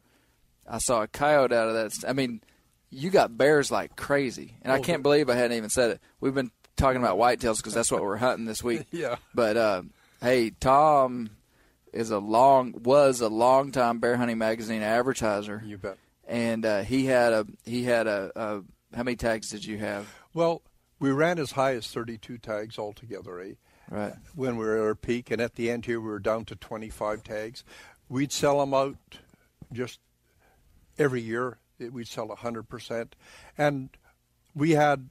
I 0.70 0.78
saw 0.80 1.02
a 1.04 1.08
coyote 1.08 1.54
out 1.54 1.70
of 1.70 1.74
that. 1.76 1.92
st- 1.94 2.10
I 2.10 2.14
mean, 2.14 2.42
you 2.90 3.10
got 3.10 3.38
bears 3.38 3.72
like 3.72 3.96
crazy, 3.96 4.56
and 4.62 4.72
I 4.72 4.78
Oh, 4.80 4.82
can't 4.82 5.04
believe 5.04 5.30
I 5.30 5.36
hadn't 5.36 5.58
even 5.58 5.70
said 5.70 5.92
it. 5.92 6.02
We've 6.20 6.34
been 6.36 6.52
talking 6.76 7.02
about 7.02 7.18
whitetails 7.18 7.58
because 7.58 7.74
that's 7.74 7.92
what 7.92 8.02
we're 8.04 8.18
hunting 8.18 8.46
this 8.46 8.64
week. 8.64 8.86
Yeah. 8.92 9.18
But 9.34 9.58
uh, 9.58 9.82
hey, 10.22 10.52
Tom 10.60 11.30
is 11.94 12.12
a 12.12 12.20
long 12.20 12.74
was 12.84 13.22
a 13.22 13.30
long 13.30 13.72
time 13.72 14.00
bear 14.00 14.18
hunting 14.18 14.38
magazine 14.38 14.82
advertiser, 14.82 15.64
You 15.66 15.78
bet. 15.78 15.98
and 16.28 16.66
uh, 16.66 16.82
he 16.84 17.06
had 17.06 17.34
a 17.34 17.46
he 17.66 17.84
had 17.84 18.08
a, 18.08 18.32
a 18.36 18.62
how 18.96 19.04
many 19.04 19.16
tags 19.16 19.50
did 19.50 19.66
you 19.66 19.78
have? 19.80 20.08
Well, 20.34 20.62
we 21.00 21.12
ran 21.12 21.40
as 21.40 21.52
high 21.52 21.74
as 21.76 21.88
32 21.88 22.38
tags 22.38 22.78
altogether, 22.80 23.40
eh? 23.40 23.54
Right. 23.90 24.14
When 24.36 24.58
we 24.58 24.66
were 24.66 24.76
at 24.78 24.82
our 24.84 24.96
peak, 24.96 25.32
and 25.32 25.40
at 25.42 25.56
the 25.56 25.70
end 25.72 25.86
here, 25.86 26.00
we 26.02 26.08
were 26.10 26.20
down 26.20 26.44
to 26.46 26.56
25 26.56 27.24
tags. 27.24 27.64
We'd 28.10 28.32
sell 28.34 28.60
them 28.60 28.74
out 28.74 28.98
just 29.72 30.00
every 30.98 31.22
year. 31.22 31.58
We'd 31.80 32.08
sell 32.08 32.28
100%. 32.28 33.10
And 33.58 33.90
we 34.54 34.72
had, 34.72 35.10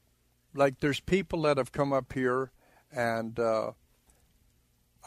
like, 0.53 0.79
there's 0.79 0.99
people 0.99 1.41
that 1.43 1.57
have 1.57 1.71
come 1.71 1.91
up 1.91 2.13
here, 2.13 2.51
and 2.91 3.39
uh, 3.39 3.71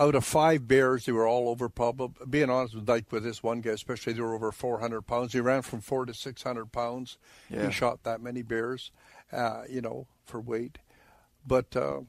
out 0.00 0.14
of 0.14 0.24
five 0.24 0.66
bears, 0.66 1.04
they 1.04 1.12
were 1.12 1.26
all 1.28 1.48
over 1.50 1.68
public. 1.68 2.12
Being 2.28 2.48
honest 2.50 2.74
with 2.74 2.88
like 2.88 3.12
with 3.12 3.22
this 3.22 3.42
one 3.42 3.60
guy, 3.60 3.70
especially, 3.72 4.14
they 4.14 4.20
were 4.22 4.34
over 4.34 4.50
400 4.50 5.02
pounds. 5.02 5.32
He 5.34 5.40
ran 5.40 5.62
from 5.62 5.80
four 5.82 6.06
to 6.06 6.14
600 6.14 6.72
pounds. 6.72 7.18
Yeah. 7.50 7.66
He 7.66 7.72
shot 7.72 8.02
that 8.04 8.20
many 8.22 8.42
bears, 8.42 8.90
uh, 9.32 9.62
you 9.68 9.80
know, 9.82 10.06
for 10.24 10.40
weight. 10.40 10.78
But 11.46 11.76
uh, 11.76 12.00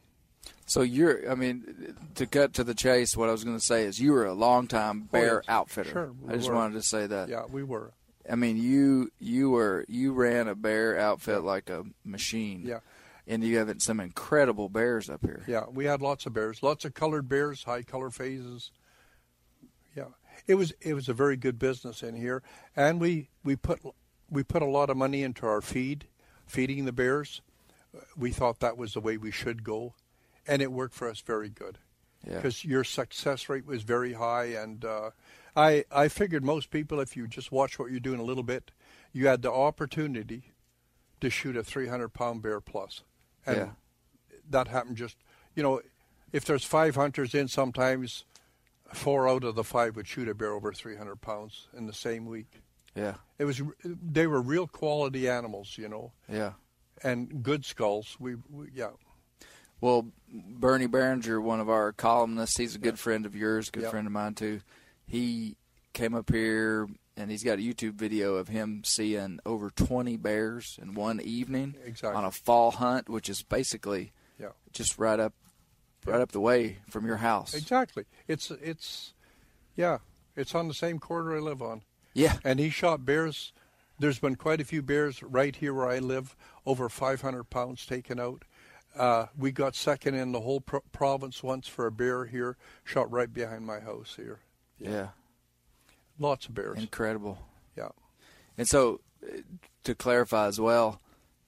So 0.66 0.82
you're, 0.82 1.30
I 1.30 1.36
mean, 1.36 1.96
to 2.16 2.26
cut 2.26 2.54
to 2.54 2.64
the 2.64 2.74
chase, 2.74 3.16
what 3.18 3.30
I 3.30 3.34
was 3.34 3.44
going 3.44 3.58
to 3.58 3.64
say 3.64 3.84
is 3.84 4.00
you 4.00 4.14
were 4.14 4.26
a 4.26 4.34
long 4.34 4.68
time 4.68 5.04
Oh, 5.06 5.12
bear 5.12 5.34
yes. 5.36 5.50
outfitter. 5.50 5.90
Sure, 5.92 6.12
we 6.22 6.34
I 6.34 6.38
just 6.38 6.50
were. 6.50 6.56
wanted 6.56 6.76
to 6.76 6.84
say 6.84 7.08
that. 7.08 7.30
yeah, 7.30 7.44
we 7.52 7.64
were. 7.64 7.92
I 8.30 8.36
mean, 8.36 8.56
you 8.58 9.12
you 9.20 9.50
were 9.50 9.84
you 9.90 10.14
ran 10.14 10.48
a 10.48 10.56
bear 10.56 10.98
outfit 10.98 11.44
like 11.44 11.70
a 11.70 11.84
machine. 12.06 12.64
Yeah. 12.66 12.80
And 13.28 13.44
you 13.44 13.58
have 13.60 13.82
some 13.82 14.00
incredible 14.00 14.68
bears 14.68 15.10
up 15.10 15.22
here. 15.22 15.44
Yeah, 15.48 15.66
we 15.72 15.86
had 15.86 16.02
lots 16.02 16.26
of 16.26 16.34
bears, 16.34 16.64
lots 16.64 16.86
of 16.86 16.94
colored 16.94 17.30
bears, 17.30 17.64
high 17.64 17.84
color 17.84 18.10
phases. 18.10 18.72
Yeah, 19.96 20.06
it 20.48 20.56
was 20.56 20.74
it 20.82 20.94
was 20.94 21.08
a 21.10 21.14
very 21.14 21.38
good 21.38 21.60
business 21.60 22.02
in 22.04 22.16
here, 22.16 22.42
and 22.76 23.00
we 23.00 23.30
we 23.44 23.56
put 23.56 23.80
we 24.30 24.44
put 24.44 24.62
a 24.62 24.66
lot 24.66 24.90
of 24.90 24.98
money 24.98 25.22
into 25.24 25.46
our 25.46 25.62
feed, 25.62 26.08
feeding 26.46 26.86
the 26.86 26.92
bears. 26.92 27.42
We 28.18 28.32
thought 28.32 28.60
that 28.62 28.78
was 28.78 28.94
the 28.94 29.02
way 29.02 29.18
we 29.18 29.32
should 29.32 29.64
go, 29.64 29.94
and 30.48 30.62
it 30.62 30.72
worked 30.72 30.94
for 30.96 31.10
us 31.10 31.20
very 31.20 31.50
good 31.50 31.78
Yeah. 32.26 32.36
because 32.36 32.64
your 32.64 32.84
success 32.86 33.50
rate 33.50 33.66
was 33.66 33.84
very 33.84 34.14
high. 34.14 34.46
And 34.46 34.84
uh, 34.86 35.12
I 35.56 35.84
I 35.92 36.08
figured 36.08 36.44
most 36.46 36.72
people, 36.72 37.00
if 37.02 37.16
you 37.18 37.28
just 37.28 37.52
watch 37.52 37.78
what 37.78 37.92
you're 37.92 38.00
doing 38.00 38.20
a 38.22 38.24
little 38.24 38.44
bit, 38.44 38.72
you 39.12 39.28
had 39.28 39.42
the 39.42 39.52
opportunity 39.52 40.54
to 41.20 41.30
shoot 41.30 41.56
a 41.58 41.64
300 41.64 42.10
pound 42.10 42.42
bear 42.42 42.62
plus, 42.62 43.04
and 43.46 43.58
Yeah. 43.58 43.70
that 44.50 44.68
happened 44.68 44.98
just 44.98 45.18
you 45.56 45.64
know, 45.64 45.82
if 46.32 46.46
there's 46.46 46.64
five 46.64 46.96
hunters 46.96 47.36
in, 47.36 47.48
sometimes 47.50 48.24
four 48.94 49.28
out 49.28 49.44
of 49.44 49.56
the 49.56 49.64
five 49.64 49.96
would 49.96 50.08
shoot 50.08 50.28
a 50.30 50.34
bear 50.34 50.52
over 50.54 50.72
300 50.74 51.20
pounds 51.22 51.68
in 51.76 51.88
the 51.88 51.94
same 51.94 52.26
week. 52.26 52.62
Yeah. 52.96 53.16
It 53.40 53.46
was 53.46 53.62
they 53.84 54.28
were 54.28 54.42
real 54.42 54.68
quality 54.68 55.28
animals, 55.30 55.78
you 55.78 55.88
know, 55.90 56.12
Yeah. 56.30 56.54
and 57.04 57.42
good 57.44 57.66
skulls. 57.66 58.16
We, 58.20 58.36
we 58.50 58.68
yeah. 58.74 58.92
Well, 59.82 60.08
Bernie 60.32 60.88
Barringer, 60.88 61.42
one 61.42 61.60
of 61.60 61.70
our 61.70 61.92
columnists, 61.92 62.58
he's 62.58 62.76
a 62.76 62.80
good 62.80 63.00
friend 63.00 63.26
of 63.26 63.36
yours, 63.36 63.70
good 63.72 63.84
Yeah. 63.84 63.90
friend 63.90 64.06
of 64.08 64.14
mine 64.14 64.36
too. 64.36 64.62
He 65.08 65.56
came 65.94 66.14
up 66.14 66.30
here 66.32 66.88
and 67.22 67.30
he's 67.32 67.44
got 67.44 67.60
a 67.60 67.62
YouTube 67.62 67.94
video 67.94 68.36
of 68.36 68.48
him 68.48 68.82
seeing 68.84 69.40
over 69.46 69.70
20 69.70 70.18
bears 70.18 70.80
in 70.82 70.94
one 70.96 71.20
evening 71.22 71.76
Exactly. 71.86 72.18
on 72.18 72.26
a 72.26 72.32
fall 72.32 72.72
hunt, 72.72 73.08
which 73.10 73.30
is 73.30 73.44
basically 73.44 74.12
Yeah. 74.40 74.50
just 74.74 74.98
right 74.98 75.20
up 75.20 75.34
right 76.06 76.20
up 76.20 76.32
the 76.32 76.40
way 76.40 76.80
from 76.90 77.06
your 77.06 77.18
house. 77.18 77.54
Exactly. 77.54 78.06
It's 78.28 78.50
it's 78.52 79.14
yeah, 79.76 80.00
it's 80.36 80.56
on 80.56 80.68
the 80.68 80.74
same 80.74 80.98
corridor 81.00 81.36
I 81.36 81.40
live 81.40 81.62
on. 81.62 81.84
Yeah. 82.14 82.38
And 82.44 82.60
he 82.60 82.70
shot 82.70 83.06
bears. 83.06 83.54
There's 84.00 84.18
been 84.20 84.36
quite 84.36 84.60
a 84.60 84.66
few 84.66 84.82
bears 84.82 85.22
right 85.22 85.56
here 85.56 85.76
where 85.76 85.88
I 85.88 86.00
live, 86.00 86.36
over 86.66 86.90
500 86.90 87.44
pounds 87.52 87.86
taken 87.86 88.20
out. 88.20 88.44
Uh, 88.96 89.28
we 89.38 89.52
got 89.52 89.76
second 89.76 90.16
in 90.16 90.32
the 90.32 90.42
whole 90.42 90.60
pro- 90.60 90.82
province 90.92 91.44
once 91.44 91.68
for 91.68 91.86
a 91.86 91.92
bear 91.92 92.26
here, 92.26 92.58
shot 92.84 93.10
right 93.12 93.32
behind 93.32 93.66
my 93.66 93.80
house 93.80 94.16
here. 94.18 94.40
Yeah. 94.80 95.10
Lots 96.22 96.46
of 96.46 96.54
bears. 96.54 96.78
Incredible. 96.80 97.38
yeah. 97.76 97.90
And 98.58 98.68
so, 98.68 99.02
uh, 99.24 99.38
to 99.84 99.96
clarify 99.96 100.48
as 100.48 100.60
well, 100.60 101.02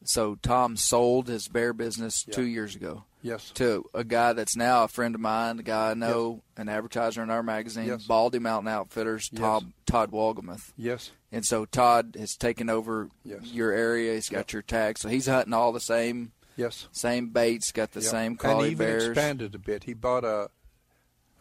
so 0.04 0.36
Tom 0.36 0.76
sold 0.76 1.28
his 1.28 1.48
bear 1.48 1.72
business 1.74 2.26
Yeah. 2.28 2.34
two 2.36 2.44
years 2.46 2.76
ago 2.76 3.04
Yes. 3.22 3.52
to 3.52 3.86
a 3.94 4.04
guy 4.04 4.34
that's 4.34 4.56
now 4.56 4.84
a 4.84 4.88
friend 4.88 5.14
of 5.16 5.22
mine, 5.22 5.60
a 5.60 5.64
guy 5.64 5.92
I 5.92 5.94
know, 5.94 6.42
an 6.58 6.68
advertiser 6.70 7.22
in 7.24 7.30
our 7.30 7.44
magazine, 7.44 7.86
Yes. 7.88 8.04
Baldy 8.06 8.40
Mountain 8.40 8.68
Outfitters, 8.70 9.30
Yes. 9.32 9.40
Todd, 9.40 9.74
Todd 9.86 10.12
Wolgamuth. 10.12 10.74
Yes. 10.76 11.12
And 11.32 11.46
so 11.46 11.66
Todd 11.66 12.16
has 12.20 12.36
taken 12.36 12.70
over 12.70 13.10
Yes. 13.24 13.46
your 13.46 13.72
area. 13.72 14.16
He's 14.16 14.30
got 14.30 14.52
your 14.54 14.62
tag, 14.64 14.98
so 14.98 15.08
he's 15.08 15.28
hunting 15.28 15.54
all 15.54 15.72
the 15.72 15.80
same 15.80 16.32
Yes. 16.58 16.88
same 16.92 17.30
baits, 17.30 17.72
got 17.72 17.92
the 17.94 18.02
Yeah. 18.02 18.10
same 18.10 18.36
quality 18.38 18.70
and 18.70 18.72
even 18.74 18.88
bears. 18.88 19.04
expanded 19.10 19.56
a 19.56 19.60
bit. 19.60 19.84
He 19.86 19.94
bought 19.94 20.24
a 20.26 20.50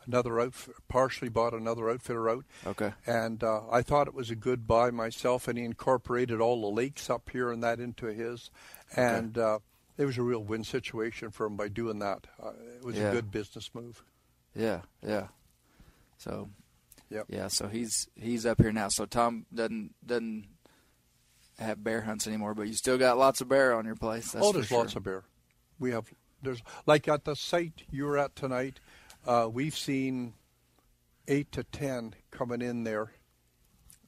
another 0.07 0.41
outfit, 0.41 0.75
partially 0.89 1.29
bought 1.29 1.55
another 1.55 1.89
outfitter 1.91 2.29
out. 2.29 2.45
Okay. 2.67 2.93
And 3.07 3.43
uh, 3.43 3.63
I 3.71 3.83
thought 3.83 4.09
it 4.09 4.15
was 4.15 4.31
a 4.31 4.37
good 4.37 4.67
buy 4.67 4.91
myself, 4.91 5.49
and 5.49 5.59
he 5.59 5.65
incorporated 5.65 6.41
all 6.41 6.61
the 6.61 6.69
lakes 6.75 7.09
up 7.11 7.31
here 7.31 7.51
and 7.51 7.63
that 7.63 7.81
into 7.81 8.07
his, 8.07 8.51
and 8.97 9.37
uh, 9.39 9.59
it 9.99 10.05
was 10.05 10.19
a 10.19 10.23
real 10.23 10.43
win 10.43 10.65
situation 10.65 11.31
for 11.31 11.47
him 11.47 11.57
by 11.57 11.69
doing 11.69 11.99
that. 12.01 12.27
Uh, 12.43 12.53
it 12.77 12.85
was 12.85 12.97
Yeah. 12.97 13.11
a 13.11 13.13
good 13.13 13.31
business 13.31 13.71
move. 13.75 14.03
Yeah, 14.55 14.83
yeah. 15.07 15.29
So, 16.19 16.51
Yep. 17.11 17.27
yeah. 17.29 17.49
So 17.49 17.69
he's 17.69 18.09
he's 18.15 18.47
up 18.47 18.61
here 18.61 18.73
now. 18.73 18.89
So 18.89 19.05
Tom 19.07 19.47
doesn't 19.53 19.95
doesn't 20.07 20.47
have 21.59 21.83
bear 21.85 22.03
hunts 22.03 22.27
anymore, 22.27 22.55
but 22.55 22.67
you 22.69 22.75
still 22.75 22.99
got 22.99 23.19
lots 23.19 23.41
of 23.41 23.49
bear 23.49 23.75
on 23.75 23.85
your 23.85 23.97
place. 23.97 24.33
That's 24.33 24.45
oh, 24.45 24.53
there's 24.53 24.67
sure. 24.69 24.79
lots 24.79 24.97
of 24.97 25.03
bear. 25.03 25.25
We 25.79 25.91
have 25.91 26.07
there's 26.43 26.63
like 26.87 27.09
at 27.09 27.25
the 27.25 27.35
site 27.37 27.83
you 27.91 28.05
were 28.05 28.19
at 28.19 28.35
tonight. 28.35 28.81
Uh, 29.27 29.49
we've 29.51 29.77
seen 29.77 30.35
eight 31.29 31.53
to 31.53 31.63
ten 31.65 32.15
coming 32.31 32.61
in 32.63 32.85
there, 32.85 33.13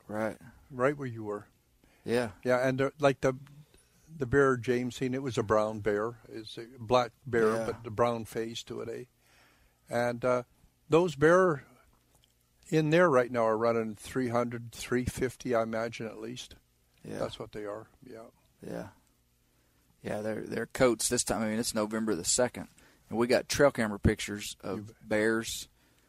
right. 0.08 0.36
right 0.70 0.96
where 0.96 1.08
you 1.08 1.24
were. 1.24 1.46
Yeah, 2.04 2.30
Yeah, 2.44 2.66
and 2.66 2.80
uh, 2.82 2.90
like 2.98 3.20
the 3.22 3.34
the 4.16 4.26
bear 4.26 4.56
James 4.56 4.96
seen, 4.96 5.14
it 5.14 5.22
was 5.22 5.38
a 5.38 5.42
brown 5.42 5.80
bear. 5.80 6.18
It's 6.32 6.56
a 6.58 6.66
black 6.78 7.12
bear, 7.26 7.54
Yeah. 7.56 7.64
but 7.66 7.82
the 7.84 7.90
brown 7.90 8.24
face 8.26 8.62
to 8.64 8.80
it, 8.80 8.88
eh? 8.88 9.04
And 9.90 10.24
uh, 10.24 10.42
those 10.88 11.16
bear 11.16 11.64
in 12.68 12.90
there 12.90 13.08
right 13.10 13.30
now 13.32 13.44
are 13.46 13.56
running 13.58 13.96
300, 13.96 14.70
350, 14.72 15.54
I 15.54 15.62
imagine 15.62 16.06
at 16.06 16.20
least. 16.20 16.54
yeah, 17.04 17.18
That's 17.18 17.38
what 17.38 17.52
they 17.52 17.64
are. 17.64 17.86
Yeah. 18.08 18.28
yeah, 18.66 18.88
yeah. 20.02 20.20
They're 20.20 20.42
they're 20.46 20.66
coats 20.66 21.08
this 21.08 21.24
time. 21.24 21.42
I 21.42 21.48
mean, 21.48 21.58
it's 21.58 21.74
November 21.74 22.14
the 22.14 22.24
second, 22.24 22.68
and 23.14 23.20
we 23.20 23.28
got 23.28 23.48
trail 23.48 23.70
camera 23.70 24.00
pictures 24.00 24.56
of 24.64 24.92
bears. 25.06 25.68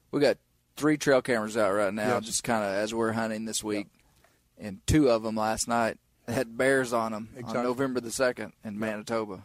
We 0.09 0.19
got 0.19 0.37
three 0.75 0.97
trail 0.97 1.21
cameras 1.21 1.55
out 1.55 1.71
right 1.71 1.93
now, 1.93 2.19
just 2.19 2.43
kind 2.43 2.63
of 2.63 2.71
as 2.71 2.95
we're 2.95 3.11
hunting 3.11 3.45
this 3.45 3.63
week, 3.63 3.87
and 4.57 4.79
two 4.87 5.07
of 5.09 5.21
them 5.21 5.35
last 5.35 5.67
night 5.67 5.99
had 6.27 6.57
bears 6.57 6.93
on 6.93 7.11
them 7.11 7.29
Exactly. 7.35 7.59
on 7.59 7.63
November 7.65 7.99
the 7.99 8.11
second 8.11 8.53
in 8.63 8.79
Manitoba. 8.79 9.43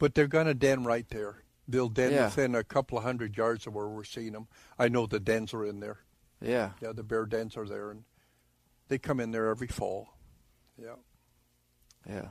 But 0.00 0.16
they're 0.16 0.26
going 0.26 0.46
to 0.46 0.54
den 0.54 0.82
right 0.82 1.08
there. 1.08 1.44
They'll 1.68 1.88
den 1.88 2.10
Yeah. 2.12 2.24
within 2.24 2.56
a 2.56 2.64
couple 2.64 2.98
of 2.98 3.04
hundred 3.04 3.36
yards 3.36 3.66
of 3.68 3.74
where 3.74 3.86
we're 3.86 4.02
seeing 4.02 4.32
them. 4.32 4.48
I 4.76 4.88
know 4.88 5.06
the 5.06 5.20
dens 5.20 5.54
are 5.54 5.64
in 5.64 5.78
there. 5.78 6.00
Yeah, 6.40 6.72
Yeah, 6.80 6.90
the 6.92 7.04
bear 7.04 7.26
dens 7.26 7.56
are 7.56 7.66
there, 7.66 7.90
and 7.92 8.02
they 8.88 8.98
come 8.98 9.20
in 9.20 9.30
there 9.30 9.48
every 9.50 9.68
fall. 9.68 10.08
Yeah. 10.76 10.96
yeah. 12.08 12.28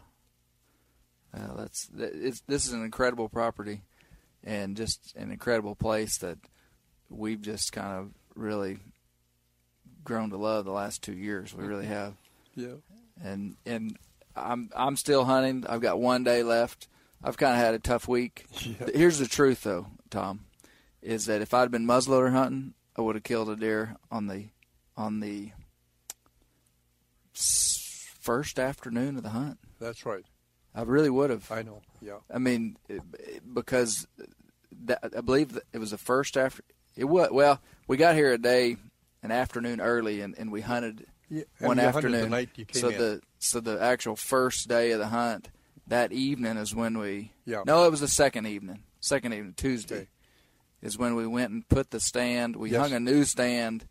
Uh, 1.34 1.54
that's 1.56 1.88
that- 1.88 2.42
this 2.48 2.66
is 2.66 2.74
an 2.74 2.84
incredible 2.84 3.30
property, 3.30 3.84
and 4.44 4.78
just 4.78 5.16
an 5.16 5.32
incredible 5.32 5.76
place 5.76 6.18
that 6.20 6.38
we've 7.10 7.42
just 7.42 7.72
kind 7.72 8.00
of 8.00 8.10
really 8.36 8.78
grown 10.04 10.30
to 10.30 10.38
love 10.38 10.66
the 10.66 10.72
last 10.72 11.02
two 11.04 11.14
years. 11.14 11.54
We 11.54 11.66
really 11.66 11.86
have. 11.86 12.14
Yeah. 12.56 12.76
and 13.24 13.56
and 13.66 13.98
I'm 14.36 14.70
I'm 14.76 14.96
still 14.96 15.26
hunting. 15.26 15.66
I've 15.68 15.82
got 15.82 16.00
one 16.00 16.24
day 16.24 16.44
left. 16.44 16.88
I've 17.24 17.38
kind 17.38 17.54
of 17.54 17.60
had 17.60 17.74
a 17.74 17.80
tough 17.80 18.08
week. 18.08 18.46
Yeah. 18.62 18.88
Here's 18.94 19.18
the 19.18 19.28
truth, 19.28 19.64
though, 19.64 19.88
Tom, 20.10 20.42
is 21.02 21.26
that 21.26 21.42
if 21.42 21.54
I'd 21.54 21.72
been 21.72 21.88
muzzleloader 21.88 22.32
hunting, 22.32 22.74
I 22.96 23.02
would 23.02 23.16
have 23.16 23.24
killed 23.24 23.50
a 23.50 23.56
deer 23.56 23.96
on 24.12 24.28
the 24.28 24.46
on 24.96 25.20
the 25.20 25.52
first 27.34 28.60
afternoon 28.60 29.18
of 29.18 29.24
the 29.24 29.30
hunt. 29.30 29.58
That's 29.80 30.06
right. 30.06 30.26
I 30.78 30.84
really 30.84 31.10
would 31.10 31.30
have. 31.32 31.52
I 31.52 31.64
know. 31.64 31.82
Yeah. 32.02 32.18
I 32.34 32.38
mean, 32.38 32.78
it- 32.88 33.02
it- 33.20 33.54
because 33.54 34.08
that, 34.86 35.00
I 35.18 35.22
believe 35.22 35.54
that 35.54 35.64
it 35.74 35.80
was 35.80 35.92
the 35.92 35.98
first 35.98 36.38
after. 36.38 36.64
It 36.96 37.06
was 37.06 37.30
well. 37.32 37.60
We 37.88 37.98
got 37.98 38.16
here 38.16 38.32
a 38.32 38.38
day, 38.38 38.78
an 39.24 39.32
afternoon 39.32 39.82
early, 39.82 40.22
and, 40.22 40.38
and 40.38 40.52
we 40.52 40.62
hunted 40.62 41.06
Yeah, 41.30 41.44
and 41.60 41.68
one 41.68 41.78
hunted 41.78 41.96
afternoon. 41.98 42.22
the 42.22 42.30
night 42.30 42.50
you 42.56 42.66
came 42.66 42.82
so 42.82 42.90
in. 42.90 42.98
the 42.98 43.22
so 43.40 43.60
the 43.60 43.82
actual 43.82 44.16
first 44.16 44.68
day 44.68 44.92
of 44.92 45.00
the 45.00 45.08
hunt 45.08 45.50
that 45.88 46.12
evening 46.12 46.58
is 46.58 46.74
when 46.76 46.98
we. 47.00 47.32
Yeah. 47.46 47.64
No, 47.66 47.86
it 47.86 47.92
was 47.92 48.00
the 48.02 48.08
second 48.08 48.46
evening. 48.48 48.84
Second 49.00 49.34
evening, 49.34 49.54
Tuesday, 49.58 49.96
Okay. 49.96 50.08
is 50.82 50.98
when 50.98 51.16
we 51.16 51.26
went 51.28 51.52
and 51.52 51.68
put 51.68 51.90
the 51.92 52.00
stand. 52.00 52.56
We 52.56 52.72
Yes. 52.72 52.82
hung 52.82 52.94
a 52.94 53.00
new 53.00 53.24
stand 53.24 53.88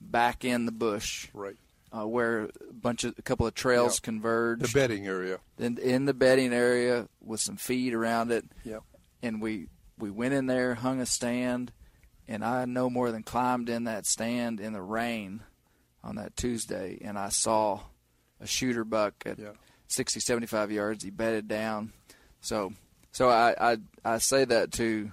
back 0.00 0.44
in 0.44 0.66
the 0.66 0.72
bush 0.72 1.28
Right. 1.32 1.56
Uh, 1.96 2.06
where 2.06 2.44
a 2.68 2.72
bunch 2.72 3.04
of 3.04 3.14
a 3.18 3.22
couple 3.22 3.46
of 3.46 3.54
trails 3.54 4.00
Yeah. 4.00 4.04
converged 4.04 4.62
The 4.62 4.72
bedding 4.72 5.06
area. 5.06 5.38
in, 5.58 5.78
in 5.78 6.04
the 6.04 6.14
bedding 6.14 6.52
area 6.52 7.08
with 7.20 7.40
some 7.40 7.56
feed 7.56 7.94
around 7.94 8.30
it 8.32 8.44
Yeah. 8.64 8.80
and 9.22 9.40
we 9.40 9.68
we 9.98 10.10
went 10.10 10.34
in 10.34 10.46
there, 10.46 10.74
hung 10.74 11.00
a 11.00 11.06
stand, 11.06 11.72
and 12.28 12.44
I 12.44 12.64
no 12.66 12.90
more 12.90 13.10
than 13.10 13.22
climbed 13.22 13.68
in 13.70 13.84
that 13.84 14.04
stand 14.06 14.60
in 14.60 14.72
the 14.74 14.82
rain 14.82 15.42
on 16.04 16.16
that 16.16 16.36
Tuesday, 16.36 16.98
and 17.02 17.18
I 17.18 17.30
saw 17.30 17.80
a 18.40 18.46
shooter 18.46 18.84
buck 18.84 19.14
at 19.24 19.38
Yeah. 19.38 19.52
60, 19.88 20.20
75 20.20 20.70
yards. 20.70 21.02
He 21.04 21.10
bedded 21.10 21.48
down. 21.48 21.92
So, 22.40 22.72
so 23.12 23.30
I, 23.30 23.54
I 23.72 23.76
I 24.04 24.18
say 24.18 24.44
that 24.44 24.70
to 24.72 25.12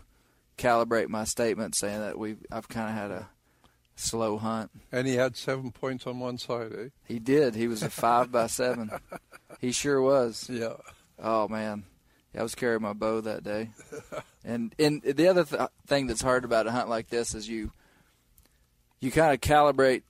calibrate 0.58 1.08
my 1.08 1.24
statement, 1.24 1.76
saying 1.76 2.00
that 2.02 2.18
we 2.20 2.36
I've 2.52 2.68
kind 2.68 2.90
of 2.90 2.96
had 2.96 3.12
a 3.12 3.30
slow 3.96 4.38
hunt. 4.38 4.72
And 4.92 5.08
he 5.08 5.16
had 5.16 5.36
seven 5.38 5.72
points 5.72 6.06
on 6.08 6.20
one 6.20 6.38
side, 6.38 6.72
eh? 6.74 6.88
He 7.06 7.20
did. 7.20 7.56
He 7.56 7.68
was 7.68 7.84
a 7.84 7.90
five 7.90 8.32
by 8.32 8.48
seven. 8.48 8.90
He 9.62 9.72
sure 9.72 10.02
was. 10.02 10.50
Yeah. 10.50 10.74
Oh 11.20 11.48
man, 11.48 11.86
yeah, 12.34 12.42
I 12.42 12.44
was 12.44 12.54
carrying 12.56 12.82
my 12.82 12.92
bow 12.94 13.22
that 13.22 13.44
day. 13.44 13.70
And 14.46 14.76
and 14.78 15.02
the 15.02 15.28
other 15.30 15.46
th- 15.46 15.70
thing 15.88 16.08
that's 16.08 16.22
hard 16.22 16.44
about 16.44 16.68
a 16.68 16.72
hunt 16.72 16.90
like 16.90 17.08
this 17.08 17.34
is 17.34 17.48
you 17.48 17.72
you 19.00 19.10
kind 19.10 19.34
of 19.34 19.40
calibrate 19.40 20.02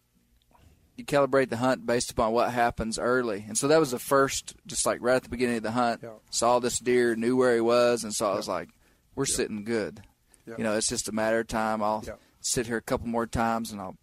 you 0.96 1.06
calibrate 1.06 1.50
the 1.50 1.58
hunt 1.58 1.86
based 1.86 2.10
upon 2.10 2.32
what 2.34 2.52
happens 2.52 2.98
early. 2.98 3.46
And 3.48 3.56
so 3.56 3.68
that 3.68 3.80
was 3.80 3.92
the 3.92 4.00
first, 4.00 4.56
just 4.66 4.86
like 4.88 5.00
right 5.02 5.16
at 5.18 5.24
the 5.24 5.30
beginning 5.30 5.58
of 5.58 5.64
the 5.64 5.72
hunt, 5.72 6.02
Yeah. 6.04 6.10
saw 6.32 6.58
this 6.60 6.80
deer, 6.80 7.16
knew 7.16 7.36
where 7.36 7.54
he 7.56 7.62
was, 7.62 8.04
and 8.04 8.14
so 8.14 8.32
I 8.32 8.36
was 8.36 8.48
like, 8.48 8.70
we're 9.16 9.26
sitting 9.26 9.64
good. 9.64 10.02
Yeah. 10.48 10.56
You 10.58 10.64
know, 10.64 10.78
it's 10.78 10.88
just 10.90 11.10
a 11.10 11.12
matter 11.12 11.40
of 11.42 11.48
time. 11.48 11.84
I'll 11.84 12.04
Yeah. 12.06 12.14
Sit 12.44 12.68
here 12.68 12.78
a 12.78 12.82
couple 12.82 13.08
more 13.08 13.26
times 13.28 13.72
and 13.72 13.82
I'll 13.82 13.98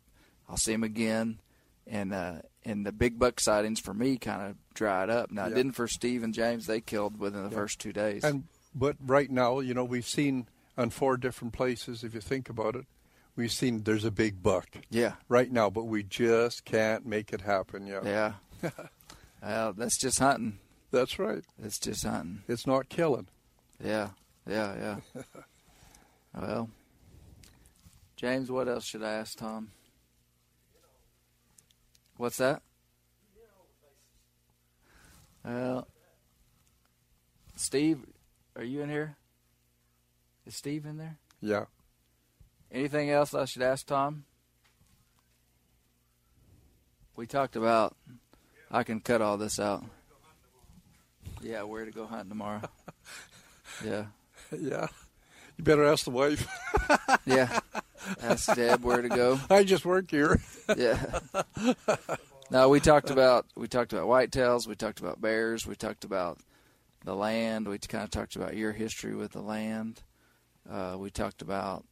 I'll 0.49 0.57
see 0.57 0.73
him 0.73 0.83
again. 0.83 1.39
And 1.87 2.13
uh, 2.13 2.43
and 2.65 2.85
the 2.85 2.93
big 2.93 3.19
buck 3.19 3.41
sightings 3.41 3.81
for 3.81 3.95
me 3.95 4.17
kind 4.19 4.43
of 4.43 4.57
dried 4.75 5.11
up. 5.11 5.31
Now 5.31 5.47
it 5.47 5.51
Yeah. 5.51 5.55
didn't 5.57 5.73
for 5.73 5.89
Steve 5.89 6.23
and 6.23 6.35
James. 6.35 6.67
They 6.67 6.81
killed 6.81 7.19
within 7.19 7.43
the 7.45 7.51
first 7.51 7.79
two 7.79 7.93
days. 7.93 8.23
And 8.25 8.45
but 8.75 8.97
right 9.05 9.31
now, 9.31 9.61
you 9.61 9.75
know, 9.75 9.85
we've 9.85 10.07
seen 10.07 10.47
on 10.79 10.91
four 10.91 11.17
different 11.17 11.53
places. 11.53 12.05
If 12.05 12.15
you 12.15 12.21
think 12.21 12.49
about 12.49 12.77
it, 12.77 12.87
we've 13.37 13.51
seen 13.53 13.83
there's 13.83 14.05
a 14.05 14.11
big 14.11 14.43
buck 14.43 14.69
yeah, 14.91 15.15
right 15.29 15.51
now, 15.51 15.71
but 15.71 15.85
we 15.85 16.03
just 16.03 16.65
can't 16.65 17.05
make 17.07 17.33
it 17.33 17.41
happen. 17.41 17.87
Yeah, 17.87 18.35
yeah. 18.63 18.71
well, 19.43 19.73
that's 19.73 19.99
just 19.99 20.19
hunting. 20.21 20.59
that's 20.93 21.19
right. 21.19 21.43
It's 21.63 21.79
just 21.79 22.05
hunting. 22.07 22.43
It's 22.47 22.67
not 22.67 22.89
killing. 22.89 23.27
Yeah, 23.83 24.11
yeah, 24.49 24.99
yeah. 25.15 25.23
well, 26.41 26.71
James, 28.21 28.51
what 28.51 28.69
else 28.69 28.85
should 28.85 29.03
I 29.03 29.13
ask 29.15 29.39
Tom? 29.39 29.71
What's 32.19 32.37
that? 32.37 32.61
Well, 35.43 35.89
Steve, 37.57 38.01
are 38.57 38.63
you 38.63 38.83
in 38.83 38.91
here? 38.91 39.17
Is 40.47 40.55
Steve 40.55 40.85
in 40.85 40.99
there? 40.99 41.17
Yeah. 41.41 41.65
Anything 42.71 43.09
else 43.09 43.33
I 43.33 43.47
should 43.47 43.63
ask 43.63 43.87
Tom? 43.87 44.25
We 47.17 47.27
talked 47.27 47.57
about. 47.57 47.97
I 48.71 48.83
can 48.83 49.01
cut 49.01 49.23
all 49.23 49.39
this 49.39 49.59
out. 49.59 49.83
Yeah, 51.41 51.63
where 51.63 51.87
to 51.87 51.91
go 51.91 52.05
hunting 52.05 52.29
tomorrow? 52.29 52.61
Yeah, 53.83 54.07
Yeah. 54.53 54.89
You 55.57 55.65
better 55.65 55.85
ask 55.85 56.05
the 56.05 56.11
wife. 56.11 56.47
yeah. 57.25 57.61
Ask 58.23 58.55
Deb 58.55 58.83
where 58.83 59.03
to 59.03 59.09
go. 59.09 59.39
I 59.51 59.65
just 59.65 59.85
work 59.85 60.11
here. 60.11 60.41
Yeah. 60.77 61.21
No, 62.53 62.69
we 62.69 62.81
talked 62.81 63.11
about 63.11 63.47
we 63.55 63.69
talked 63.69 63.93
about 63.93 64.09
whitetails. 64.09 64.67
We 64.67 64.75
talked 64.75 64.99
about 64.99 65.21
bears. 65.21 65.69
We 65.69 65.77
talked 65.77 66.03
about 66.03 66.41
the 67.05 67.15
land. 67.15 67.69
We 67.69 67.79
kind 67.79 68.03
of 68.03 68.11
talked 68.11 68.35
about 68.35 68.57
your 68.57 68.73
history 68.73 69.15
with 69.15 69.31
the 69.31 69.41
land. 69.41 70.03
Uh, 70.69 70.97
we 70.99 71.11
talked 71.11 71.43
about 71.43 71.85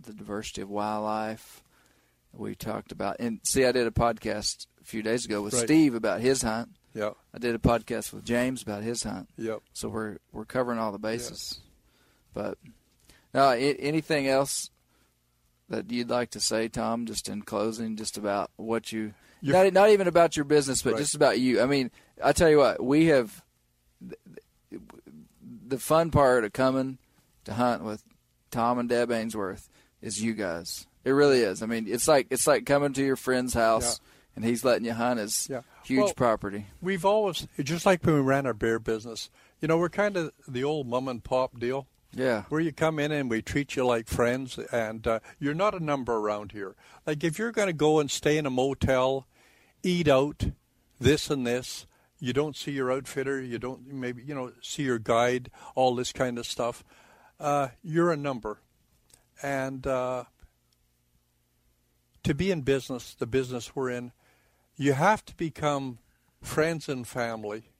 the 0.00 0.12
diversity 0.12 0.60
of 0.60 0.68
wildlife. 0.68 1.62
We 2.34 2.54
talked 2.54 2.92
about 2.92 3.16
and 3.20 3.40
see, 3.42 3.64
I 3.64 3.72
did 3.72 3.86
a 3.86 3.90
podcast 3.90 4.66
a 4.82 4.84
few 4.84 5.02
days 5.02 5.24
ago 5.24 5.40
with 5.40 5.54
Right. 5.54 5.64
Steve 5.64 5.94
about 5.94 6.20
his 6.20 6.42
hunt. 6.42 6.68
Yeah. 6.92 7.12
I 7.32 7.38
did 7.38 7.54
a 7.54 7.58
podcast 7.58 8.12
with 8.12 8.26
James 8.26 8.60
about 8.62 8.82
his 8.82 9.02
hunt. 9.04 9.30
Yep. 9.38 9.60
So 9.72 9.88
we're 9.88 10.18
we're 10.30 10.44
covering 10.44 10.78
all 10.78 10.92
the 10.92 10.98
bases. 10.98 11.58
But 12.34 12.58
now, 13.32 13.48
anything 13.52 14.28
else 14.28 14.68
that 15.72 15.90
you'd 15.90 16.10
like 16.10 16.30
to 16.30 16.40
say, 16.40 16.68
Tom? 16.68 17.06
Just 17.06 17.28
in 17.28 17.42
closing, 17.42 17.96
just 17.96 18.16
about 18.16 18.50
what 18.56 18.92
you 18.92 19.14
not 19.42 19.72
not 19.72 19.88
even 19.90 20.06
about 20.06 20.36
your 20.36 20.44
business, 20.44 20.82
but 20.82 20.92
Right. 20.92 21.00
just 21.00 21.16
about 21.16 21.40
you. 21.40 21.60
I 21.60 21.66
mean, 21.66 21.90
I 22.22 22.32
tell 22.32 22.48
you 22.48 22.58
what, 22.58 22.80
we 22.82 23.06
have 23.06 23.42
the 25.66 25.78
fun 25.78 26.10
part 26.10 26.44
of 26.44 26.52
coming 26.52 26.98
to 27.44 27.54
hunt 27.54 27.82
with 27.82 28.02
Tom 28.50 28.78
and 28.78 28.88
Deb 28.88 29.10
Ainsworth 29.10 29.68
is 30.00 30.22
you 30.22 30.34
guys. 30.34 30.86
It 31.04 31.10
really 31.10 31.40
is. 31.40 31.62
I 31.62 31.66
mean, 31.66 31.86
it's 31.88 32.06
like 32.06 32.28
it's 32.30 32.46
like 32.46 32.66
coming 32.66 32.92
to 32.92 33.02
your 33.04 33.16
friend's 33.16 33.54
house 33.54 34.00
and 34.36 34.44
he's 34.44 34.64
letting 34.64 34.84
you 34.84 34.92
hunt 34.92 35.18
his 35.18 35.48
Yeah. 35.50 35.62
huge 35.84 36.04
Well, 36.04 36.14
property. 36.14 36.66
We've 36.80 37.04
always, 37.04 37.46
just 37.60 37.84
like 37.86 38.04
when 38.04 38.14
we 38.14 38.20
ran 38.20 38.46
our 38.46 38.54
bear 38.54 38.78
business, 38.78 39.28
you 39.60 39.68
know, 39.68 39.78
we're 39.78 39.88
kind 39.88 40.16
of 40.16 40.32
the 40.46 40.62
old 40.64 40.86
mom 40.86 41.08
and 41.08 41.22
pop 41.24 41.58
deal. 41.58 41.86
Yeah. 42.14 42.42
where 42.50 42.60
you 42.60 42.72
come 42.72 42.98
in 42.98 43.10
and 43.10 43.30
we 43.30 43.40
treat 43.40 43.74
you 43.74 43.86
like 43.86 44.06
friends 44.06 44.58
and 44.70 45.06
uh, 45.06 45.20
you're 45.38 45.54
not 45.54 45.74
a 45.74 45.82
number 45.82 46.14
around 46.14 46.52
here. 46.52 46.76
Like 47.06 47.24
if 47.24 47.38
you're 47.38 47.52
going 47.52 47.68
to 47.68 47.72
go 47.72 48.00
and 48.00 48.10
stay 48.10 48.36
in 48.36 48.46
a 48.46 48.50
motel 48.50 49.26
eat 49.82 50.08
out 50.08 50.44
this 51.00 51.30
and 51.30 51.46
this 51.46 51.86
you 52.18 52.32
don't 52.32 52.54
see 52.56 52.70
your 52.70 52.92
outfitter 52.92 53.40
you 53.42 53.58
don't 53.58 53.86
maybe 53.92 54.22
you 54.22 54.34
know 54.34 54.52
see 54.60 54.84
your 54.84 54.98
guide 54.98 55.50
all 55.74 55.94
this 55.94 56.12
kind 56.12 56.38
of 56.38 56.46
stuff 56.46 56.84
uh, 57.40 57.68
you're 57.82 58.12
a 58.12 58.16
number. 58.16 58.60
And 59.42 59.84
uh, 59.86 60.24
to 62.22 62.34
be 62.34 62.50
in 62.50 62.60
business 62.62 63.14
the 63.14 63.26
business 63.26 63.74
we're 63.74 63.90
in 63.90 64.12
you 64.76 64.92
have 64.92 65.24
to 65.24 65.34
become 65.36 65.98
friends 66.40 66.88
and 66.88 67.06
family 67.06 67.71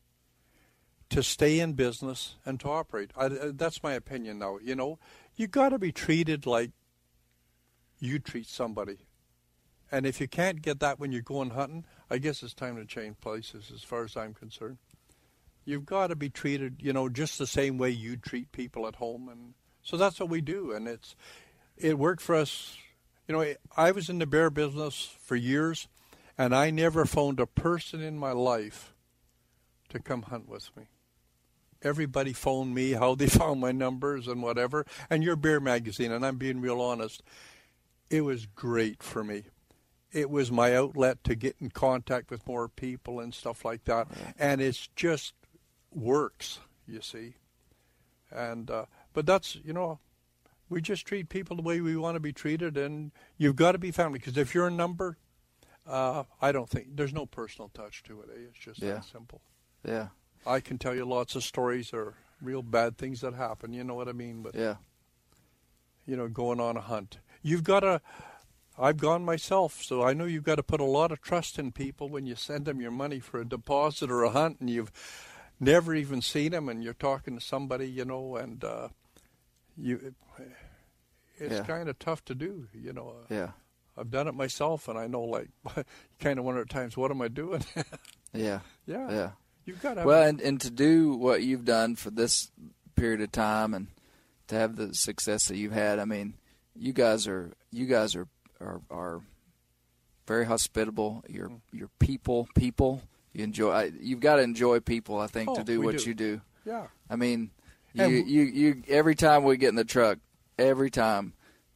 to 1.12 1.22
stay 1.22 1.60
in 1.60 1.74
business 1.74 2.36
and 2.46 2.58
to 2.60 2.68
operate. 2.70 3.10
I, 3.16 3.26
I- 3.26 3.52
that's 3.52 3.82
my 3.82 3.92
opinion 3.92 4.38
now. 4.38 4.58
You 4.62 4.74
know, 4.74 4.98
you 5.36 5.46
got 5.46 5.68
to 5.70 5.78
be 5.78 5.92
treated 5.92 6.46
like 6.46 6.70
you 7.98 8.18
treat 8.18 8.46
somebody. 8.48 8.98
And 9.90 10.06
if 10.06 10.20
you 10.22 10.26
can't 10.28 10.62
get 10.62 10.80
that 10.80 10.98
when 10.98 11.12
you're 11.12 11.20
going 11.20 11.50
hunting, 11.50 11.84
I 12.10 12.16
guess 12.16 12.42
it's 12.42 12.54
time 12.54 12.76
to 12.76 12.86
change 12.86 13.20
places 13.20 13.70
as 13.74 13.82
far 13.82 14.04
as 14.04 14.16
I'm 14.16 14.32
concerned. 14.32 14.78
You've 15.66 15.84
got 15.84 16.06
to 16.08 16.16
be 16.16 16.30
treated, 16.30 16.76
you 16.80 16.94
know, 16.94 17.10
just 17.10 17.38
the 17.38 17.46
same 17.46 17.76
way 17.76 17.90
you 17.90 18.16
treat 18.16 18.50
people 18.50 18.86
at 18.86 18.96
home 18.96 19.28
and 19.28 19.52
so 19.82 19.96
that's 19.96 20.18
what 20.18 20.28
we 20.30 20.40
do 20.40 20.72
and 20.72 20.88
it's 20.88 21.14
it 21.76 21.98
worked 21.98 22.22
for 22.22 22.34
us. 22.34 22.76
You 23.28 23.34
know, 23.36 23.54
I 23.76 23.90
was 23.90 24.08
in 24.08 24.18
the 24.18 24.26
bear 24.26 24.48
business 24.50 25.14
for 25.20 25.36
years 25.36 25.88
and 26.38 26.54
I 26.54 26.70
never 26.70 27.04
found 27.04 27.38
a 27.38 27.46
person 27.46 28.00
in 28.00 28.18
my 28.18 28.32
life 28.32 28.94
to 29.90 30.00
come 30.00 30.22
hunt 30.22 30.48
with 30.48 30.70
me 30.76 30.84
everybody 31.82 32.32
phoned 32.32 32.74
me 32.74 32.92
how 32.92 33.14
they 33.14 33.26
found 33.40 33.60
my 33.60 33.72
numbers 33.72 34.26
and 34.28 34.42
whatever. 34.42 34.86
And 35.10 35.22
your 35.22 35.36
beer 35.36 35.60
magazine, 35.60 36.12
and 36.12 36.24
I'm 36.24 36.36
being 36.36 36.60
real 36.60 36.80
honest, 36.80 37.22
it 38.10 38.22
was 38.22 38.46
great 38.46 39.02
for 39.02 39.22
me. 39.24 39.44
It 40.12 40.28
was 40.28 40.52
my 40.52 40.74
outlet 40.76 41.24
to 41.24 41.34
get 41.34 41.56
in 41.60 41.70
contact 41.70 42.30
with 42.30 42.46
more 42.46 42.68
people 42.68 43.18
and 43.20 43.32
stuff 43.32 43.64
like 43.64 43.84
that. 43.84 44.08
And 44.38 44.60
it's 44.60 44.88
just 44.94 45.32
works, 45.90 46.58
you 46.86 47.00
see. 47.00 47.34
And 48.30 48.70
uh, 48.70 48.84
but 49.14 49.24
that's 49.26 49.56
you 49.64 49.72
know, 49.72 49.98
we 50.68 50.80
just 50.82 51.06
treat 51.06 51.28
people 51.30 51.56
the 51.56 51.62
way 51.62 51.80
we 51.80 51.96
want 51.96 52.16
to 52.16 52.20
be 52.20 52.32
treated, 52.32 52.76
and 52.76 53.12
you've 53.38 53.56
got 53.56 53.72
to 53.72 53.78
be 53.78 53.90
family. 53.90 54.18
Because 54.18 54.36
if 54.36 54.54
you're 54.54 54.66
a 54.66 54.70
number, 54.70 55.16
uh, 55.86 56.24
I 56.40 56.52
don't 56.52 56.68
think 56.68 56.88
there's 56.96 57.12
no 57.14 57.24
personal 57.26 57.70
touch 57.74 58.02
to 58.04 58.20
it. 58.22 58.28
Eh? 58.34 58.40
It's 58.50 58.58
just 58.58 58.80
Yeah. 58.82 58.94
that 58.94 59.04
simple. 59.04 59.40
Yeah. 59.86 60.08
I 60.46 60.60
can 60.60 60.78
tell 60.78 60.94
you 60.94 61.04
lots 61.04 61.34
of 61.36 61.44
stories 61.44 61.92
or 61.92 62.14
real 62.40 62.62
bad 62.62 62.98
things 62.98 63.20
that 63.20 63.34
happen. 63.34 63.72
You 63.72 63.84
know 63.84 63.94
what 63.94 64.08
I 64.08 64.12
mean? 64.12 64.42
But 64.42 64.54
Yeah. 64.54 64.76
you 66.06 66.16
know, 66.16 66.28
going 66.28 66.60
on 66.60 66.76
a 66.76 66.80
hunt, 66.80 67.18
you've 67.42 67.64
got 67.64 67.80
to 67.80 68.00
I've 68.78 68.96
gone 68.96 69.22
myself, 69.24 69.82
so 69.82 70.02
I 70.02 70.14
know 70.14 70.24
you've 70.24 70.44
got 70.44 70.54
to 70.54 70.62
put 70.62 70.80
a 70.80 70.84
lot 70.84 71.12
of 71.12 71.20
trust 71.20 71.58
in 71.58 71.72
people 71.72 72.08
when 72.08 72.24
you 72.26 72.34
send 72.34 72.64
them 72.64 72.80
your 72.80 72.90
money 72.90 73.20
for 73.20 73.38
a 73.38 73.44
deposit 73.44 74.10
or 74.10 74.22
a 74.22 74.30
hunt, 74.30 74.60
and 74.60 74.70
you've 74.70 74.90
never 75.60 75.94
even 75.94 76.22
seen 76.22 76.52
them, 76.52 76.70
and 76.70 76.82
you're 76.82 76.94
talking 76.94 77.34
to 77.38 77.40
somebody, 77.44 77.86
you 77.88 78.06
know, 78.06 78.36
and 78.36 78.64
uh, 78.64 78.88
you. 79.76 80.14
It's 81.36 81.56
Yeah. 81.56 81.64
kind 81.64 81.88
of 81.90 81.98
tough 81.98 82.24
to 82.26 82.34
do, 82.34 82.68
you 82.72 82.94
know. 82.94 83.14
Yeah. 83.28 83.50
I've 83.96 84.10
done 84.10 84.26
it 84.26 84.34
myself, 84.34 84.88
and 84.88 84.98
I 84.98 85.06
know, 85.06 85.22
like, 85.22 85.48
kind 86.18 86.38
of 86.38 86.46
wonder 86.46 86.62
at 86.62 86.70
times, 86.70 86.96
what 86.96 87.10
am 87.10 87.20
I 87.20 87.28
doing? 87.28 87.62
Yeah. 88.34 88.60
yeah, 88.86 89.10
Yeah. 89.10 89.30
You've 89.64 89.80
got 89.82 89.94
to. 89.94 90.04
Well, 90.04 90.22
and, 90.22 90.40
and 90.40 90.60
to 90.60 90.70
do 90.70 91.14
what 91.14 91.42
you've 91.42 91.64
done 91.64 91.96
for 91.96 92.10
this 92.10 92.50
period 92.96 93.20
of 93.20 93.30
time 93.32 93.74
and 93.74 93.86
to 94.48 94.54
have 94.56 94.76
the 94.76 94.94
success 94.94 95.46
that 95.48 95.56
you've 95.56 95.72
had, 95.72 95.98
I 95.98 96.04
mean, 96.04 96.34
you 96.76 96.92
guys 96.92 97.26
are 97.26 97.52
you 97.70 97.86
guys 97.86 98.14
are 98.16 98.26
are, 98.60 98.80
are 98.90 99.20
very 100.26 100.46
hospitable. 100.46 101.24
You're 101.28 101.48
Mm. 101.48 101.60
you're 101.72 101.90
people 101.98 102.48
people. 102.54 103.02
You 103.32 103.44
enjoy. 103.44 103.70
I, 103.70 103.92
you've 104.00 104.20
got 104.20 104.36
to 104.36 104.42
enjoy 104.42 104.80
people. 104.80 105.18
I 105.18 105.26
think 105.26 105.52
to 105.54 105.60
Oh, 105.60 105.64
do 105.64 105.80
what 105.80 105.96
do. 105.98 106.04
you 106.04 106.14
do. 106.14 106.40
yeah. 106.66 106.86
I 107.08 107.16
mean, 107.16 107.50
you, 107.94 108.04
And- 108.04 108.28
you 108.28 108.42
you 108.42 108.82
every 108.88 109.14
time 109.14 109.44
we 109.44 109.56
get 109.56 109.68
in 109.70 109.74
the 109.74 109.84
truck, 109.84 110.18
every 110.58 110.90
time 110.90 111.32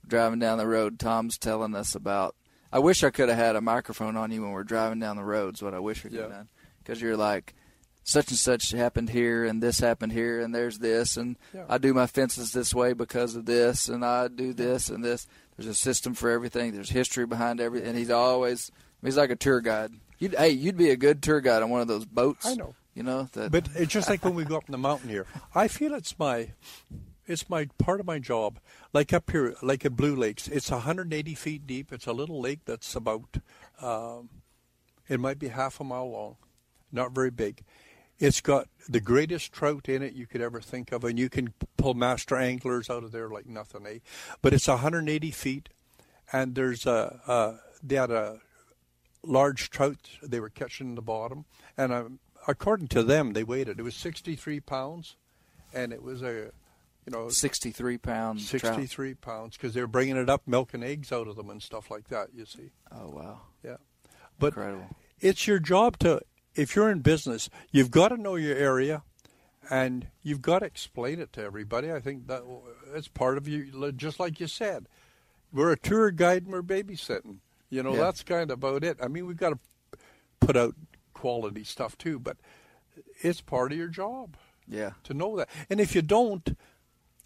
driving 0.07 0.39
down 0.39 0.59
the 0.59 0.67
road, 0.67 0.99
Tom's 0.99 1.39
telling 1.39 1.75
us 1.75 1.95
about. 1.95 2.35
I 2.73 2.79
wish 2.79 3.03
I 3.05 3.11
could 3.11 3.29
have 3.29 3.39
had 3.39 3.57
a 3.57 3.61
microphone 3.61 4.17
on 4.17 4.31
you 4.33 4.43
when 4.43 4.51
we're 4.51 4.65
driving 4.65 4.99
down 4.99 5.17
the 5.17 5.25
roads. 5.25 5.63
What 5.63 5.73
I 5.73 5.79
wish 5.79 6.05
we 6.05 6.11
could 6.11 6.21
have 6.21 6.31
done 6.31 6.49
because 6.83 7.01
you're 7.01 7.17
like, 7.17 7.55
such 8.07 8.29
and 8.31 8.39
such 8.39 8.71
happened 8.71 9.11
here, 9.11 9.45
and 9.45 9.61
this 9.61 9.81
happened 9.81 10.13
here, 10.13 10.41
and 10.41 10.55
there's 10.55 10.79
this, 10.79 11.17
and 11.17 11.37
Yeah. 11.53 11.65
I 11.69 11.79
do 11.79 11.93
my 11.93 12.07
fences 12.07 12.53
this 12.53 12.73
way 12.73 12.93
because 12.93 13.35
of 13.35 13.47
this, 13.47 13.89
and 13.89 14.05
I 14.05 14.29
do 14.29 14.53
this 14.53 14.89
and 14.89 15.05
this. 15.05 15.27
There's 15.57 15.69
a 15.69 15.75
system 15.75 16.15
for 16.15 16.31
everything. 16.31 16.71
There's 16.73 16.91
history 16.91 17.27
behind 17.27 17.61
everything, 17.61 17.89
and 17.89 17.99
he's 17.99 18.11
always 18.11 18.71
he's 19.03 19.17
like 19.17 19.31
a 19.31 19.37
tour 19.37 19.61
guide. 19.61 19.91
You'd, 20.21 20.37
hey, 20.37 20.51
you'd 20.51 20.77
be 20.77 20.91
a 20.91 20.97
good 20.97 21.21
tour 21.21 21.41
guide 21.41 21.65
on 21.65 21.69
one 21.71 21.81
of 21.81 21.89
those 21.89 22.05
boats. 22.05 22.47
I 22.47 22.55
know. 22.55 22.75
You 22.95 23.03
know 23.03 23.29
that. 23.33 23.51
But 23.51 23.69
it's 23.75 23.93
just 23.93 24.09
like 24.09 24.25
when 24.25 24.35
we 24.37 24.45
go 24.45 24.57
up 24.57 24.69
in 24.69 24.73
the 24.73 24.79
mountain 24.79 25.11
here. 25.11 25.27
I 25.55 25.67
feel 25.69 25.93
it's 25.93 26.17
my, 26.19 26.53
it's 27.27 27.51
my 27.51 27.69
part 27.77 27.99
of 27.99 28.07
my 28.07 28.21
job. 28.21 28.61
Like 28.93 29.13
up 29.13 29.31
here, 29.33 29.55
like 29.63 29.85
at 29.85 29.97
Blue 29.97 30.15
Lakes, 30.15 30.47
it's 30.49 30.71
180 30.71 31.35
feet 31.35 31.67
deep. 31.67 31.93
It's 31.93 32.07
a 32.07 32.13
little 32.13 32.41
lake 32.41 32.61
that's 32.65 32.95
about, 32.95 33.37
um, 33.83 34.31
it 35.09 35.19
might 35.21 35.39
be 35.41 35.49
half 35.49 35.81
a 35.81 35.85
mile 35.85 36.09
long, 36.11 36.37
not 36.93 37.13
very 37.13 37.31
big. 37.31 37.63
It's 38.19 38.41
got 38.41 38.69
the 38.89 39.01
greatest 39.01 39.53
trout 39.53 39.89
in 39.89 40.03
it 40.03 40.15
you 40.15 40.27
could 40.27 40.41
ever 40.41 40.61
think 40.61 40.91
of, 40.93 41.05
and 41.05 41.19
you 41.19 41.29
can 41.29 41.53
pull 41.77 41.95
master 41.95 42.37
anglers 42.37 42.89
out 42.89 43.05
of 43.05 43.13
there 43.13 43.29
like 43.29 43.47
nothing, 43.47 43.87
eh? 43.87 43.99
But 44.41 44.55
it's 44.55 44.69
180 44.69 45.31
feet, 45.33 45.69
and 46.33 46.55
there's 46.55 46.87
a, 46.87 47.21
a 47.27 47.55
they 47.83 47.97
had 47.97 48.11
a 48.11 48.41
large 49.23 49.71
trout 49.71 50.09
they 50.23 50.41
were 50.41 50.49
catching 50.49 50.89
in 50.89 50.95
the 50.95 51.03
bottom, 51.03 51.45
and 51.77 51.93
um, 51.93 52.19
according 52.49 52.89
to 52.89 53.03
them, 53.03 53.33
they 53.33 53.45
weighed 53.45 53.69
it. 53.69 53.79
It 53.79 53.83
was 53.83 53.97
63 53.97 54.61
pounds, 54.61 55.17
and 55.75 55.93
it 55.93 56.03
was 56.03 56.23
a, 56.23 56.51
you 57.05 57.13
know, 57.13 57.29
63 57.29 57.99
pound 57.99 58.39
trout. 58.47 58.63
63 58.63 59.15
pounds 59.15 59.57
because 59.57 59.75
they 59.75 59.81
were 59.81 59.87
bringing 59.87 60.17
it 60.17 60.31
up, 60.31 60.43
milking 60.47 60.83
eggs 60.83 61.13
out 61.13 61.29
of 61.29 61.37
them 61.37 61.51
and 61.51 61.63
stuff 61.63 61.91
like 61.91 62.09
that. 62.09 62.29
You 62.35 62.47
see, 62.47 62.71
Oh 62.91 63.11
wow, 63.11 63.41
yeah. 63.63 63.77
But 64.39 64.49
incredible. 64.49 64.89
it's 65.21 65.47
your 65.47 65.59
job 65.59 65.99
to, 66.01 66.21
if 66.57 66.75
you're 66.75 66.91
in 66.91 67.01
business, 67.01 67.49
you've 67.71 67.91
got 67.91 68.09
to 68.09 68.17
know 68.17 68.35
your 68.37 68.57
area, 68.57 69.03
and 69.71 70.09
you've 70.23 70.43
got 70.43 70.61
to 70.61 70.67
explain 70.67 71.21
it 71.21 71.33
to 71.35 71.43
everybody. 71.43 71.93
I 71.93 72.01
think 72.01 72.27
that 72.29 72.43
it's 72.95 73.09
part 73.09 73.37
of 73.37 73.47
you, 73.49 73.93
just 73.93 74.19
like 74.21 74.41
you 74.41 74.47
said. 74.47 74.87
We're 75.53 75.73
a 75.73 75.79
tour 75.79 76.11
guide 76.11 76.45
and 76.45 76.53
we're 76.53 76.63
babysitting. 76.63 77.39
You 77.71 77.83
know, 77.83 77.95
Yeah. 77.95 78.01
that's 78.01 78.23
kind 78.23 78.51
of 78.51 78.59
about 78.59 78.85
it. 78.85 78.99
I 79.03 79.09
mean, 79.09 79.27
we've 79.27 79.37
got 79.37 79.51
to 79.51 79.99
put 80.41 80.57
out 80.57 80.75
quality 81.15 81.65
stuff 81.65 81.97
too, 81.99 82.19
but 82.19 82.37
it's 83.23 83.41
part 83.41 83.73
of 83.73 83.79
your 83.79 83.89
job 83.89 84.37
Yeah. 84.69 84.93
to 85.05 85.15
know 85.15 85.37
that. 85.37 85.49
And 85.71 85.81
if 85.81 85.95
you 85.95 86.03
don't, 86.03 86.57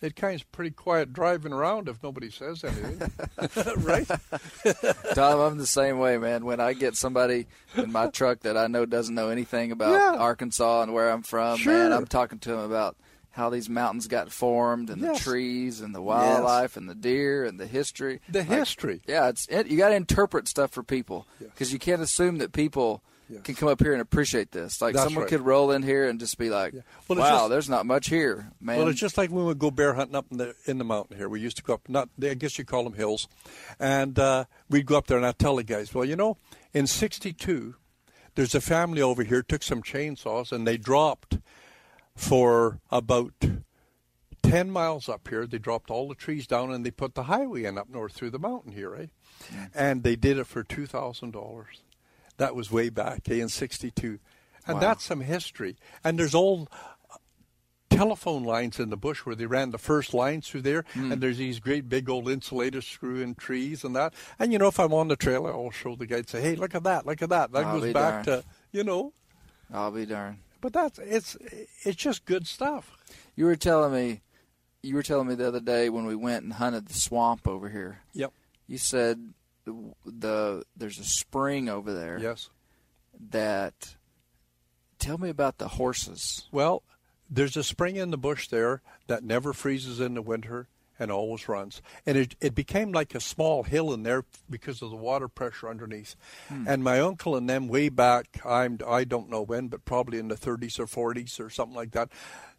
it 0.03 0.17
kind 0.17 0.41
of 0.41 0.51
pretty 0.53 0.71
quiet 0.71 1.13
driving 1.13 1.53
around 1.53 1.89
if 1.89 2.03
nobody 2.03 2.31
says 2.31 2.65
anything, 2.65 3.11
right? 3.85 4.07
Tom, 5.15 5.41
I'm 5.41 5.59
the 5.59 5.67
same 5.67 5.99
way, 5.99 6.17
man. 6.19 6.45
When 6.45 6.61
I 6.61 6.73
get 6.73 6.97
somebody 6.97 7.47
in 7.77 7.93
my 7.93 8.09
truck 8.09 8.41
that 8.41 8.57
I 8.57 8.67
know 8.67 8.87
doesn't 8.87 9.15
know 9.15 9.29
anything 9.29 9.73
about 9.73 9.93
Yeah. 9.93 10.19
Arkansas 10.21 10.83
and 10.83 10.93
where 10.93 11.11
I'm 11.11 11.23
from, 11.23 11.63
man, 11.65 11.93
I'm 11.93 12.07
talking 12.07 12.39
to 12.41 12.51
them 12.51 12.61
about 12.61 12.97
how 13.33 13.49
these 13.49 13.69
mountains 13.69 14.09
got 14.09 14.31
formed 14.33 14.91
and 14.91 15.01
Yes. 15.03 15.19
the 15.19 15.31
trees 15.31 15.81
and 15.81 15.95
the 15.95 16.03
wildlife 16.03 16.77
and 16.77 16.89
the 16.89 16.95
deer 16.97 17.45
and 17.45 17.61
the 17.61 17.67
history. 17.67 18.21
The 18.29 18.41
Like, 18.41 18.49
history. 18.49 19.03
Yeah, 19.07 19.29
it's 19.29 19.47
it, 19.49 19.69
you 19.69 19.79
got 19.79 19.91
to 19.91 19.95
interpret 19.95 20.49
stuff 20.49 20.73
for 20.73 20.83
people 20.83 21.27
Yes. 21.41 21.51
because 21.51 21.73
you 21.73 21.79
can't 21.79 22.03
assume 22.03 22.39
that 22.39 22.53
people 22.53 23.03
Yes. 23.31 23.43
can 23.43 23.55
come 23.55 23.69
up 23.69 23.81
here 23.81 23.93
and 23.93 24.03
appreciate 24.03 24.51
this. 24.51 24.81
Like 24.83 24.95
That's 24.95 25.05
someone 25.05 25.23
right. 25.23 25.31
could 25.31 25.43
roll 25.43 25.71
in 25.71 25.83
here 25.83 26.09
and 26.09 26.19
just 26.19 26.37
be 26.37 26.51
like, 26.51 26.73
Yeah. 26.75 26.81
Well, 27.09 27.19
"Wow, 27.19 27.39
just- 27.39 27.51
there's 27.51 27.69
not 27.69 27.87
much 27.87 28.09
here, 28.09 28.51
man." 28.61 28.79
Well, 28.79 28.89
it's 28.89 28.99
just 29.01 29.17
like 29.17 29.31
when 29.31 29.47
we 29.47 29.55
go 29.55 29.71
bear 29.71 29.95
hunting 29.95 30.17
up 30.17 30.27
in 30.31 30.39
the 30.39 30.55
in 30.67 30.79
the 30.79 30.85
mountain 30.85 31.17
here. 31.17 31.29
We 31.29 31.41
used 31.41 31.57
to 31.59 31.63
go 31.63 31.75
up, 31.75 31.89
not 31.89 32.09
I 32.23 32.35
guess 32.35 32.59
you 32.59 32.65
call 32.65 32.85
them 32.85 32.95
hills, 32.95 33.29
and 33.79 34.19
uh, 34.19 34.45
we'd 34.69 34.87
go 34.87 34.97
up 34.97 35.07
there 35.07 35.17
and 35.17 35.27
I'd 35.27 35.39
tell 35.39 35.57
the 35.57 35.63
guys, 35.65 35.95
well, 35.95 36.05
you 36.05 36.17
know, 36.17 36.37
in 36.73 36.87
'62, 36.87 37.77
there's 38.35 38.55
a 38.55 38.61
family 38.61 39.03
over 39.03 39.23
here 39.23 39.43
took 39.43 39.63
some 39.63 39.83
chainsaws 39.83 40.53
and 40.53 40.67
they 40.67 40.77
dropped 40.77 41.39
for 42.17 42.81
about 42.91 43.33
ten 44.43 44.71
miles 44.71 45.09
up 45.09 45.29
here. 45.29 45.47
They 45.47 45.59
dropped 45.59 45.91
all 45.91 46.09
the 46.09 46.15
trees 46.15 46.47
down 46.47 46.73
and 46.73 46.85
they 46.85 46.91
put 46.91 47.15
the 47.15 47.25
highway 47.25 47.65
in 47.65 47.79
up 47.79 47.89
north 47.89 48.13
through 48.13 48.31
the 48.31 48.39
mountain 48.39 48.73
here, 48.73 48.91
right? 48.91 49.11
And 49.75 50.03
they 50.03 50.17
did 50.17 50.39
it 50.39 50.47
for 50.47 50.63
two 50.63 50.87
thousand 50.87 51.33
dollars. 51.33 51.83
That 52.41 52.55
was 52.55 52.71
way 52.73 52.89
back 52.89 53.29
eh, 53.29 53.35
in 53.35 53.49
'62, 53.51 54.19
and 54.67 54.75
Wow. 54.77 54.81
that's 54.81 55.05
some 55.05 55.21
history. 55.21 55.77
And 56.03 56.19
there's 56.19 56.35
old 56.35 56.69
telephone 57.91 58.45
lines 58.45 58.79
in 58.81 58.89
the 58.89 58.97
bush 58.97 59.27
where 59.27 59.35
they 59.35 59.45
ran 59.47 59.73
the 59.73 59.79
first 59.79 60.15
lines 60.15 60.49
through 60.49 60.63
there, 60.63 60.85
Hmm. 60.95 61.13
and 61.13 61.23
there's 61.23 61.39
these 61.39 61.61
great 61.61 61.89
big 61.89 62.09
old 62.09 62.29
insulator 62.31 62.81
screw 62.81 63.21
in 63.21 63.35
trees 63.35 63.85
and 63.85 63.95
that. 63.97 64.15
And 64.39 64.53
you 64.53 64.59
know, 64.59 64.69
if 64.69 64.79
I'm 64.81 64.95
on 64.95 65.09
the 65.09 65.17
trailer, 65.17 65.53
I'll 65.53 65.71
show 65.71 65.97
the 65.97 66.07
guy, 66.07 66.23
say, 66.23 66.41
"Hey, 66.41 66.55
look 66.57 66.75
at 66.75 66.83
that! 66.85 67.05
Look 67.05 67.21
at 67.21 67.29
that!" 67.29 67.53
That 67.53 67.67
I'll 67.67 67.81
goes 67.81 67.93
back 67.93 68.25
darned. 68.25 68.43
to 68.43 68.45
you 68.73 68.85
know. 68.85 69.13
I'll 69.73 69.91
be 69.91 70.07
darned. 70.07 70.39
But 70.61 70.73
that's 70.73 70.99
it's 70.99 71.37
it's 71.85 71.97
just 71.97 72.25
good 72.25 72.47
stuff. 72.47 72.97
You 73.37 73.45
were 73.47 73.57
telling 73.57 73.93
me, 73.93 74.21
you 74.83 74.95
were 74.95 75.03
telling 75.03 75.29
me 75.29 75.35
the 75.35 75.49
other 75.49 75.61
day 75.61 75.91
when 75.91 76.07
we 76.07 76.15
went 76.15 76.45
and 76.45 76.55
hunted 76.55 76.87
the 76.89 76.95
swamp 76.95 77.47
over 77.47 77.69
here. 77.69 78.01
Yep. 78.15 78.33
You 78.67 78.79
said 78.79 79.35
the, 79.65 79.93
the 80.05 80.65
there's 80.77 80.99
a 80.99 81.05
spring 81.05 81.69
over 81.69 81.93
there 81.93 82.19
Yes. 82.19 82.49
that. 83.31 83.97
Tell 84.99 85.17
me 85.19 85.31
about 85.31 85.57
the 85.59 85.69
horses. 85.69 86.47
Well, 86.53 86.83
there's 87.31 87.57
a 87.57 87.65
spring 87.65 87.97
in 87.97 88.11
the 88.11 88.19
bush 88.19 88.49
there 88.49 88.83
that 89.07 89.25
never 89.25 89.53
freezes 89.55 89.99
in 89.99 90.13
the 90.15 90.21
winter 90.23 90.69
and 90.99 91.11
always 91.11 91.49
runs. 91.49 91.81
And 92.05 92.19
it, 92.19 92.37
it 92.43 92.55
became 92.55 92.93
like 92.93 93.15
a 93.15 93.21
small 93.21 93.63
hill 93.63 93.95
in 93.95 94.03
there 94.03 94.25
because 94.51 94.83
of 94.83 94.91
the 94.91 94.97
water 94.97 95.27
pressure 95.29 95.71
underneath. 95.71 96.17
Hmm. 96.49 96.69
And 96.69 96.85
my 96.85 97.01
uncle 97.01 97.35
and 97.35 97.49
them 97.49 97.67
way 97.69 97.89
back, 97.89 98.27
I'm 98.45 98.79
I 98.87 99.05
don't 99.05 99.31
know 99.31 99.41
when, 99.41 99.69
but 99.69 99.87
probably 99.87 100.19
in 100.19 100.29
the 100.29 100.35
30s 100.35 100.79
or 100.79 100.87
40s 100.87 101.41
or 101.41 101.49
something 101.49 101.75
like 101.77 101.93
that, 101.93 102.11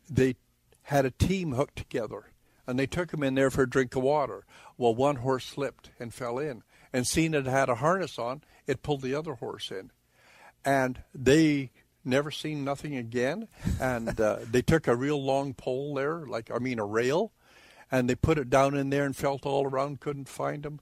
they 0.09 0.35
had 0.83 1.05
a 1.05 1.11
team 1.11 1.51
hooked 1.51 1.75
together. 1.75 2.31
And 2.65 2.79
they 2.79 2.87
took 2.87 3.13
him 3.13 3.21
in 3.21 3.35
there 3.35 3.51
for 3.51 3.63
a 3.63 3.69
drink 3.69 3.95
of 3.95 4.01
water. 4.01 4.45
Well, 4.77 4.95
one 4.95 5.17
horse 5.17 5.45
slipped 5.45 5.91
and 5.99 6.11
fell 6.11 6.39
in. 6.39 6.63
And 6.93 7.07
seeing 7.07 7.33
it 7.33 7.45
had 7.45 7.69
a 7.69 7.75
harness 7.75 8.19
on, 8.19 8.41
it 8.67 8.83
pulled 8.83 9.01
the 9.01 9.15
other 9.15 9.35
horse 9.35 9.71
in 9.71 9.91
and 10.63 11.01
they 11.13 11.71
never 12.03 12.31
seen 12.31 12.63
nothing 12.63 12.95
again. 12.95 13.47
And 13.79 14.19
uh, 14.19 14.39
they 14.51 14.61
took 14.61 14.87
a 14.87 14.95
real 14.95 15.21
long 15.23 15.53
pole 15.53 15.95
there, 15.95 16.25
like 16.25 16.51
I 16.51 16.59
mean 16.59 16.79
a 16.79 16.85
rail, 16.85 17.31
and 17.91 18.09
they 18.09 18.15
put 18.15 18.37
it 18.37 18.49
down 18.49 18.75
in 18.75 18.89
there 18.89 19.05
and 19.05 19.15
felt 19.15 19.45
all 19.45 19.65
around, 19.65 19.99
couldn't 19.99 20.29
find 20.29 20.63
them. 20.63 20.79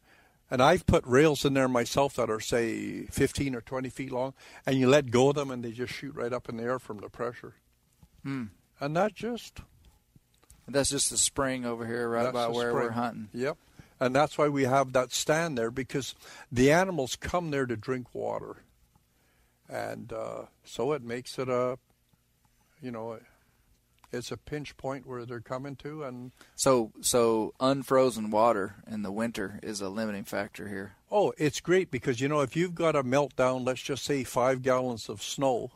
And 0.52 0.64
I've 0.64 0.88
put 0.88 1.06
rails 1.06 1.46
in 1.46 1.54
there 1.54 1.68
myself 1.68 2.16
that 2.16 2.30
are 2.30 2.40
say 2.40 3.04
15 3.04 3.54
or 3.54 3.62
20 3.62 3.90
feet 3.90 4.12
long, 4.12 4.34
and 4.66 4.78
you 4.78 4.90
let 4.90 5.12
go 5.12 5.30
of 5.30 5.36
them 5.36 5.52
and 5.52 5.64
they 5.64 5.72
just 5.72 5.94
shoot 5.94 6.16
right 6.16 6.34
up 6.34 6.50
in 6.50 6.58
the 6.58 6.64
air 6.64 6.80
from 6.80 6.98
the 6.98 7.10
pressure. 7.10 7.54
Hmm. 8.24 8.46
And 8.80 8.96
that 8.96 9.14
just 9.14 9.60
That's 10.68 10.90
just 10.90 11.12
the 11.12 11.18
spring 11.18 11.66
over 11.66 11.86
here, 11.86 12.10
right 12.10 12.34
the 12.34 12.50
where 12.52 12.74
we're 12.74 12.92
hunting. 12.92 13.30
Yep. 13.34 13.58
And 14.00 14.16
that's 14.16 14.38
why 14.38 14.48
we 14.48 14.64
have 14.64 14.94
that 14.94 15.12
stand 15.12 15.58
there 15.58 15.72
because 15.72 16.16
the 16.52 16.72
animals 16.72 17.16
come 17.16 17.52
there 17.52 17.66
to 17.66 17.76
drink 17.76 18.08
water. 18.14 18.58
And 19.68 20.12
uh, 20.14 20.46
so 20.64 20.94
it 20.94 21.04
makes 21.04 21.38
it 21.38 21.50
a, 21.50 21.78
you 22.82 22.92
know, 22.92 23.20
it's 24.12 24.32
a 24.32 24.38
pinch 24.38 24.76
point 24.78 25.06
where 25.06 25.26
they're 25.26 25.42
coming 25.42 25.76
to. 25.78 26.04
And 26.04 26.32
So, 26.56 26.92
so 27.02 27.54
unfrozen 27.60 28.32
water 28.32 28.76
in 28.90 29.04
the 29.04 29.12
winter 29.12 29.60
is 29.62 29.82
a 29.82 29.90
limiting 29.90 30.24
factor 30.24 30.68
here. 30.70 30.94
oh, 31.12 31.34
it's 31.38 31.60
great 31.60 31.92
because, 31.92 32.22
you 32.22 32.28
know, 32.28 32.40
if 32.42 32.56
you've 32.56 32.76
got 32.76 32.96
a 32.96 33.04
meltdown, 33.04 33.66
let's 33.66 33.82
just 33.82 34.04
say 34.06 34.24
five 34.24 34.62
gallons 34.62 35.10
of 35.10 35.22
snow 35.22 35.72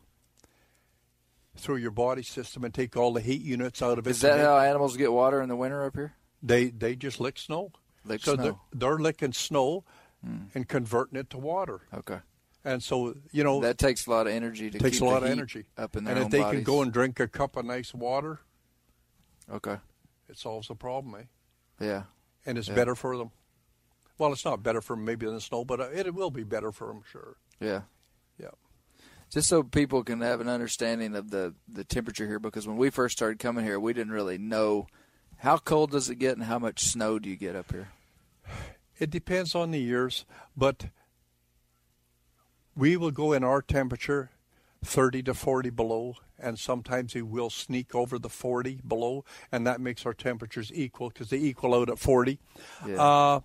through 1.55 1.75
your 1.77 1.91
body 1.91 2.23
system 2.23 2.63
and 2.63 2.73
take 2.73 2.95
all 2.97 3.13
the 3.13 3.21
heat 3.21 3.41
units 3.41 3.81
out 3.81 3.99
of 3.99 4.07
it. 4.07 4.11
Is 4.11 4.21
that 4.21 4.39
how 4.39 4.57
animals 4.57 4.97
get 4.97 5.11
water 5.11 5.41
in 5.41 5.49
the 5.49 5.55
winter 5.55 5.83
up 5.85 5.93
here? 5.95 6.13
They 6.41 6.69
they 6.69 6.95
just 6.95 7.19
lick 7.19 7.37
snow. 7.37 7.71
Lick 8.05 8.21
so 8.21 8.35
snow. 8.35 8.43
They're, 8.43 8.55
they're 8.91 8.99
licking 8.99 9.33
snow. 9.33 9.83
and 10.55 10.67
converting 10.69 11.19
it 11.19 11.29
to 11.31 11.37
water. 11.37 11.81
Okay. 11.93 12.19
And 12.63 12.81
so, 12.81 13.13
you 13.33 13.43
know, 13.43 13.59
That 13.59 13.77
takes 13.77 14.07
a 14.07 14.09
lot 14.09 14.25
of 14.25 14.31
energy 14.31 14.69
to 14.69 14.79
takes 14.79 14.99
keep 14.99 15.01
a 15.01 15.11
lot 15.11 15.21
of 15.23 15.29
energy. 15.29 15.65
up 15.77 15.97
in 15.97 16.05
their 16.05 16.15
and 16.15 16.23
if 16.25 16.31
they 16.31 16.39
bodies. 16.39 16.59
can 16.59 16.63
go 16.63 16.81
and 16.81 16.93
drink 16.93 17.19
a 17.19 17.27
cup 17.27 17.57
of 17.57 17.65
nice 17.65 17.93
water, 17.93 18.39
okay. 19.51 19.77
it 20.29 20.37
solves 20.37 20.69
the 20.69 20.75
problem, 20.75 21.15
eh? 21.19 21.85
Yeah. 21.85 22.03
And 22.45 22.57
it's 22.57 22.69
Yeah. 22.69 22.75
better 22.75 22.95
for 22.95 23.17
them. 23.17 23.31
Well, 24.17 24.31
it's 24.31 24.45
not 24.45 24.63
better 24.63 24.79
for 24.79 24.95
them 24.95 25.03
maybe 25.03 25.25
than 25.25 25.35
the 25.35 25.41
snow, 25.41 25.65
but 25.65 25.81
uh, 25.81 25.89
it 25.93 26.13
will 26.13 26.31
be 26.31 26.43
better 26.43 26.71
for 26.71 26.87
them, 26.87 27.01
sure. 27.11 27.35
Yeah. 27.59 27.81
Yeah. 28.39 28.51
Just 29.29 29.49
so 29.49 29.61
people 29.63 30.03
can 30.05 30.21
have 30.21 30.39
an 30.39 30.47
understanding 30.47 31.15
of 31.17 31.31
the, 31.31 31.53
the 31.67 31.83
temperature 31.83 32.27
here, 32.27 32.39
because 32.39 32.65
when 32.65 32.77
we 32.77 32.89
first 32.89 33.17
started 33.17 33.39
coming 33.39 33.65
here, 33.65 33.77
we 33.79 33.91
didn't 33.91 34.13
really 34.13 34.37
know 34.37 34.87
how 35.43 35.57
cold 35.57 35.91
does 35.91 36.09
it 36.09 36.15
get 36.15 36.37
and 36.37 36.45
how 36.45 36.57
much 36.57 36.85
snow 36.85 37.19
do 37.19 37.29
you 37.29 37.35
get 37.35 37.53
up 37.53 37.69
here. 37.69 37.89
It 38.97 39.09
depends 39.09 39.53
on 39.53 39.71
the 39.71 39.79
years, 39.79 40.25
but 40.55 40.85
we 42.77 42.95
will 42.95 43.11
go 43.11 43.33
in 43.33 43.43
our 43.43 43.61
temperature 43.61 44.31
30 44.85 45.23
to 45.23 45.33
40 45.33 45.69
below, 45.71 46.15
and 46.39 46.57
sometimes 46.57 47.13
we 47.13 47.21
will 47.21 47.49
sneak 47.49 47.93
over 47.93 48.17
the 48.17 48.29
40 48.29 48.79
below, 48.87 49.25
and 49.51 49.67
that 49.67 49.81
makes 49.81 50.05
our 50.05 50.13
temperatures 50.13 50.71
equal 50.73 51.09
because 51.09 51.29
they 51.29 51.37
equal 51.37 51.75
out 51.75 51.89
at 51.89 51.99
40. 51.99 52.39
Yeah. 52.87 53.01
Uh, 53.01 53.39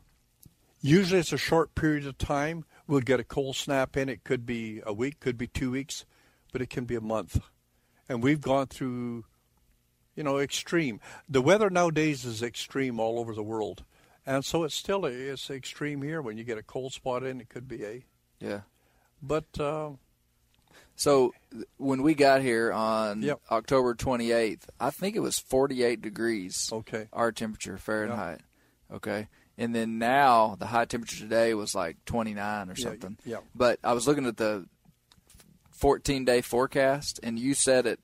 usually 0.81 1.19
it's 1.19 1.33
a 1.33 1.37
short 1.37 1.75
period 1.75 2.07
of 2.07 2.17
time. 2.17 2.65
We'll 2.87 3.01
get 3.01 3.19
a 3.19 3.25
cold 3.25 3.57
snap 3.57 3.97
in. 3.97 4.09
It 4.09 4.23
could 4.23 4.47
be 4.47 4.83
a 4.87 4.93
week, 4.93 5.19
could 5.19 5.37
be 5.37 5.49
two 5.49 5.73
weeks, 5.73 6.05
but 6.53 6.63
it 6.63 6.71
can 6.71 6.85
be 6.85 6.95
a 6.95 7.01
month. 7.01 7.41
And 8.09 8.23
we've 8.23 8.41
gone 8.41 8.69
through, 8.69 9.25
you 10.19 10.25
know, 10.25 10.39
extreme. 10.41 10.99
The 11.29 11.41
weather 11.41 11.71
nowadays 11.71 12.25
is 12.25 12.43
extreme 12.43 12.99
all 12.99 13.21
over 13.21 13.33
the 13.33 13.43
world. 13.43 13.85
And 14.27 14.45
so 14.45 14.65
it's 14.65 14.75
still 14.75 15.05
it's 15.07 15.49
extreme 15.49 16.03
here. 16.03 16.21
When 16.21 16.37
you 16.37 16.43
get 16.43 16.59
a 16.59 16.63
cold 16.65 16.93
spot 16.93 17.23
in, 17.23 17.41
it 17.41 17.49
could 17.49 17.69
be 17.69 17.85
a. 17.85 18.05
Yeah. 18.41 18.61
But 19.23 19.47
uh, 19.61 19.91
So 20.97 21.33
when 21.77 22.03
we 22.03 22.15
got 22.15 22.43
here 22.43 22.73
on 22.73 23.23
Yep. 23.23 23.41
October 23.53 23.95
28th, 23.95 24.63
I 24.81 24.91
think 24.91 25.15
it 25.15 25.21
was 25.21 25.39
48 25.39 26.03
degrees. 26.03 26.69
Okay. 26.73 27.07
Our 27.13 27.31
temperature 27.31 27.79
Fahrenheit. 27.79 28.41
Okay. 28.93 29.29
And 29.57 29.73
then 29.75 29.99
now 29.99 30.57
the 30.59 30.67
high 30.67 30.85
temperature 30.85 31.21
today 31.21 31.55
was 31.55 31.77
like 31.77 31.97
29 32.07 32.71
or 32.71 32.75
Yeah, 32.77 32.85
something. 32.85 33.19
yeah. 33.25 33.39
But 33.55 33.79
I 33.85 33.93
was 33.93 34.09
looking 34.09 34.27
at 34.27 34.37
the 34.37 34.67
14 35.71 36.25
day 36.25 36.41
forecast 36.41 37.21
and 37.23 37.39
you 37.39 37.55
said 37.55 37.87
it 37.87 38.01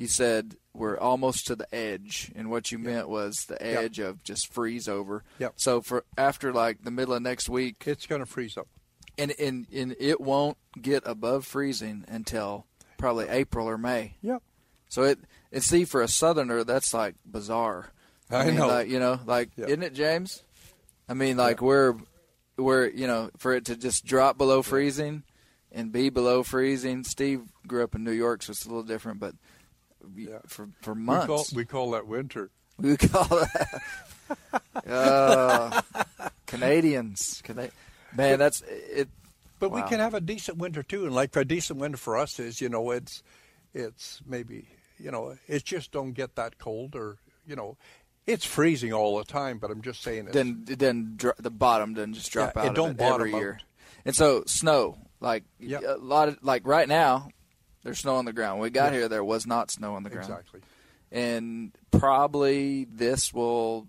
you 0.00 0.06
said 0.08 0.56
we're 0.72 0.98
almost 0.98 1.46
to 1.48 1.54
the 1.56 1.72
edge 1.74 2.32
and 2.34 2.48
what 2.50 2.72
you 2.72 2.78
meant 2.78 3.08
was 3.08 3.44
the 3.48 3.60
edge 3.62 3.98
of 3.98 4.22
just 4.24 4.52
freeze 4.52 4.88
over. 4.88 5.22
Yep. 5.38 5.52
So 5.56 5.80
for 5.82 6.04
after 6.16 6.52
like 6.52 6.82
the 6.84 6.90
middle 6.90 7.12
of 7.14 7.22
next 7.22 7.48
week 7.48 7.82
it's 7.86 8.06
going 8.06 8.20
to 8.20 8.26
freeze 8.26 8.56
up. 8.56 8.66
and, 9.18 9.32
and 9.38 9.66
and 9.74 9.94
it 10.00 10.20
won't 10.20 10.56
get 10.80 11.02
above 11.06 11.44
freezing 11.44 12.04
until 12.08 12.64
probably 12.96 13.28
April 13.28 13.68
or 13.68 13.76
May. 13.76 14.14
Yep. 14.22 14.42
So 14.88 15.02
it 15.02 15.18
and 15.52 15.62
see 15.62 15.84
for 15.84 16.00
a 16.02 16.08
southerner 16.08 16.64
that's 16.64 16.94
like 16.94 17.16
bizarre. 17.26 17.90
I 18.30 18.46
mean, 18.46 18.54
know. 18.54 18.68
like, 18.68 18.88
you 18.88 19.00
know, 19.00 19.20
like 19.26 19.50
Yeah. 19.56 19.66
isn't 19.66 19.82
it, 19.82 19.92
James? 19.94 20.42
I 21.08 21.14
mean, 21.14 21.36
like 21.36 21.60
we're 21.60 21.96
we're 22.56 22.88
you 22.88 23.06
know 23.06 23.30
for 23.36 23.52
it 23.52 23.66
to 23.66 23.76
just 23.76 24.04
drop 24.06 24.38
below 24.38 24.62
freezing 24.62 25.24
and 25.72 25.92
be 25.92 26.08
below 26.10 26.42
freezing. 26.42 27.04
Steve 27.04 27.42
grew 27.66 27.82
up 27.84 27.94
in 27.96 28.04
New 28.04 28.12
York, 28.12 28.42
so 28.42 28.52
it's 28.52 28.64
a 28.64 28.68
little 28.68 28.82
different, 28.84 29.18
but 29.20 29.34
Yeah. 30.16 30.38
for 30.46 30.68
for 30.82 30.94
We 30.94 31.00
months 31.02 31.26
call, 31.26 31.44
we 31.54 31.64
call 31.64 31.90
that 31.92 32.06
winter. 32.06 32.50
we 32.78 32.96
call 32.96 33.24
that 33.24 33.80
uh, 34.86 35.82
Canadians. 36.46 37.42
Cana- 37.44 37.70
Man, 38.14 38.38
that's 38.38 38.62
it. 38.66 39.08
But 39.58 39.72
we 39.72 39.82
can 39.82 40.00
have 40.00 40.14
a 40.14 40.20
decent 40.20 40.56
winter 40.58 40.82
too, 40.82 41.04
and 41.04 41.14
like 41.14 41.36
a 41.36 41.44
decent 41.44 41.78
winter 41.78 41.98
for 41.98 42.16
us 42.16 42.38
is, 42.40 42.60
you 42.60 42.68
know, 42.70 42.90
it's 42.92 43.22
it's 43.74 44.20
maybe 44.26 44.66
you 44.98 45.10
know, 45.10 45.36
it 45.46 45.64
just 45.64 45.92
don't 45.92 46.12
get 46.12 46.36
that 46.36 46.58
cold, 46.58 46.94
or 46.96 47.18
you 47.46 47.56
know, 47.56 47.76
it's 48.26 48.44
freezing 48.46 48.92
all 48.92 49.18
the 49.18 49.24
time. 49.24 49.58
But 49.58 49.70
I'm 49.70 49.82
just 49.82 50.02
saying, 50.02 50.26
it's, 50.28 50.34
then 50.34 50.64
then 50.66 51.12
dr- 51.16 51.36
the 51.38 51.50
bottom 51.50 51.92
doesn't 51.94 52.14
just 52.14 52.32
drop 52.32 52.54
Yeah, 52.56 52.62
out 52.62 52.66
it 52.68 52.74
don't 52.74 52.90
it 52.92 52.96
bottom 52.96 53.28
every 53.28 53.34
out. 53.50 53.62
And 54.06 54.16
so 54.16 54.44
snow, 54.46 54.96
like 55.20 55.44
Yep. 55.58 55.82
a 55.86 55.94
lot 55.96 56.28
of 56.28 56.38
like 56.42 56.66
right 56.66 56.88
now, 56.88 57.28
there's 57.82 57.98
snow 58.00 58.16
on 58.16 58.24
the 58.24 58.32
ground. 58.32 58.58
When 58.58 58.64
we 58.64 58.70
got 58.70 58.92
here, 58.92 59.08
there 59.08 59.24
was 59.24 59.46
not 59.46 59.70
snow 59.70 59.94
on 59.94 60.02
the 60.02 60.10
ground. 60.10 60.28
exactly. 60.28 60.60
And 61.12 61.72
probably 61.90 62.84
this 62.84 63.32
will, 63.34 63.88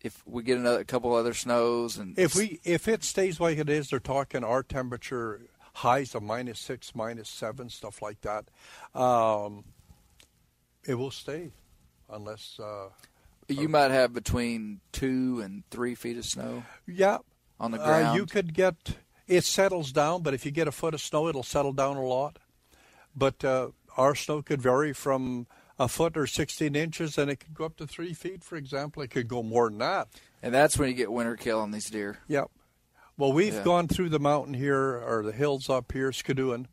if 0.00 0.22
we 0.26 0.42
get 0.42 0.58
another 0.58 0.80
a 0.80 0.84
couple 0.84 1.14
other 1.14 1.34
snows 1.34 1.98
and 1.98 2.18
If 2.18 2.34
we 2.34 2.60
if 2.64 2.88
it 2.88 3.04
stays 3.04 3.38
like 3.40 3.58
it 3.58 3.68
is, 3.68 3.90
they're 3.90 4.00
talking 4.00 4.42
our 4.44 4.62
temperature 4.62 5.40
highs 5.74 6.14
of 6.14 6.22
minus 6.22 6.58
six, 6.58 6.94
minus 6.94 7.28
seven, 7.28 7.68
stuff 7.68 8.00
like 8.00 8.20
that. 8.22 8.46
Um, 8.98 9.64
it 10.86 10.94
will 10.94 11.10
stay, 11.10 11.50
unless 12.08 12.58
uh, 12.58 12.88
you 13.48 13.68
might 13.68 13.90
have 13.90 14.14
between 14.14 14.80
two 14.92 15.40
and 15.44 15.62
three 15.70 15.94
feet 15.94 16.16
of 16.16 16.24
snow 16.24 16.64
yeah, 16.86 17.18
on 17.58 17.70
the 17.72 17.80
Uh, 17.80 17.84
ground. 17.86 18.16
you 18.18 18.24
could 18.24 18.54
get 18.54 18.76
it 19.28 19.44
settles 19.44 19.92
down, 19.92 20.22
but 20.22 20.32
if 20.34 20.44
you 20.46 20.50
get 20.50 20.66
a 20.66 20.72
foot 20.72 20.94
of 20.94 21.00
snow, 21.02 21.28
it'll 21.28 21.42
settle 21.42 21.72
down 21.74 21.96
a 21.98 22.02
lot. 22.04 22.38
But 23.16 23.44
uh, 23.44 23.68
our 23.96 24.14
snow 24.14 24.42
could 24.42 24.62
vary 24.62 24.92
from 24.92 25.46
a 25.78 25.88
foot 25.88 26.16
or 26.16 26.26
16 26.26 26.76
inches, 26.76 27.16
and 27.18 27.30
it 27.30 27.36
could 27.36 27.54
go 27.54 27.64
up 27.64 27.76
to 27.78 27.86
three 27.86 28.12
feet, 28.14 28.44
for 28.44 28.56
example. 28.56 29.02
It 29.02 29.08
could 29.10 29.28
go 29.28 29.42
more 29.42 29.68
than 29.68 29.78
that. 29.78 30.08
and 30.42 30.54
that's 30.54 30.78
when 30.78 30.88
you 30.88 30.94
get 30.94 31.12
winter 31.12 31.36
kill 31.36 31.60
on 31.60 31.70
these 31.70 31.90
deer. 31.90 32.18
Yep. 32.28 32.50
Well, 33.18 33.32
we've 33.32 33.52
Yeah. 33.54 33.62
gone 33.64 33.88
through 33.88 34.08
the 34.10 34.18
mountain 34.18 34.54
here, 34.54 34.96
or 34.96 35.22
the 35.22 35.32
hills 35.32 35.68
up 35.68 35.92
here, 35.92 36.10
Skidooing, 36.12 36.66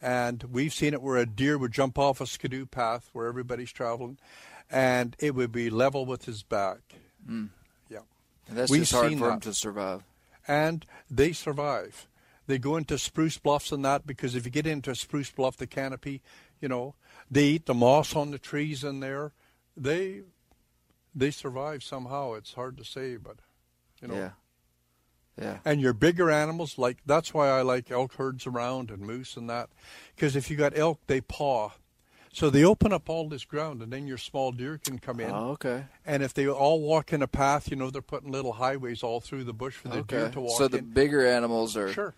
and 0.00 0.44
we've 0.44 0.72
seen 0.72 0.94
it 0.94 1.02
where 1.02 1.16
a 1.16 1.26
deer 1.26 1.58
would 1.58 1.72
jump 1.72 1.98
off 1.98 2.20
a 2.20 2.26
skidoo 2.26 2.66
path 2.66 3.10
where 3.12 3.26
everybody's 3.26 3.72
traveling, 3.72 4.18
and 4.70 5.16
it 5.18 5.34
would 5.34 5.50
be 5.50 5.68
level 5.70 6.06
with 6.06 6.26
his 6.26 6.42
back. 6.44 6.78
Yeah. 7.28 7.98
And 8.48 8.56
that's 8.56 8.70
We've 8.70 8.82
just 8.82 8.92
hard 8.92 9.08
seen 9.10 9.18
for 9.18 9.26
them 9.28 9.38
that. 9.40 9.42
to 9.42 9.54
survive. 9.54 10.04
and 10.46 10.86
they 11.10 11.32
survive. 11.32 12.06
They 12.50 12.58
go 12.58 12.76
into 12.76 12.98
spruce 12.98 13.38
bluffs 13.38 13.70
and 13.70 13.84
that 13.84 14.06
because 14.06 14.34
if 14.34 14.44
you 14.44 14.50
get 14.50 14.66
into 14.66 14.90
a 14.90 14.94
spruce 14.96 15.30
bluff, 15.30 15.56
the 15.56 15.68
canopy, 15.68 16.20
you 16.60 16.68
know, 16.68 16.96
they 17.30 17.44
eat 17.44 17.66
the 17.66 17.74
moss 17.74 18.16
on 18.16 18.32
the 18.32 18.38
trees 18.38 18.82
in 18.82 18.98
there. 18.98 19.32
They 19.76 20.22
they 21.14 21.30
survive 21.30 21.82
somehow. 21.84 22.34
It's 22.34 22.54
hard 22.54 22.76
to 22.78 22.84
say, 22.84 23.16
but 23.16 23.36
you 24.02 24.08
know. 24.08 24.14
Yeah. 24.14 24.30
Yeah. 25.40 25.58
And 25.64 25.80
your 25.80 25.92
bigger 25.94 26.28
animals, 26.30 26.76
like 26.76 26.98
that's 27.06 27.32
why 27.32 27.48
I 27.48 27.62
like 27.62 27.90
elk 27.90 28.14
herds 28.14 28.46
around 28.46 28.90
and 28.90 29.00
moose 29.00 29.36
and 29.36 29.48
that, 29.48 29.70
because 30.14 30.34
if 30.36 30.50
you 30.50 30.56
got 30.56 30.76
elk, 30.76 30.98
they 31.06 31.20
paw, 31.20 31.70
so 32.32 32.50
they 32.50 32.62
open 32.64 32.92
up 32.92 33.08
all 33.08 33.28
this 33.28 33.44
ground, 33.44 33.80
and 33.80 33.92
then 33.92 34.06
your 34.06 34.18
small 34.18 34.52
deer 34.52 34.78
can 34.84 34.98
come 34.98 35.18
in. 35.18 35.30
Oh, 35.30 35.50
okay. 35.52 35.84
And 36.04 36.22
if 36.22 36.34
they 36.34 36.46
all 36.46 36.80
walk 36.82 37.12
in 37.12 37.22
a 37.22 37.26
path, 37.26 37.70
you 37.70 37.76
know, 37.76 37.90
they're 37.90 38.02
putting 38.02 38.30
little 38.30 38.52
highways 38.54 39.02
all 39.02 39.20
through 39.20 39.44
the 39.44 39.54
bush 39.54 39.74
for 39.76 39.88
the 39.88 40.02
deer 40.02 40.28
to 40.30 40.40
walk 40.40 40.58
So 40.58 40.68
the 40.68 40.78
in. 40.78 40.90
bigger 40.90 41.26
animals 41.26 41.76
are 41.76 41.90
Sure. 41.92 42.14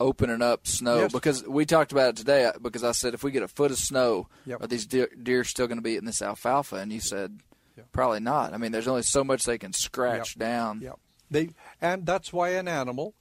Opening 0.00 0.42
up 0.42 0.66
snow 0.66 1.00
Yes. 1.02 1.12
because 1.12 1.46
we 1.46 1.64
talked 1.64 1.92
about 1.92 2.10
it 2.10 2.16
today. 2.16 2.46
uh, 2.46 2.52
Because 2.60 2.82
I 2.84 2.92
said 2.92 3.14
if 3.14 3.22
we 3.22 3.30
get 3.30 3.42
a 3.42 3.48
foot 3.48 3.70
of 3.70 3.78
snow, 3.78 4.28
Yep. 4.46 4.62
are 4.62 4.66
these 4.66 4.86
deer, 4.86 5.08
deer 5.22 5.44
still 5.44 5.66
going 5.66 5.78
to 5.78 5.82
be 5.82 5.92
eating 5.92 6.04
this 6.06 6.20
alfalfa? 6.22 6.76
And 6.76 6.92
you 6.92 7.00
said 7.00 7.40
Yep. 7.76 7.92
probably 7.92 8.20
not. 8.20 8.52
I 8.54 8.56
mean, 8.56 8.72
there's 8.72 8.88
only 8.88 9.02
so 9.02 9.22
much 9.24 9.44
they 9.44 9.58
can 9.58 9.72
scratch 9.72 10.36
Yep. 10.36 10.38
down. 10.38 10.80
Yeah, 10.80 10.92
they 11.30 11.50
and 11.80 12.06
that's 12.06 12.32
why 12.32 12.50
an 12.50 12.66
animal, 12.68 13.14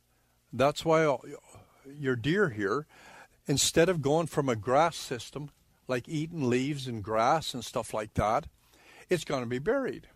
that's 0.52 0.84
why 0.86 1.06
uh, 1.06 1.18
your 1.86 2.16
deer 2.16 2.50
here, 2.50 2.86
instead 3.48 3.90
of 3.90 4.02
going 4.02 4.28
from 4.28 4.50
a 4.50 4.56
grass 4.56 4.96
system 4.96 5.50
like 5.88 6.08
eating 6.08 6.50
leaves 6.50 6.88
and 6.88 7.04
grass 7.04 7.54
and 7.54 7.64
stuff 7.64 7.94
like 7.94 8.14
that, 8.16 8.48
it's 9.10 9.26
going 9.26 9.44
to 9.44 9.50
be 9.50 9.60
buried. 9.60 10.08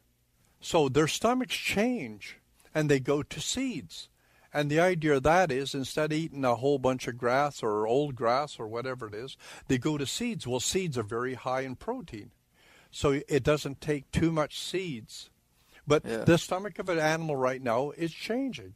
So 0.62 0.88
their 0.90 1.08
stomachs 1.08 1.56
change 1.56 2.38
and 2.74 2.90
they 2.90 3.00
go 3.00 3.22
to 3.22 3.40
seeds. 3.42 4.10
And 4.58 4.72
the 4.72 4.80
idea 4.80 5.14
of 5.18 5.22
that 5.22 5.52
is 5.52 5.76
instead 5.76 6.12
of 6.12 6.18
eating 6.18 6.44
a 6.44 6.56
whole 6.56 6.80
bunch 6.80 7.08
of 7.08 7.16
grass 7.16 7.62
or 7.62 7.86
old 7.86 8.16
grass 8.16 8.58
or 8.58 8.68
whatever 8.68 9.06
it 9.06 9.14
is, 9.14 9.38
they 9.68 9.78
go 9.78 10.00
to 10.00 10.08
seeds. 10.08 10.48
Well, 10.48 10.60
seeds 10.60 10.98
are 10.98 11.04
very 11.04 11.36
high 11.36 11.62
in 11.62 11.76
protein. 11.76 12.32
So 12.90 13.22
it 13.28 13.44
doesn't 13.44 13.82
take 13.82 14.10
too 14.12 14.32
much 14.32 14.60
seeds. 14.60 15.30
But 15.86 16.04
Yeah. 16.04 16.24
the 16.24 16.40
stomach 16.40 16.80
of 16.80 16.90
an 16.90 16.98
animal 16.98 17.36
right 17.36 17.62
now 17.62 17.92
is 17.92 18.12
changing. 18.12 18.74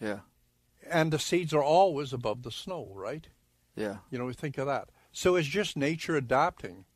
Yeah. 0.00 0.20
And 0.88 1.12
the 1.12 1.18
seeds 1.18 1.52
are 1.52 1.62
always 1.62 2.14
above 2.14 2.42
the 2.42 2.50
snow, 2.50 2.90
right? 2.94 3.28
Yeah. 3.76 3.98
You 4.10 4.18
know, 4.18 4.24
we 4.24 4.32
think 4.32 4.56
of 4.56 4.66
that. 4.68 4.88
So 5.12 5.36
it's 5.36 5.46
just 5.46 5.76
nature 5.76 6.16
adapting. 6.16 6.86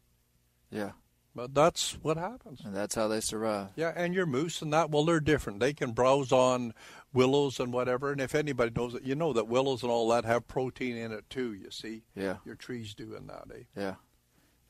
Yeah. 0.70 0.92
But 1.34 1.52
that's 1.52 1.98
what 2.02 2.16
happens. 2.16 2.60
And 2.64 2.74
that's 2.74 2.94
how 2.94 3.08
they 3.08 3.20
survive. 3.20 3.70
Yeah, 3.74 3.92
and 3.96 4.14
your 4.14 4.26
moose 4.26 4.62
and 4.62 4.72
that, 4.72 4.90
well, 4.90 5.04
they're 5.04 5.18
different. 5.18 5.58
They 5.58 5.72
can 5.74 5.90
browse 5.90 6.30
on 6.30 6.74
willows 7.12 7.58
and 7.58 7.72
whatever. 7.72 8.12
And 8.12 8.20
if 8.20 8.34
anybody 8.36 8.70
knows 8.74 8.94
it, 8.94 9.02
you 9.02 9.16
know 9.16 9.32
that 9.32 9.48
willows 9.48 9.82
and 9.82 9.90
all 9.90 10.08
that 10.10 10.24
have 10.24 10.46
protein 10.46 10.96
in 10.96 11.10
it 11.10 11.28
too, 11.28 11.52
you 11.52 11.70
see. 11.70 12.04
Yeah. 12.14 12.36
Your 12.44 12.54
trees 12.54 12.94
do 12.94 13.14
in 13.14 13.26
that, 13.26 13.44
eh? 13.52 13.62
Yeah. 13.76 13.94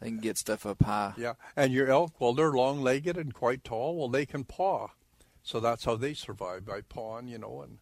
They 0.00 0.08
can 0.08 0.20
get 0.20 0.38
stuff 0.38 0.64
up 0.64 0.82
high. 0.82 1.12
Yeah. 1.18 1.34
And 1.54 1.72
your 1.72 1.88
elk, 1.90 2.14
well, 2.18 2.32
they're 2.32 2.52
long 2.52 2.80
legged 2.80 3.16
and 3.18 3.34
quite 3.34 3.62
tall. 3.62 3.96
Well, 3.96 4.08
they 4.08 4.24
can 4.24 4.44
paw. 4.44 4.88
So 5.42 5.60
that's 5.60 5.84
how 5.84 5.96
they 5.96 6.14
survive 6.14 6.64
by 6.64 6.80
pawing, 6.80 7.28
you 7.28 7.38
know, 7.38 7.60
and 7.60 7.78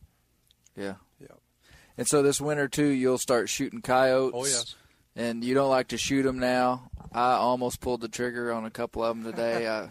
Yeah. 0.76 0.94
Yeah. 1.20 1.36
And 1.96 2.08
so 2.08 2.22
this 2.22 2.40
winter 2.40 2.66
too, 2.68 2.88
you'll 2.88 3.18
start 3.18 3.48
shooting 3.48 3.82
coyotes. 3.82 4.34
Oh 4.34 4.44
yes. 4.44 4.74
And 5.14 5.44
you 5.44 5.54
don't 5.54 5.68
like 5.70 5.88
to 5.88 5.98
shoot 5.98 6.22
them 6.22 6.38
now. 6.38 6.90
I 7.12 7.32
almost 7.32 7.80
pulled 7.80 8.00
the 8.00 8.08
trigger 8.08 8.52
on 8.52 8.64
a 8.64 8.70
couple 8.70 9.04
of 9.04 9.14
them 9.22 9.30
today. 9.30 9.68
I 9.68 9.88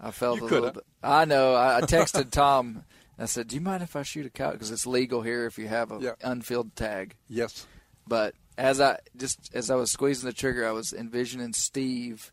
I 0.00 0.10
felt 0.12 0.38
You 0.38 0.42
a 0.42 0.44
little 0.44 0.58
coulda. 0.60 0.72
bit. 0.74 0.84
I 1.02 1.24
know. 1.26 1.54
I, 1.54 1.78
I 1.78 1.80
texted 1.82 2.30
Tom. 2.30 2.84
I 3.18 3.26
said, 3.26 3.48
"Do 3.48 3.54
you 3.56 3.60
mind 3.60 3.82
if 3.82 3.94
I 3.96 4.02
shoot 4.02 4.24
a 4.26 4.30
cow? 4.30 4.52
Because 4.52 4.70
it's 4.70 4.86
legal 4.86 5.20
here 5.22 5.44
if 5.46 5.58
you 5.58 5.68
have 5.68 5.92
a 5.92 5.98
Yeah. 6.00 6.12
unfilled 6.22 6.74
tag." 6.74 7.16
Yes. 7.28 7.66
But 8.06 8.34
as 8.56 8.80
I 8.80 8.98
just 9.16 9.50
as 9.54 9.70
I 9.70 9.74
was 9.74 9.90
squeezing 9.92 10.26
the 10.28 10.32
trigger, 10.34 10.66
I 10.66 10.72
was 10.72 10.92
envisioning 10.94 11.52
Steve 11.52 12.32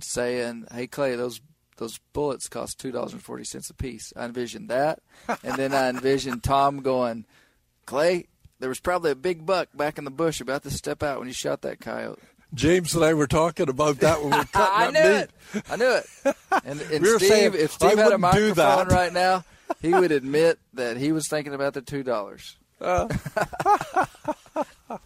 saying, 0.00 0.66
"Hey 0.72 0.86
Clay, 0.86 1.16
those 1.16 1.40
those 1.78 1.98
bullets 2.12 2.48
cost 2.48 2.78
two 2.78 2.90
dollars 2.92 3.12
and 3.14 3.22
forty 3.22 3.44
cents 3.44 3.70
a 3.70 3.74
piece." 3.74 4.12
I 4.14 4.26
envisioned 4.26 4.68
that, 4.68 5.00
and 5.42 5.56
then 5.56 5.72
I 5.72 5.88
envisioned 5.88 6.42
Tom 6.44 6.80
going, 6.82 7.24
"Clay, 7.86 8.26
there 8.60 8.68
was 8.68 8.80
probably 8.80 9.10
a 9.10 9.16
big 9.16 9.44
buck 9.46 9.68
back 9.74 9.98
in 9.98 10.04
the 10.04 10.10
bush 10.10 10.40
about 10.40 10.62
to 10.64 10.70
step 10.70 11.02
out 11.02 11.18
when 11.18 11.28
you 11.28 11.34
shot 11.34 11.62
that 11.62 11.80
coyote." 11.80 12.18
James 12.54 12.94
and 12.94 13.04
I 13.04 13.12
were 13.12 13.26
talking 13.26 13.68
about 13.68 13.98
that 13.98 14.20
when 14.22 14.30
we 14.30 14.38
were 14.38 14.44
cutting 14.44 14.96
I 14.96 15.00
knew 15.02 15.10
meat. 15.16 15.28
it. 15.54 15.64
I 15.70 15.76
knew 15.76 15.90
it. 15.90 16.06
And, 16.64 16.80
and 16.80 16.90
We 17.02 17.08
Steve, 17.16 17.28
saying, 17.28 17.54
if 17.54 17.82
I 17.82 17.88
Steve 17.88 17.98
had 17.98 18.12
a 18.12 18.16
microphone 18.18 18.88
right 18.88 19.12
now, 19.12 19.44
he 19.82 19.92
would 19.92 20.12
admit 20.12 20.58
that 20.72 20.96
he 20.96 21.12
was 21.12 21.28
thinking 21.28 21.52
about 21.52 21.74
the 21.74 21.82
two 21.82 22.02
dollars. 22.02 22.56
Uh. 22.80 23.08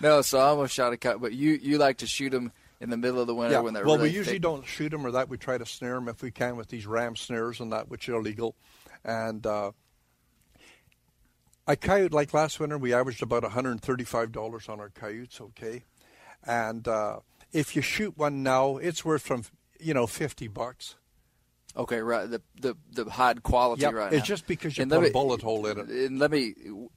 no, 0.00 0.22
so 0.22 0.38
I 0.38 0.42
almost 0.44 0.74
shot 0.74 0.92
a 0.92 0.96
coyote. 0.96 1.20
But 1.20 1.32
you 1.32 1.52
you 1.52 1.78
like 1.78 1.98
to 1.98 2.06
shoot 2.06 2.30
them 2.30 2.52
in 2.80 2.90
the 2.90 2.96
middle 2.96 3.20
of 3.20 3.26
the 3.26 3.34
winter 3.34 3.54
Yeah. 3.54 3.60
when 3.60 3.74
they're 3.74 3.84
well, 3.86 3.96
really 3.96 4.10
we 4.10 4.16
usually 4.16 4.34
thick. 4.36 4.42
don't 4.42 4.66
shoot 4.66 4.90
them 4.90 5.06
or 5.06 5.12
that. 5.12 5.28
We 5.28 5.38
try 5.38 5.56
to 5.58 5.64
snare 5.66 5.94
them 5.94 6.08
if 6.08 6.22
we 6.22 6.30
can 6.30 6.56
with 6.56 6.68
these 6.68 6.86
ram 6.86 7.16
snares 7.16 7.60
and 7.60 7.72
that, 7.72 7.88
which 7.88 8.08
are 8.08 8.14
illegal. 8.16 8.54
And 9.04 9.46
uh, 9.46 9.72
a 11.66 11.76
coyote, 11.76 12.12
like 12.12 12.34
last 12.34 12.58
winter, 12.60 12.78
we 12.78 12.92
averaged 12.92 13.22
about 13.22 13.42
$135 13.44 14.68
on 14.68 14.80
our 14.80 14.90
coyotes, 14.90 15.40
okay? 15.40 15.84
And 16.44 16.86
uh, 16.88 17.20
if 17.52 17.76
you 17.76 17.82
shoot 17.82 18.16
one 18.16 18.42
now, 18.42 18.76
it's 18.78 19.04
worth 19.04 19.22
from, 19.22 19.44
you 19.78 19.94
know, 19.94 20.06
50 20.06 20.48
bucks. 20.48 20.96
Okay, 21.74 22.00
right. 22.02 22.28
The 22.30 22.42
the 22.60 22.76
the 22.92 23.08
hide 23.10 23.42
quality 23.42 23.80
Yep, 23.80 23.94
right 23.94 24.12
it's 24.12 24.20
now. 24.24 24.26
just 24.26 24.46
because 24.46 24.76
you 24.76 24.82
And 24.82 24.90
put 24.90 25.00
let 25.00 25.08
a 25.08 25.12
bullet 25.12 25.40
hole 25.40 25.64
in 25.66 25.78
it. 25.78 25.88
And 25.88 26.18
let 26.18 26.30
me. 26.30 26.52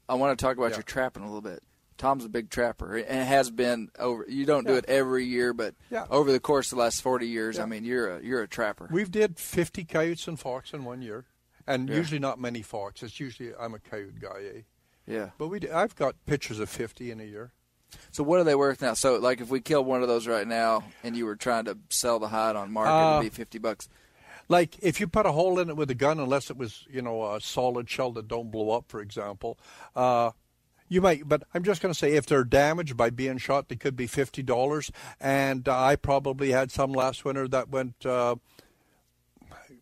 I 0.09 0.15
want 0.15 0.37
to 0.37 0.43
talk 0.45 0.57
about 0.57 0.71
Yeah. 0.71 0.75
your 0.77 0.83
trapping 0.83 1.23
a 1.23 1.27
little 1.27 1.39
bit. 1.39 1.63
Tom's 1.97 2.25
a 2.25 2.29
big 2.29 2.49
trapper, 2.49 2.97
and 2.97 3.19
it 3.21 3.25
has 3.25 3.49
been 3.49 3.87
over. 3.97 4.25
You 4.27 4.45
don't 4.45 4.67
do 4.67 4.73
it 4.75 4.83
every 4.89 5.23
year, 5.23 5.53
but 5.53 5.75
Yeah. 5.89 6.05
over 6.09 6.29
the 6.29 6.41
course 6.41 6.73
of 6.73 6.75
the 6.77 6.81
last 6.83 7.01
forty 7.01 7.29
years, 7.29 7.57
I 7.57 7.65
mean, 7.65 7.85
you're 7.85 8.17
a 8.17 8.21
you're 8.21 8.41
a 8.41 8.49
trapper. 8.49 8.89
We've 8.91 9.09
did 9.09 9.39
50 9.39 9.85
coyotes 9.85 10.27
and 10.27 10.37
fox 10.37 10.73
in 10.73 10.83
one 10.83 11.01
year. 11.01 11.23
And 11.67 11.89
Yeah. 11.89 11.95
usually 11.95 12.19
not 12.19 12.39
many 12.39 12.61
fox. 12.61 13.01
It's 13.03 13.19
usually, 13.19 13.51
I'm 13.59 13.73
a 13.73 13.79
coyote 13.79 14.19
guy, 14.19 14.41
eh? 14.55 14.61
yeah. 15.07 15.29
But 15.37 15.47
we, 15.47 15.59
I've 15.69 15.95
got 15.95 16.15
pictures 16.25 16.59
of 16.59 16.69
50 16.69 17.09
in 17.11 17.19
a 17.19 17.23
year. 17.23 17.51
So 18.11 18.23
what 18.23 18.39
are 18.39 18.43
they 18.43 18.55
worth 18.55 18.81
now? 18.81 18.93
So 18.93 19.15
like, 19.17 19.39
if 19.41 19.49
we 19.49 19.61
killed 19.61 19.85
one 19.87 20.01
of 20.01 20.07
those 20.07 20.27
right 20.27 20.47
now, 20.47 20.83
and 21.03 21.15
you 21.15 21.25
were 21.25 21.35
trying 21.35 21.65
to 21.65 21.77
sell 21.89 22.19
the 22.19 22.27
hide 22.27 22.55
on 22.55 22.71
market, 22.71 22.91
Uh, 22.91 23.19
it'd 23.19 23.31
be 23.31 23.35
fifty 23.35 23.57
bucks. 23.57 23.87
Like 24.49 24.77
if 24.83 24.99
you 24.99 25.07
put 25.07 25.25
a 25.25 25.31
hole 25.31 25.59
in 25.59 25.69
it 25.69 25.77
with 25.77 25.89
a 25.89 25.95
gun, 25.95 26.19
unless 26.19 26.49
it 26.49 26.57
was 26.57 26.85
you 26.89 27.01
know 27.01 27.33
a 27.33 27.39
solid 27.41 27.89
shell 27.89 28.11
that 28.13 28.27
don't 28.27 28.51
blow 28.51 28.71
up, 28.71 28.85
for 28.89 28.99
example, 29.01 29.57
uh, 29.95 30.31
you 30.89 30.99
might. 31.01 31.27
But 31.29 31.43
I'm 31.53 31.63
just 31.63 31.81
going 31.81 31.93
to 31.93 31.97
say 31.97 32.13
if 32.13 32.25
they're 32.25 32.43
damaged 32.43 32.97
by 32.97 33.09
being 33.11 33.37
shot, 33.37 33.69
they 33.69 33.75
could 33.77 33.95
be 33.95 34.07
fifty 34.07 34.43
dollars. 34.43 34.91
And 35.21 35.67
uh, 35.69 35.79
I 35.81 35.95
probably 35.95 36.51
had 36.51 36.71
some 36.71 36.91
last 36.91 37.23
winter 37.23 37.47
that 37.47 37.69
went 37.69 38.05
uh, 38.05 38.35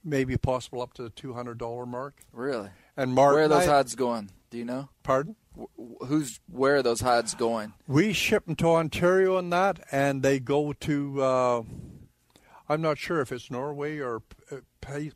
maybe 0.03 0.37
possible 0.37 0.81
up 0.81 0.93
to 0.93 1.03
the 1.03 1.09
two 1.09 1.33
hundred 1.33 1.57
dollar 1.57 1.85
mark. 1.85 2.21
Really? 2.31 2.69
And 2.97 3.13
Mark, 3.13 3.33
Where 3.35 3.45
are 3.45 3.47
those 3.47 3.67
I- 3.67 3.71
hides 3.77 3.95
going? 3.95 4.29
Do 4.49 4.57
you 4.59 4.65
know? 4.65 4.89
Pardon? 5.01 5.35
Wh- 5.59 6.05
Who's 6.05 6.39
where 6.47 6.75
are 6.77 6.83
those 6.83 7.01
hides 7.01 7.33
going? 7.33 7.73
We 7.87 8.13
ship 8.13 8.45
them 8.45 8.55
to 8.57 8.67
Ontario 8.67 9.37
and 9.37 9.51
that, 9.51 9.79
and 9.91 10.21
they 10.23 10.39
go 10.39 10.73
to. 10.73 11.21
Uh, 11.21 11.63
I'm 12.69 12.81
not 12.81 12.97
sure 12.97 13.19
if 13.21 13.31
it's 13.31 13.49
Norway 13.51 13.97
or 13.99 14.21
uh, 14.51 14.57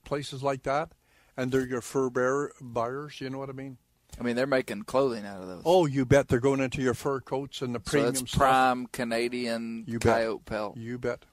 places 0.04 0.44
like 0.44 0.64
that, 0.64 0.92
and 1.38 1.52
they're 1.52 1.66
your 1.68 1.82
fur 1.82 2.10
bearer 2.10 2.52
buyers. 2.60 3.22
You 3.22 3.30
know 3.30 3.38
what 3.38 3.50
I 3.50 3.54
mean? 3.54 3.78
I 4.20 4.24
mean, 4.24 4.36
they're 4.36 4.48
making 4.48 4.84
clothing 4.84 5.26
out 5.26 5.42
of 5.42 5.48
those. 5.48 5.62
Oh, 5.66 5.86
you 5.86 6.04
bet 6.06 6.28
they're 6.28 6.40
going 6.40 6.60
into 6.60 6.82
your 6.82 6.96
fur 6.96 7.20
coats 7.22 7.62
and 7.62 7.76
the 7.76 7.80
so 7.86 7.92
premium 7.92 8.14
that's 8.16 8.30
stuff. 8.32 8.40
prime 8.40 8.88
Canadian 8.88 9.84
You 9.88 10.00
bet. 10.00 10.16
coyote 10.18 10.46
pelt. 10.46 10.78
You 10.78 10.98
bet. 10.98 11.24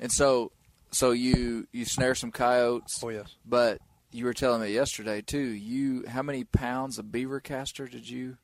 And 0.00 0.10
so, 0.10 0.52
so 0.92 1.10
you 1.12 1.66
you 1.72 1.84
snare 1.84 2.14
some 2.14 2.30
coyotes. 2.30 3.02
Oh 3.02 3.08
yes. 3.08 3.34
But 3.44 3.80
you 4.10 4.24
were 4.26 4.34
telling 4.34 4.60
me 4.62 4.72
yesterday 4.72 5.22
too. 5.22 5.38
You 5.38 6.04
how 6.06 6.22
many 6.22 6.44
pounds 6.44 6.98
of 6.98 7.10
beaver 7.10 7.40
castor 7.40 7.88
did 7.88 8.08
you 8.08 8.36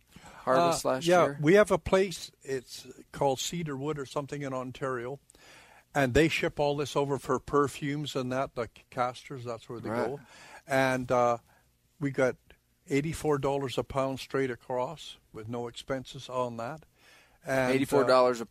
harvest 0.44 0.84
Uh, 0.84 0.88
last 0.90 1.06
yeah, 1.06 1.22
year? 1.24 1.32
Yeah, 1.38 1.44
we 1.44 1.54
have 1.54 1.70
a 1.70 1.78
place. 1.78 2.30
It's 2.42 2.86
called 3.12 3.38
Cedarwood 3.38 3.98
or 3.98 4.06
something 4.06 4.42
in 4.42 4.52
Ontario, 4.54 5.20
and 5.94 6.14
they 6.14 6.28
ship 6.28 6.58
all 6.58 6.76
this 6.76 6.96
over 6.96 7.18
for 7.18 7.38
perfumes 7.38 8.16
and 8.16 8.32
that, 8.32 8.54
the 8.54 8.68
casters. 8.90 9.44
That's 9.44 9.68
where 9.68 9.80
they 9.80 9.90
Right. 9.90 10.06
go, 10.06 10.20
and 10.66 11.12
uh, 11.12 11.38
we 12.00 12.10
got 12.10 12.36
eighty-four 12.88 13.38
dollars 13.38 13.76
a 13.76 13.84
pound 13.84 14.20
straight 14.20 14.50
across 14.50 15.18
with 15.32 15.48
no 15.48 15.66
expenses 15.68 16.28
on 16.30 16.56
that. 16.56 16.84
And, 17.46 17.72
Eighty 17.72 17.84
four 17.84 18.04
uh, 18.04 18.06
dollars 18.06 18.42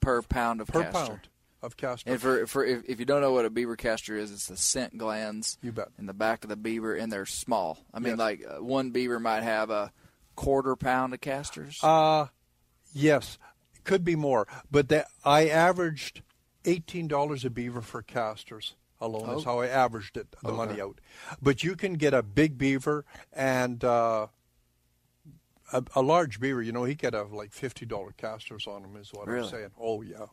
per 0.00 0.22
pound 0.22 0.60
of 0.60 0.66
per 0.68 0.82
castor. 0.82 1.06
pound 1.06 1.28
of 1.62 1.76
castor. 1.76 2.10
And 2.12 2.20
for 2.20 2.46
for 2.46 2.64
if, 2.64 2.82
if 2.88 2.98
you 2.98 3.04
don't 3.04 3.20
know 3.20 3.32
what 3.32 3.44
a 3.44 3.50
beaver 3.50 3.76
castor 3.76 4.16
is, 4.16 4.30
it's 4.32 4.46
the 4.46 4.56
scent 4.56 4.96
glands 4.98 5.58
You 5.62 5.72
bet. 5.72 5.88
in 5.98 6.06
the 6.06 6.14
back 6.14 6.42
of 6.44 6.48
the 6.50 6.56
beaver, 6.56 6.94
and 6.94 7.12
they're 7.12 7.26
small. 7.26 7.78
I 7.92 7.98
mean, 7.98 8.12
Yes. 8.12 8.18
like 8.18 8.44
uh, 8.48 8.62
one 8.62 8.90
beaver 8.90 9.20
might 9.20 9.42
have 9.42 9.70
a 9.70 9.92
quarter 10.36 10.74
pound 10.76 11.12
of 11.14 11.20
casters. 11.20 11.78
Uh 11.82 12.26
yes, 12.94 13.38
could 13.84 14.04
be 14.04 14.16
more, 14.16 14.46
but 14.70 14.88
that 14.88 15.06
I 15.24 15.48
averaged 15.48 16.22
eighteen 16.64 17.08
dollars 17.08 17.44
a 17.44 17.50
beaver 17.50 17.82
for 17.82 18.02
casters 18.02 18.74
alone. 19.00 19.30
Is 19.38 19.42
Oh. 19.46 19.50
how 19.50 19.60
I 19.60 19.66
averaged 19.68 20.16
it, 20.16 20.30
the 20.42 20.48
Okay. 20.48 20.56
money 20.56 20.80
out. 20.80 21.00
But 21.42 21.62
you 21.64 21.74
can 21.76 21.94
get 21.94 22.12
a 22.14 22.22
big 22.22 22.56
beaver 22.58 23.04
and 23.32 23.82
uh, 23.84 24.26
a, 25.72 25.82
a 25.94 26.02
large 26.02 26.40
beaver. 26.40 26.62
You 26.62 26.72
know, 26.72 26.84
he 26.84 26.94
could 26.94 27.14
have 27.14 27.32
like 27.32 27.52
fifty 27.52 27.86
dollar 27.86 28.12
casters 28.12 28.66
on 28.66 28.84
him. 28.84 28.96
Is 28.96 29.10
what 29.12 29.26
Really? 29.26 29.44
I'm 29.46 29.50
saying. 29.50 29.70
Oh 29.80 30.02
yeah. 30.02 30.26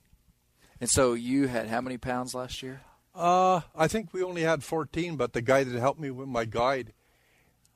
And 0.79 0.89
so 0.89 1.13
you 1.13 1.47
had 1.47 1.67
how 1.67 1.81
many 1.81 1.97
pounds 1.97 2.33
last 2.35 2.61
year? 2.63 2.81
Uh, 3.15 3.61
I 3.75 3.87
think 3.87 4.13
we 4.13 4.21
only 4.23 4.43
had 4.43 4.63
fourteen, 4.63 5.15
but 5.15 5.33
the 5.33 5.41
guy 5.41 5.63
that 5.63 5.79
helped 5.79 5.99
me 5.99 6.11
with 6.11 6.27
my 6.27 6.45
guide, 6.45 6.93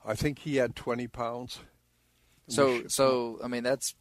I 0.05 0.13
think 0.15 0.39
he 0.39 0.57
had 0.57 0.75
twenty 0.75 1.07
pounds. 1.07 1.59
So 2.47 2.83
so 2.87 3.39
I 3.43 3.47
mean 3.47 3.63
that's 3.63 3.95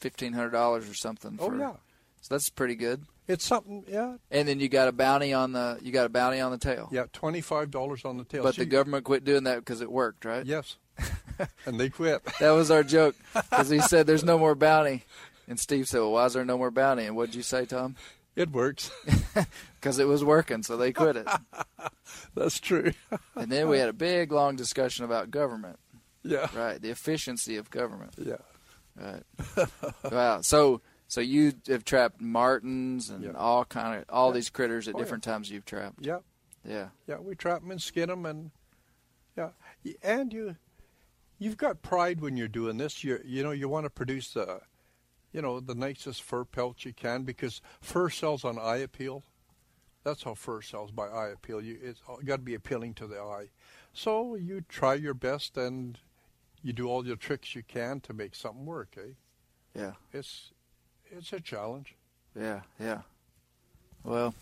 fifteen 0.00 0.32
hundred 0.32 0.50
dollars 0.50 0.88
or 0.88 0.94
something. 0.94 1.38
Oh 1.40 1.54
yeah, 1.56 1.74
So 2.20 2.34
that's 2.34 2.48
pretty 2.50 2.74
good. 2.74 3.04
it's 3.28 3.44
something. 3.44 3.84
Yeah, 3.86 4.16
And 4.30 4.48
then 4.48 4.58
you 4.60 4.68
got 4.68 4.88
a 4.88 4.92
bounty 4.92 5.32
on 5.32 5.52
the 5.52 5.78
you 5.82 5.92
got 5.92 6.06
a 6.06 6.08
bounty 6.08 6.40
on 6.40 6.50
the 6.52 6.58
tail. 6.58 6.88
yeah, 6.90 7.04
twenty 7.12 7.40
five 7.40 7.70
dollars 7.70 8.04
on 8.04 8.16
the 8.16 8.24
tail. 8.24 8.42
But 8.42 8.54
So 8.56 8.62
the 8.62 8.66
you- 8.66 8.70
government 8.72 9.04
quit 9.04 9.24
doing 9.24 9.44
that 9.44 9.58
because 9.58 9.82
it 9.82 9.90
worked, 9.92 10.24
right? 10.24 10.44
Yes, 10.46 10.76
and 11.66 11.78
they 11.78 11.90
quit. 11.90 12.22
That 12.40 12.50
was 12.52 12.70
our 12.70 12.82
joke 12.82 13.14
because 13.34 13.68
he 13.68 13.80
said 13.80 14.06
there's 14.06 14.24
no 14.24 14.38
more 14.44 14.54
bounty, 14.54 15.04
and 15.46 15.60
Steve 15.60 15.86
said, 15.86 15.98
"Well, 16.00 16.12
why 16.12 16.26
is 16.26 16.32
there 16.32 16.44
no 16.44 16.58
more 16.58 16.70
bounty?" 16.70 17.04
And 17.04 17.14
what'd 17.14 17.34
you 17.34 17.42
say, 17.42 17.66
Tom? 17.66 17.94
It 18.36 18.50
works. 18.50 18.90
Because 19.80 19.98
it 19.98 20.06
was 20.06 20.22
working, 20.22 20.62
so 20.62 20.76
they 20.76 20.92
quit 20.92 21.16
it. 21.16 21.26
That's 22.36 22.60
true. 22.60 22.92
And 23.34 23.50
then 23.50 23.68
we 23.68 23.78
had 23.78 23.88
a 23.88 23.92
big, 23.92 24.30
long 24.30 24.54
discussion 24.54 25.04
about 25.04 25.32
government, 25.32 25.80
yeah. 26.22 26.46
right? 26.54 26.80
The 26.80 26.90
efficiency 26.90 27.56
of 27.56 27.68
government, 27.68 28.14
Yeah. 28.16 28.36
right? 28.94 29.22
wow. 30.12 30.40
So, 30.42 30.82
so 31.08 31.20
you 31.20 31.54
have 31.66 31.84
trapped 31.84 32.20
martens 32.20 33.10
and 33.10 33.24
Yeah. 33.24 33.32
all 33.36 33.64
kind 33.64 33.98
of 33.98 34.04
all 34.08 34.28
Yeah. 34.28 34.34
these 34.34 34.50
critters 34.50 34.86
at 34.86 34.94
Oh, 34.94 34.98
yeah. 34.98 35.04
different 35.04 35.24
times 35.24 35.50
you've 35.50 35.64
trapped. 35.64 36.06
Yeah. 36.06 36.18
Yeah. 36.64 36.90
Yeah. 37.08 37.18
We 37.18 37.34
trap 37.34 37.62
them 37.62 37.72
and 37.72 37.82
skin 37.82 38.08
them, 38.08 38.24
and 38.24 38.52
yeah, 39.36 39.50
and 40.02 40.32
you, 40.32 40.56
you've 41.38 41.56
got 41.56 41.82
pride 41.82 42.20
when 42.20 42.36
you're 42.36 42.46
doing 42.46 42.76
this. 42.76 43.02
You 43.02 43.18
you 43.24 43.42
know 43.42 43.50
you 43.50 43.68
want 43.68 43.84
to 43.86 43.90
produce 43.90 44.32
the, 44.32 44.60
you 45.32 45.40
know, 45.40 45.60
the 45.60 45.74
nicest 45.74 46.22
fur 46.22 46.44
pelt 46.44 46.84
you 46.84 46.92
can 46.92 47.22
because 47.22 47.60
fur 47.80 48.10
sells 48.10 48.44
on 48.44 48.58
eye 48.58 48.78
appeal. 48.78 49.24
That's 50.04 50.24
how 50.24 50.34
fur 50.34 50.62
sells 50.62 50.90
by 50.90 51.06
eye 51.06 51.28
appeal. 51.28 51.60
You 51.60 51.78
it's 51.82 52.00
got 52.24 52.36
to 52.36 52.42
be 52.42 52.54
appealing 52.54 52.94
to 52.94 53.06
the 53.06 53.20
eye. 53.20 53.48
So 53.92 54.34
you 54.34 54.62
try 54.68 54.94
your 54.94 55.14
best 55.14 55.56
and 55.56 55.98
you 56.62 56.72
do 56.72 56.88
all 56.88 57.06
your 57.06 57.16
tricks 57.16 57.54
you 57.54 57.62
can 57.62 58.00
to 58.00 58.12
make 58.12 58.34
something 58.34 58.66
work. 58.66 58.96
Eh? 58.96 59.12
Yeah. 59.74 59.92
It's 60.12 60.52
it's 61.10 61.32
a 61.32 61.40
challenge. 61.40 61.94
Yeah. 62.38 62.60
Yeah. 62.80 63.02
Well, 64.04 64.34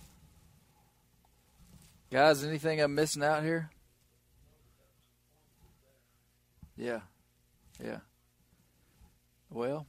guys, 2.11 2.43
anything 2.43 2.81
I'm 2.81 2.95
missing 2.95 3.23
out 3.23 3.43
here? 3.43 3.71
Yeah. 6.77 7.01
Yeah. 7.83 7.99
Well, 9.51 9.87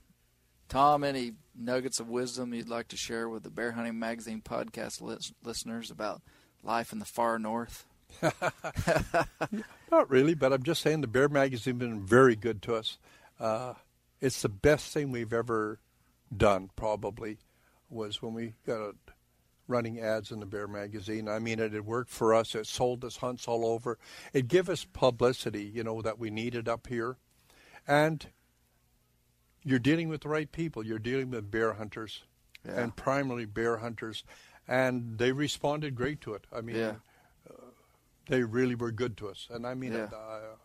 Tom, 0.72 1.04
any 1.04 1.34
nuggets 1.54 2.00
of 2.00 2.08
wisdom 2.08 2.54
you'd 2.54 2.70
like 2.70 2.88
to 2.88 2.96
share 2.96 3.28
with 3.28 3.44
the 3.44 3.50
Bear 3.50 3.74
Hunting 3.74 4.00
Magazine 4.00 4.42
podcast 4.42 5.02
lis- 5.02 5.34
listeners 5.44 5.92
about 5.92 6.22
life 6.64 6.94
in 6.94 7.00
the 7.00 7.06
far 7.06 7.38
north? 7.38 7.86
Not 9.92 10.10
really, 10.10 10.34
but 10.34 10.54
I'm 10.54 10.64
just 10.64 10.82
saying 10.82 11.02
the 11.02 11.08
Bear 11.08 11.28
Magazine 11.28 11.78
has 11.78 11.90
been 11.90 12.06
very 12.06 12.38
good 12.38 12.62
to 12.62 12.76
us. 12.76 13.00
Uh, 13.38 13.74
it's 14.22 14.44
the 14.44 14.48
best 14.48 14.94
thing 14.94 15.12
we've 15.12 15.34
ever 15.34 15.82
done, 16.36 16.70
probably, 16.78 17.40
was 17.90 18.22
when 18.22 18.34
we 18.34 18.54
got 18.66 18.96
running 19.68 20.00
ads 20.00 20.32
in 20.32 20.40
the 20.40 20.46
Bear 20.46 20.70
Magazine. 20.70 21.28
I 21.28 21.40
mean, 21.40 21.60
it 21.60 21.74
had 21.74 21.86
worked 21.86 22.12
for 22.12 22.34
us. 22.34 22.56
It 22.56 22.66
sold 22.66 23.04
us 23.04 23.18
hunts 23.18 23.46
all 23.46 23.66
over. 23.66 23.98
It 24.32 24.48
gave 24.48 24.70
us 24.70 24.86
publicity, 24.86 25.66
you 25.66 25.84
know, 25.84 26.02
that 26.02 26.18
we 26.18 26.30
needed 26.30 26.70
up 26.70 26.88
here. 26.88 27.18
And 27.86 28.26
you're 29.64 29.80
dealing 29.80 30.10
with 30.10 30.22
the 30.22 30.30
right 30.30 30.52
people. 30.52 30.86
You're 30.86 31.00
dealing 31.00 31.30
with 31.32 31.50
bear 31.52 31.74
hunters, 31.74 32.24
Yeah. 32.66 32.82
and 32.82 32.96
primarily 32.96 33.46
bear 33.46 33.78
hunters, 33.78 34.24
and 34.68 35.18
they 35.18 35.32
responded 35.32 35.96
great 35.96 36.22
to 36.22 36.34
it. 36.34 36.46
I 36.52 36.62
mean, 36.62 36.76
Yeah. 36.76 36.96
they 38.28 38.44
really 38.44 38.76
were 38.76 38.92
good 38.92 39.18
to 39.18 39.30
us, 39.30 39.48
and 39.50 39.66
I 39.68 39.74
mean, 39.74 39.94
Yeah. 39.94 40.06
uh, 40.14 40.56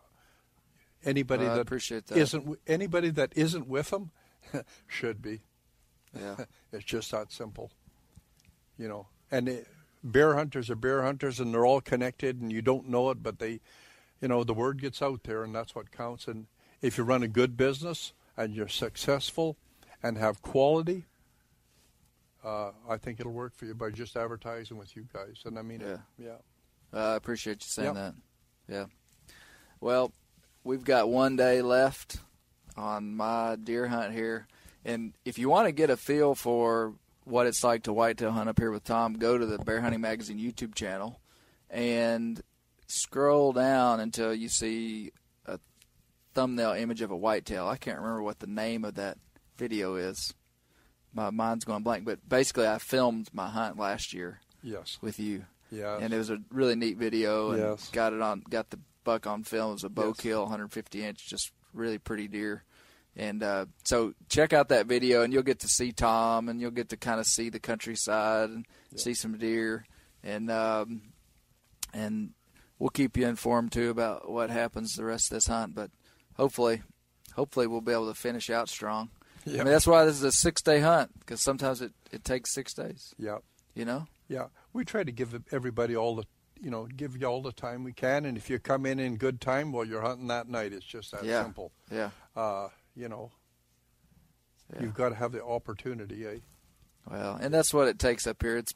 anybody 1.03 1.45
Well, 1.45 1.55
that 1.55 1.61
appreciate 1.61 2.07
that. 2.07 2.17
isn't 2.17 2.59
anybody 2.67 3.09
that 3.11 3.33
isn't 3.35 3.67
with 3.67 3.89
them 3.89 4.11
should 4.87 5.21
be. 5.21 5.41
Yeah. 6.13 6.45
It's 6.71 6.85
just 6.85 7.11
that 7.11 7.31
simple, 7.31 7.71
you 8.77 8.87
know. 8.87 9.07
And 9.31 9.49
it, 9.49 9.67
bear 10.03 10.35
hunters 10.35 10.69
are 10.69 10.75
bear 10.75 11.03
hunters, 11.03 11.39
and 11.39 11.53
they're 11.53 11.65
all 11.65 11.81
connected, 11.81 12.41
and 12.41 12.51
you 12.51 12.61
don't 12.61 12.87
know 12.87 13.09
it, 13.09 13.21
but 13.23 13.39
they, 13.39 13.59
you 14.21 14.27
know, 14.27 14.43
the 14.43 14.53
word 14.53 14.81
gets 14.81 15.01
out 15.01 15.23
there, 15.23 15.43
and 15.43 15.53
that's 15.55 15.75
what 15.75 15.91
counts. 15.91 16.27
And 16.27 16.47
if 16.81 16.97
you 16.97 17.03
run 17.03 17.23
a 17.23 17.27
good 17.27 17.57
business 17.57 18.13
and 18.37 18.53
you're 18.53 18.67
successful 18.67 19.57
and 20.03 20.17
have 20.17 20.41
quality, 20.41 21.05
uh, 22.43 22.71
I 22.87 22.97
think 22.97 23.19
it'll 23.19 23.31
work 23.33 23.55
for 23.55 23.65
you 23.65 23.73
by 23.73 23.89
just 23.89 24.15
advertising 24.15 24.77
with 24.77 24.95
you 24.95 25.07
guys. 25.11 25.41
And 25.45 25.57
I 25.57 25.61
mean, 25.63 25.81
it, 25.81 25.99
yeah. 26.17 26.35
Uh, 26.93 27.13
I 27.13 27.15
appreciate 27.15 27.55
you 27.63 27.67
saying 27.67 27.95
Yep. 27.95 27.95
that. 27.95 28.13
Yeah. 28.69 28.85
Well, 29.81 30.11
we've 30.63 30.83
got 30.83 31.09
one 31.09 31.35
day 31.35 31.61
left 31.61 32.17
on 32.77 33.15
my 33.15 33.55
deer 33.61 33.87
hunt 33.87 34.13
here. 34.13 34.47
And 34.85 35.13
if 35.25 35.37
you 35.37 35.49
want 35.49 35.67
to 35.67 35.71
get 35.71 35.89
a 35.89 35.97
feel 35.97 36.35
for 36.35 36.93
what 37.25 37.45
it's 37.47 37.63
like 37.63 37.83
to 37.83 37.93
whitetail 37.93 38.31
hunt 38.31 38.47
up 38.49 38.57
here 38.59 38.71
with 38.71 38.85
Tom, 38.85 39.15
go 39.15 39.37
to 39.37 39.45
the 39.45 39.57
Bear 39.57 39.81
Hunting 39.81 39.99
Magazine 40.01 40.39
YouTube 40.39 40.75
channel 40.75 41.19
and 41.69 42.41
scroll 42.87 43.51
down 43.51 43.99
until 43.99 44.33
you 44.33 44.47
see 44.47 45.11
thumbnail 46.37 46.73
image 46.73 47.01
of 47.01 47.09
a 47.09 47.15
whitetail. 47.17 47.67
I 47.67 47.77
can't 47.77 47.97
remember 47.97 48.21
what 48.21 48.37
the 48.37 48.45
name 48.45 48.85
of 48.85 48.93
that 48.93 49.17
video 49.57 49.95
is. 49.95 50.35
My 51.11 51.31
mind's 51.31 51.65
going 51.65 51.81
blank, 51.81 52.05
but 52.05 52.29
basically, 52.29 52.67
I 52.67 52.77
filmed 52.77 53.29
my 53.33 53.49
hunt 53.49 53.79
last 53.79 54.13
year 54.13 54.39
Yes. 54.61 54.99
with 55.01 55.19
you 55.19 55.45
Yes. 55.71 55.99
and 56.03 56.13
it 56.13 56.17
was 56.17 56.29
a 56.29 56.37
really 56.51 56.75
neat 56.75 56.97
video 56.97 57.49
and 57.51 57.59
Yes. 57.59 57.89
got 57.89 58.13
it 58.13 58.21
on 58.21 58.41
got 58.49 58.69
the 58.69 58.79
buck 59.03 59.25
on 59.25 59.43
film 59.43 59.71
it 59.71 59.73
was 59.73 59.83
a 59.83 59.89
bow 59.89 60.09
Yes. 60.09 60.17
kill 60.17 60.41
150 60.43 61.03
inch 61.03 61.27
just 61.27 61.51
really 61.73 61.97
pretty 61.97 62.27
deer 62.27 62.63
and 63.15 63.41
uh, 63.41 63.65
so 63.83 64.13
check 64.29 64.53
out 64.53 64.69
that 64.69 64.85
video 64.85 65.23
and 65.23 65.33
you'll 65.33 65.43
get 65.43 65.59
to 65.61 65.67
see 65.67 65.91
tom 65.91 66.49
and 66.49 66.61
you'll 66.61 66.71
get 66.71 66.89
to 66.89 66.97
kind 66.97 67.19
of 67.19 67.25
see 67.25 67.49
the 67.49 67.59
countryside 67.59 68.49
and 68.49 68.65
see 68.95 69.13
some 69.13 69.37
deer 69.37 69.85
and 70.23 70.51
um, 70.51 71.01
and 71.93 72.31
we'll 72.79 72.89
keep 72.89 73.15
you 73.17 73.25
informed 73.27 73.71
too 73.71 73.89
about 73.89 74.29
what 74.29 74.49
happens 74.49 74.93
the 74.93 75.05
rest 75.05 75.31
of 75.31 75.35
this 75.37 75.47
hunt 75.47 75.73
but 75.75 75.89
hopefully 76.37 76.81
hopefully 77.33 77.67
we'll 77.67 77.81
be 77.81 77.91
able 77.91 78.07
to 78.07 78.13
finish 78.13 78.49
out 78.49 78.69
strong 78.69 79.09
I 79.45 79.49
mean 79.51 79.65
that's 79.65 79.87
why 79.87 80.05
this 80.05 80.15
is 80.15 80.23
a 80.23 80.31
six 80.31 80.61
day 80.61 80.79
hunt 80.79 81.11
because 81.19 81.41
sometimes 81.41 81.81
it, 81.81 81.93
it 82.11 82.23
takes 82.23 82.53
six 82.53 82.73
days 82.73 83.13
Yeah. 83.17 83.37
you 83.75 83.85
know 83.85 84.07
Yeah, 84.29 84.47
we 84.73 84.83
try 84.85 85.03
to 85.03 85.11
give 85.11 85.39
everybody 85.51 85.95
all 85.95 86.15
the, 86.15 86.23
you 86.59 86.69
know, 86.69 86.85
give 86.85 87.15
you 87.15 87.25
all 87.27 87.41
the 87.41 87.53
time 87.53 87.83
we 87.85 87.93
can, 87.93 88.25
and 88.25 88.35
if 88.37 88.49
you 88.49 88.59
come 88.59 88.85
in 88.85 88.99
in 88.99 89.15
good 89.15 89.39
time, 89.39 89.71
well, 89.71 89.85
you're 89.85 90.01
hunting 90.01 90.27
that 90.27 90.49
night. 90.49 90.73
It's 90.73 90.85
just 90.85 91.11
that 91.11 91.23
Yeah. 91.23 91.43
simple. 91.43 91.71
yeah 91.89 92.09
Uh, 92.35 92.67
you 92.93 93.07
know, 93.07 93.31
Yeah. 94.73 94.81
you've 94.83 94.93
got 94.95 95.09
to 95.09 95.15
have 95.15 95.31
the 95.31 95.41
opportunity. 95.45 96.25
Eh? 96.27 96.39
Well, 97.09 97.37
and 97.39 97.53
that's 97.53 97.73
what 97.73 97.87
it 97.87 97.99
takes 97.99 98.27
up 98.27 98.41
here. 98.41 98.57
It's 98.57 98.73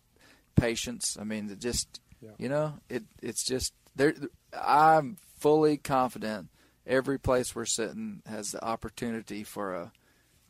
patience. 0.56 1.18
I 1.20 1.26
mean, 1.26 1.50
it 1.50 1.60
just 1.60 2.00
Yeah. 2.22 2.32
you 2.38 2.48
know, 2.48 2.80
it 2.88 3.04
it's 3.22 3.44
just 3.44 3.74
there. 3.96 4.14
I'm 4.54 5.18
fully 5.38 5.76
confident 5.78 6.48
every 6.86 7.20
place 7.20 7.56
we're 7.56 7.66
sitting 7.66 8.22
has 8.26 8.52
the 8.52 8.64
opportunity 8.64 9.44
for 9.44 9.74
a 9.76 9.92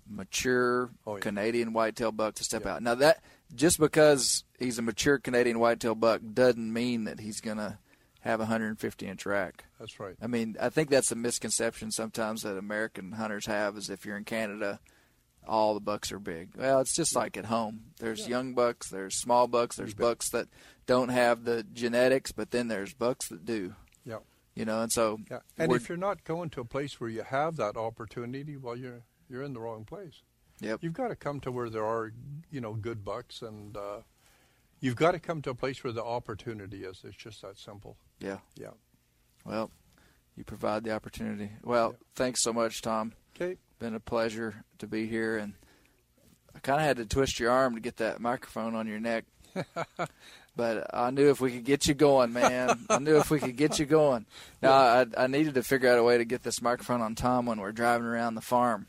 mature 0.07 0.89
Oh, 1.05 1.15
yeah. 1.15 1.21
Canadian 1.21 1.73
whitetail 1.73 2.11
buck 2.11 2.35
to 2.35 2.43
step 2.43 2.65
Yeah. 2.65 2.75
out. 2.75 2.83
Now 2.83 2.95
that 2.95 3.23
just 3.53 3.79
because 3.79 4.43
he's 4.59 4.77
a 4.79 4.81
mature 4.81 5.17
Canadian 5.19 5.59
whitetail 5.59 5.95
buck 5.95 6.21
doesn't 6.33 6.71
mean 6.73 7.03
that 7.05 7.19
he's 7.19 7.41
gonna 7.41 7.79
have 8.21 8.39
a 8.39 8.45
150 8.45 9.07
inch 9.07 9.25
rack. 9.25 9.65
That's 9.79 9.99
right. 9.99 10.15
I 10.21 10.27
mean, 10.27 10.55
I 10.59 10.69
think 10.69 10.89
that's 10.89 11.11
a 11.11 11.15
misconception 11.15 11.91
sometimes 11.91 12.43
that 12.43 12.57
American 12.57 13.13
hunters 13.13 13.45
have 13.47 13.77
is 13.77 13.89
if 13.89 14.05
you're 14.05 14.17
in 14.17 14.25
Canada, 14.25 14.79
all 15.47 15.73
the 15.73 15.79
bucks 15.79 16.11
are 16.11 16.19
big. 16.19 16.49
Well, 16.55 16.81
it's 16.81 16.95
just 16.95 17.15
like 17.15 17.35
at 17.35 17.45
home. 17.45 17.85
There's 17.99 18.27
young 18.27 18.53
bucks, 18.53 18.89
there's 18.89 19.15
small 19.15 19.47
bucks, 19.47 19.75
there's 19.75 19.95
bucks 19.95 20.29
that 20.29 20.47
don't 20.85 21.09
have 21.09 21.45
the 21.45 21.63
genetics, 21.63 22.31
but 22.31 22.51
then 22.51 22.67
there's 22.67 22.93
bucks 22.93 23.27
that 23.29 23.43
do. 23.45 23.75
You 24.55 24.65
know, 24.65 24.81
and 24.81 24.91
so 24.91 25.19
yeah. 25.29 25.39
And 25.57 25.71
if 25.71 25.87
you're 25.87 25.97
not 25.97 26.23
going 26.25 26.49
to 26.51 26.61
a 26.61 26.65
place 26.65 26.99
where 26.99 27.09
you 27.09 27.23
have 27.23 27.55
that 27.57 27.77
opportunity, 27.77 28.57
well, 28.57 28.75
you're 28.75 29.03
you're 29.29 29.43
in 29.43 29.53
the 29.53 29.59
wrong 29.61 29.85
place. 29.85 30.21
Yep. 30.59 30.79
You've 30.83 30.93
got 30.93 31.07
to 31.07 31.15
come 31.15 31.39
to 31.39 31.51
where 31.51 31.69
there 31.69 31.85
are, 31.85 32.11
you 32.51 32.61
know, 32.61 32.73
good 32.73 33.03
bucks, 33.03 33.41
and 33.41 33.75
uh, 33.75 34.01
you've 34.79 34.95
got 34.97 35.11
to 35.13 35.19
come 35.19 35.41
to 35.43 35.49
a 35.51 35.55
place 35.55 35.83
where 35.83 35.93
the 35.93 36.03
opportunity 36.03 36.83
is. 36.83 37.01
It's 37.03 37.15
just 37.15 37.41
that 37.41 37.57
simple. 37.57 37.95
yeah. 38.19 38.39
Yeah. 38.55 38.71
Well, 39.45 39.71
you 40.35 40.43
provide 40.43 40.83
the 40.83 40.91
opportunity. 40.91 41.49
Well, 41.63 41.91
Yeah. 41.93 42.05
thanks 42.15 42.43
so 42.43 42.53
much, 42.53 42.81
Tom. 42.81 43.13
Okay. 43.35 43.57
Been 43.79 43.95
a 43.95 43.99
pleasure 43.99 44.63
to 44.77 44.85
be 44.87 45.07
here, 45.07 45.37
and 45.37 45.53
I 46.53 46.59
kind 46.59 46.79
of 46.79 46.85
had 46.85 46.97
to 46.97 47.05
twist 47.05 47.39
your 47.39 47.49
arm 47.51 47.73
to 47.73 47.81
get 47.81 47.97
that 47.97 48.19
microphone 48.19 48.75
on 48.75 48.85
your 48.85 48.99
neck. 48.99 49.25
but 50.55 50.89
I 50.93 51.11
knew 51.11 51.29
if 51.29 51.39
we 51.41 51.51
could 51.51 51.63
get 51.65 51.87
you 51.87 51.93
going, 51.93 52.33
man. 52.33 52.85
I 52.89 52.99
knew 52.99 53.17
if 53.17 53.29
we 53.31 53.39
could 53.39 53.55
get 53.55 53.79
you 53.79 53.85
going. 53.85 54.25
Now 54.61 54.73
I, 54.73 55.05
I 55.17 55.27
needed 55.27 55.53
to 55.55 55.63
figure 55.63 55.89
out 55.89 55.97
a 55.99 56.03
way 56.03 56.17
to 56.17 56.25
get 56.25 56.43
this 56.43 56.61
microphone 56.61 57.01
on 57.01 57.15
Tom 57.15 57.45
when 57.45 57.59
we're 57.59 57.71
driving 57.71 58.07
around 58.07 58.35
the 58.35 58.41
farm. 58.41 58.87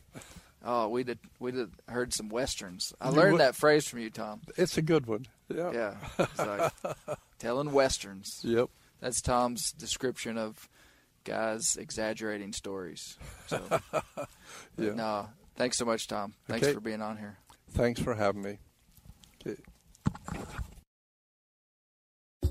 Oh, 0.64 0.88
we 0.88 1.02
did. 1.02 1.18
We 1.40 1.50
did 1.50 1.70
heard 1.88 2.14
some 2.14 2.28
westerns. 2.28 2.92
I 3.00 3.08
learned 3.08 3.40
that 3.40 3.56
phrase 3.56 3.86
from 3.88 3.98
you, 3.98 4.10
Tom. 4.10 4.42
It's 4.56 4.76
a 4.78 4.82
good 4.82 5.06
one. 5.06 5.26
Yeah. 5.52 5.72
Yeah, 6.18 6.26
like 6.38 6.72
telling 7.40 7.72
westerns. 7.72 8.40
Yep. 8.44 8.68
That's 9.00 9.20
Tom's 9.20 9.72
description 9.72 10.38
of 10.38 10.68
guys 11.24 11.76
exaggerating 11.76 12.52
stories. 12.52 13.18
So, 13.48 13.60
Yeah. 14.78 14.94
no, 14.94 15.28
thanks 15.56 15.78
so 15.78 15.84
much, 15.84 16.06
Tom. 16.06 16.34
Thanks 16.48 16.66
Okay. 16.66 16.74
for 16.74 16.80
being 16.80 17.02
on 17.02 17.16
here. 17.18 17.38
Thanks 17.72 18.00
for 18.00 18.14
having 18.14 18.42
me. 18.42 18.58
Okay. 19.44 19.60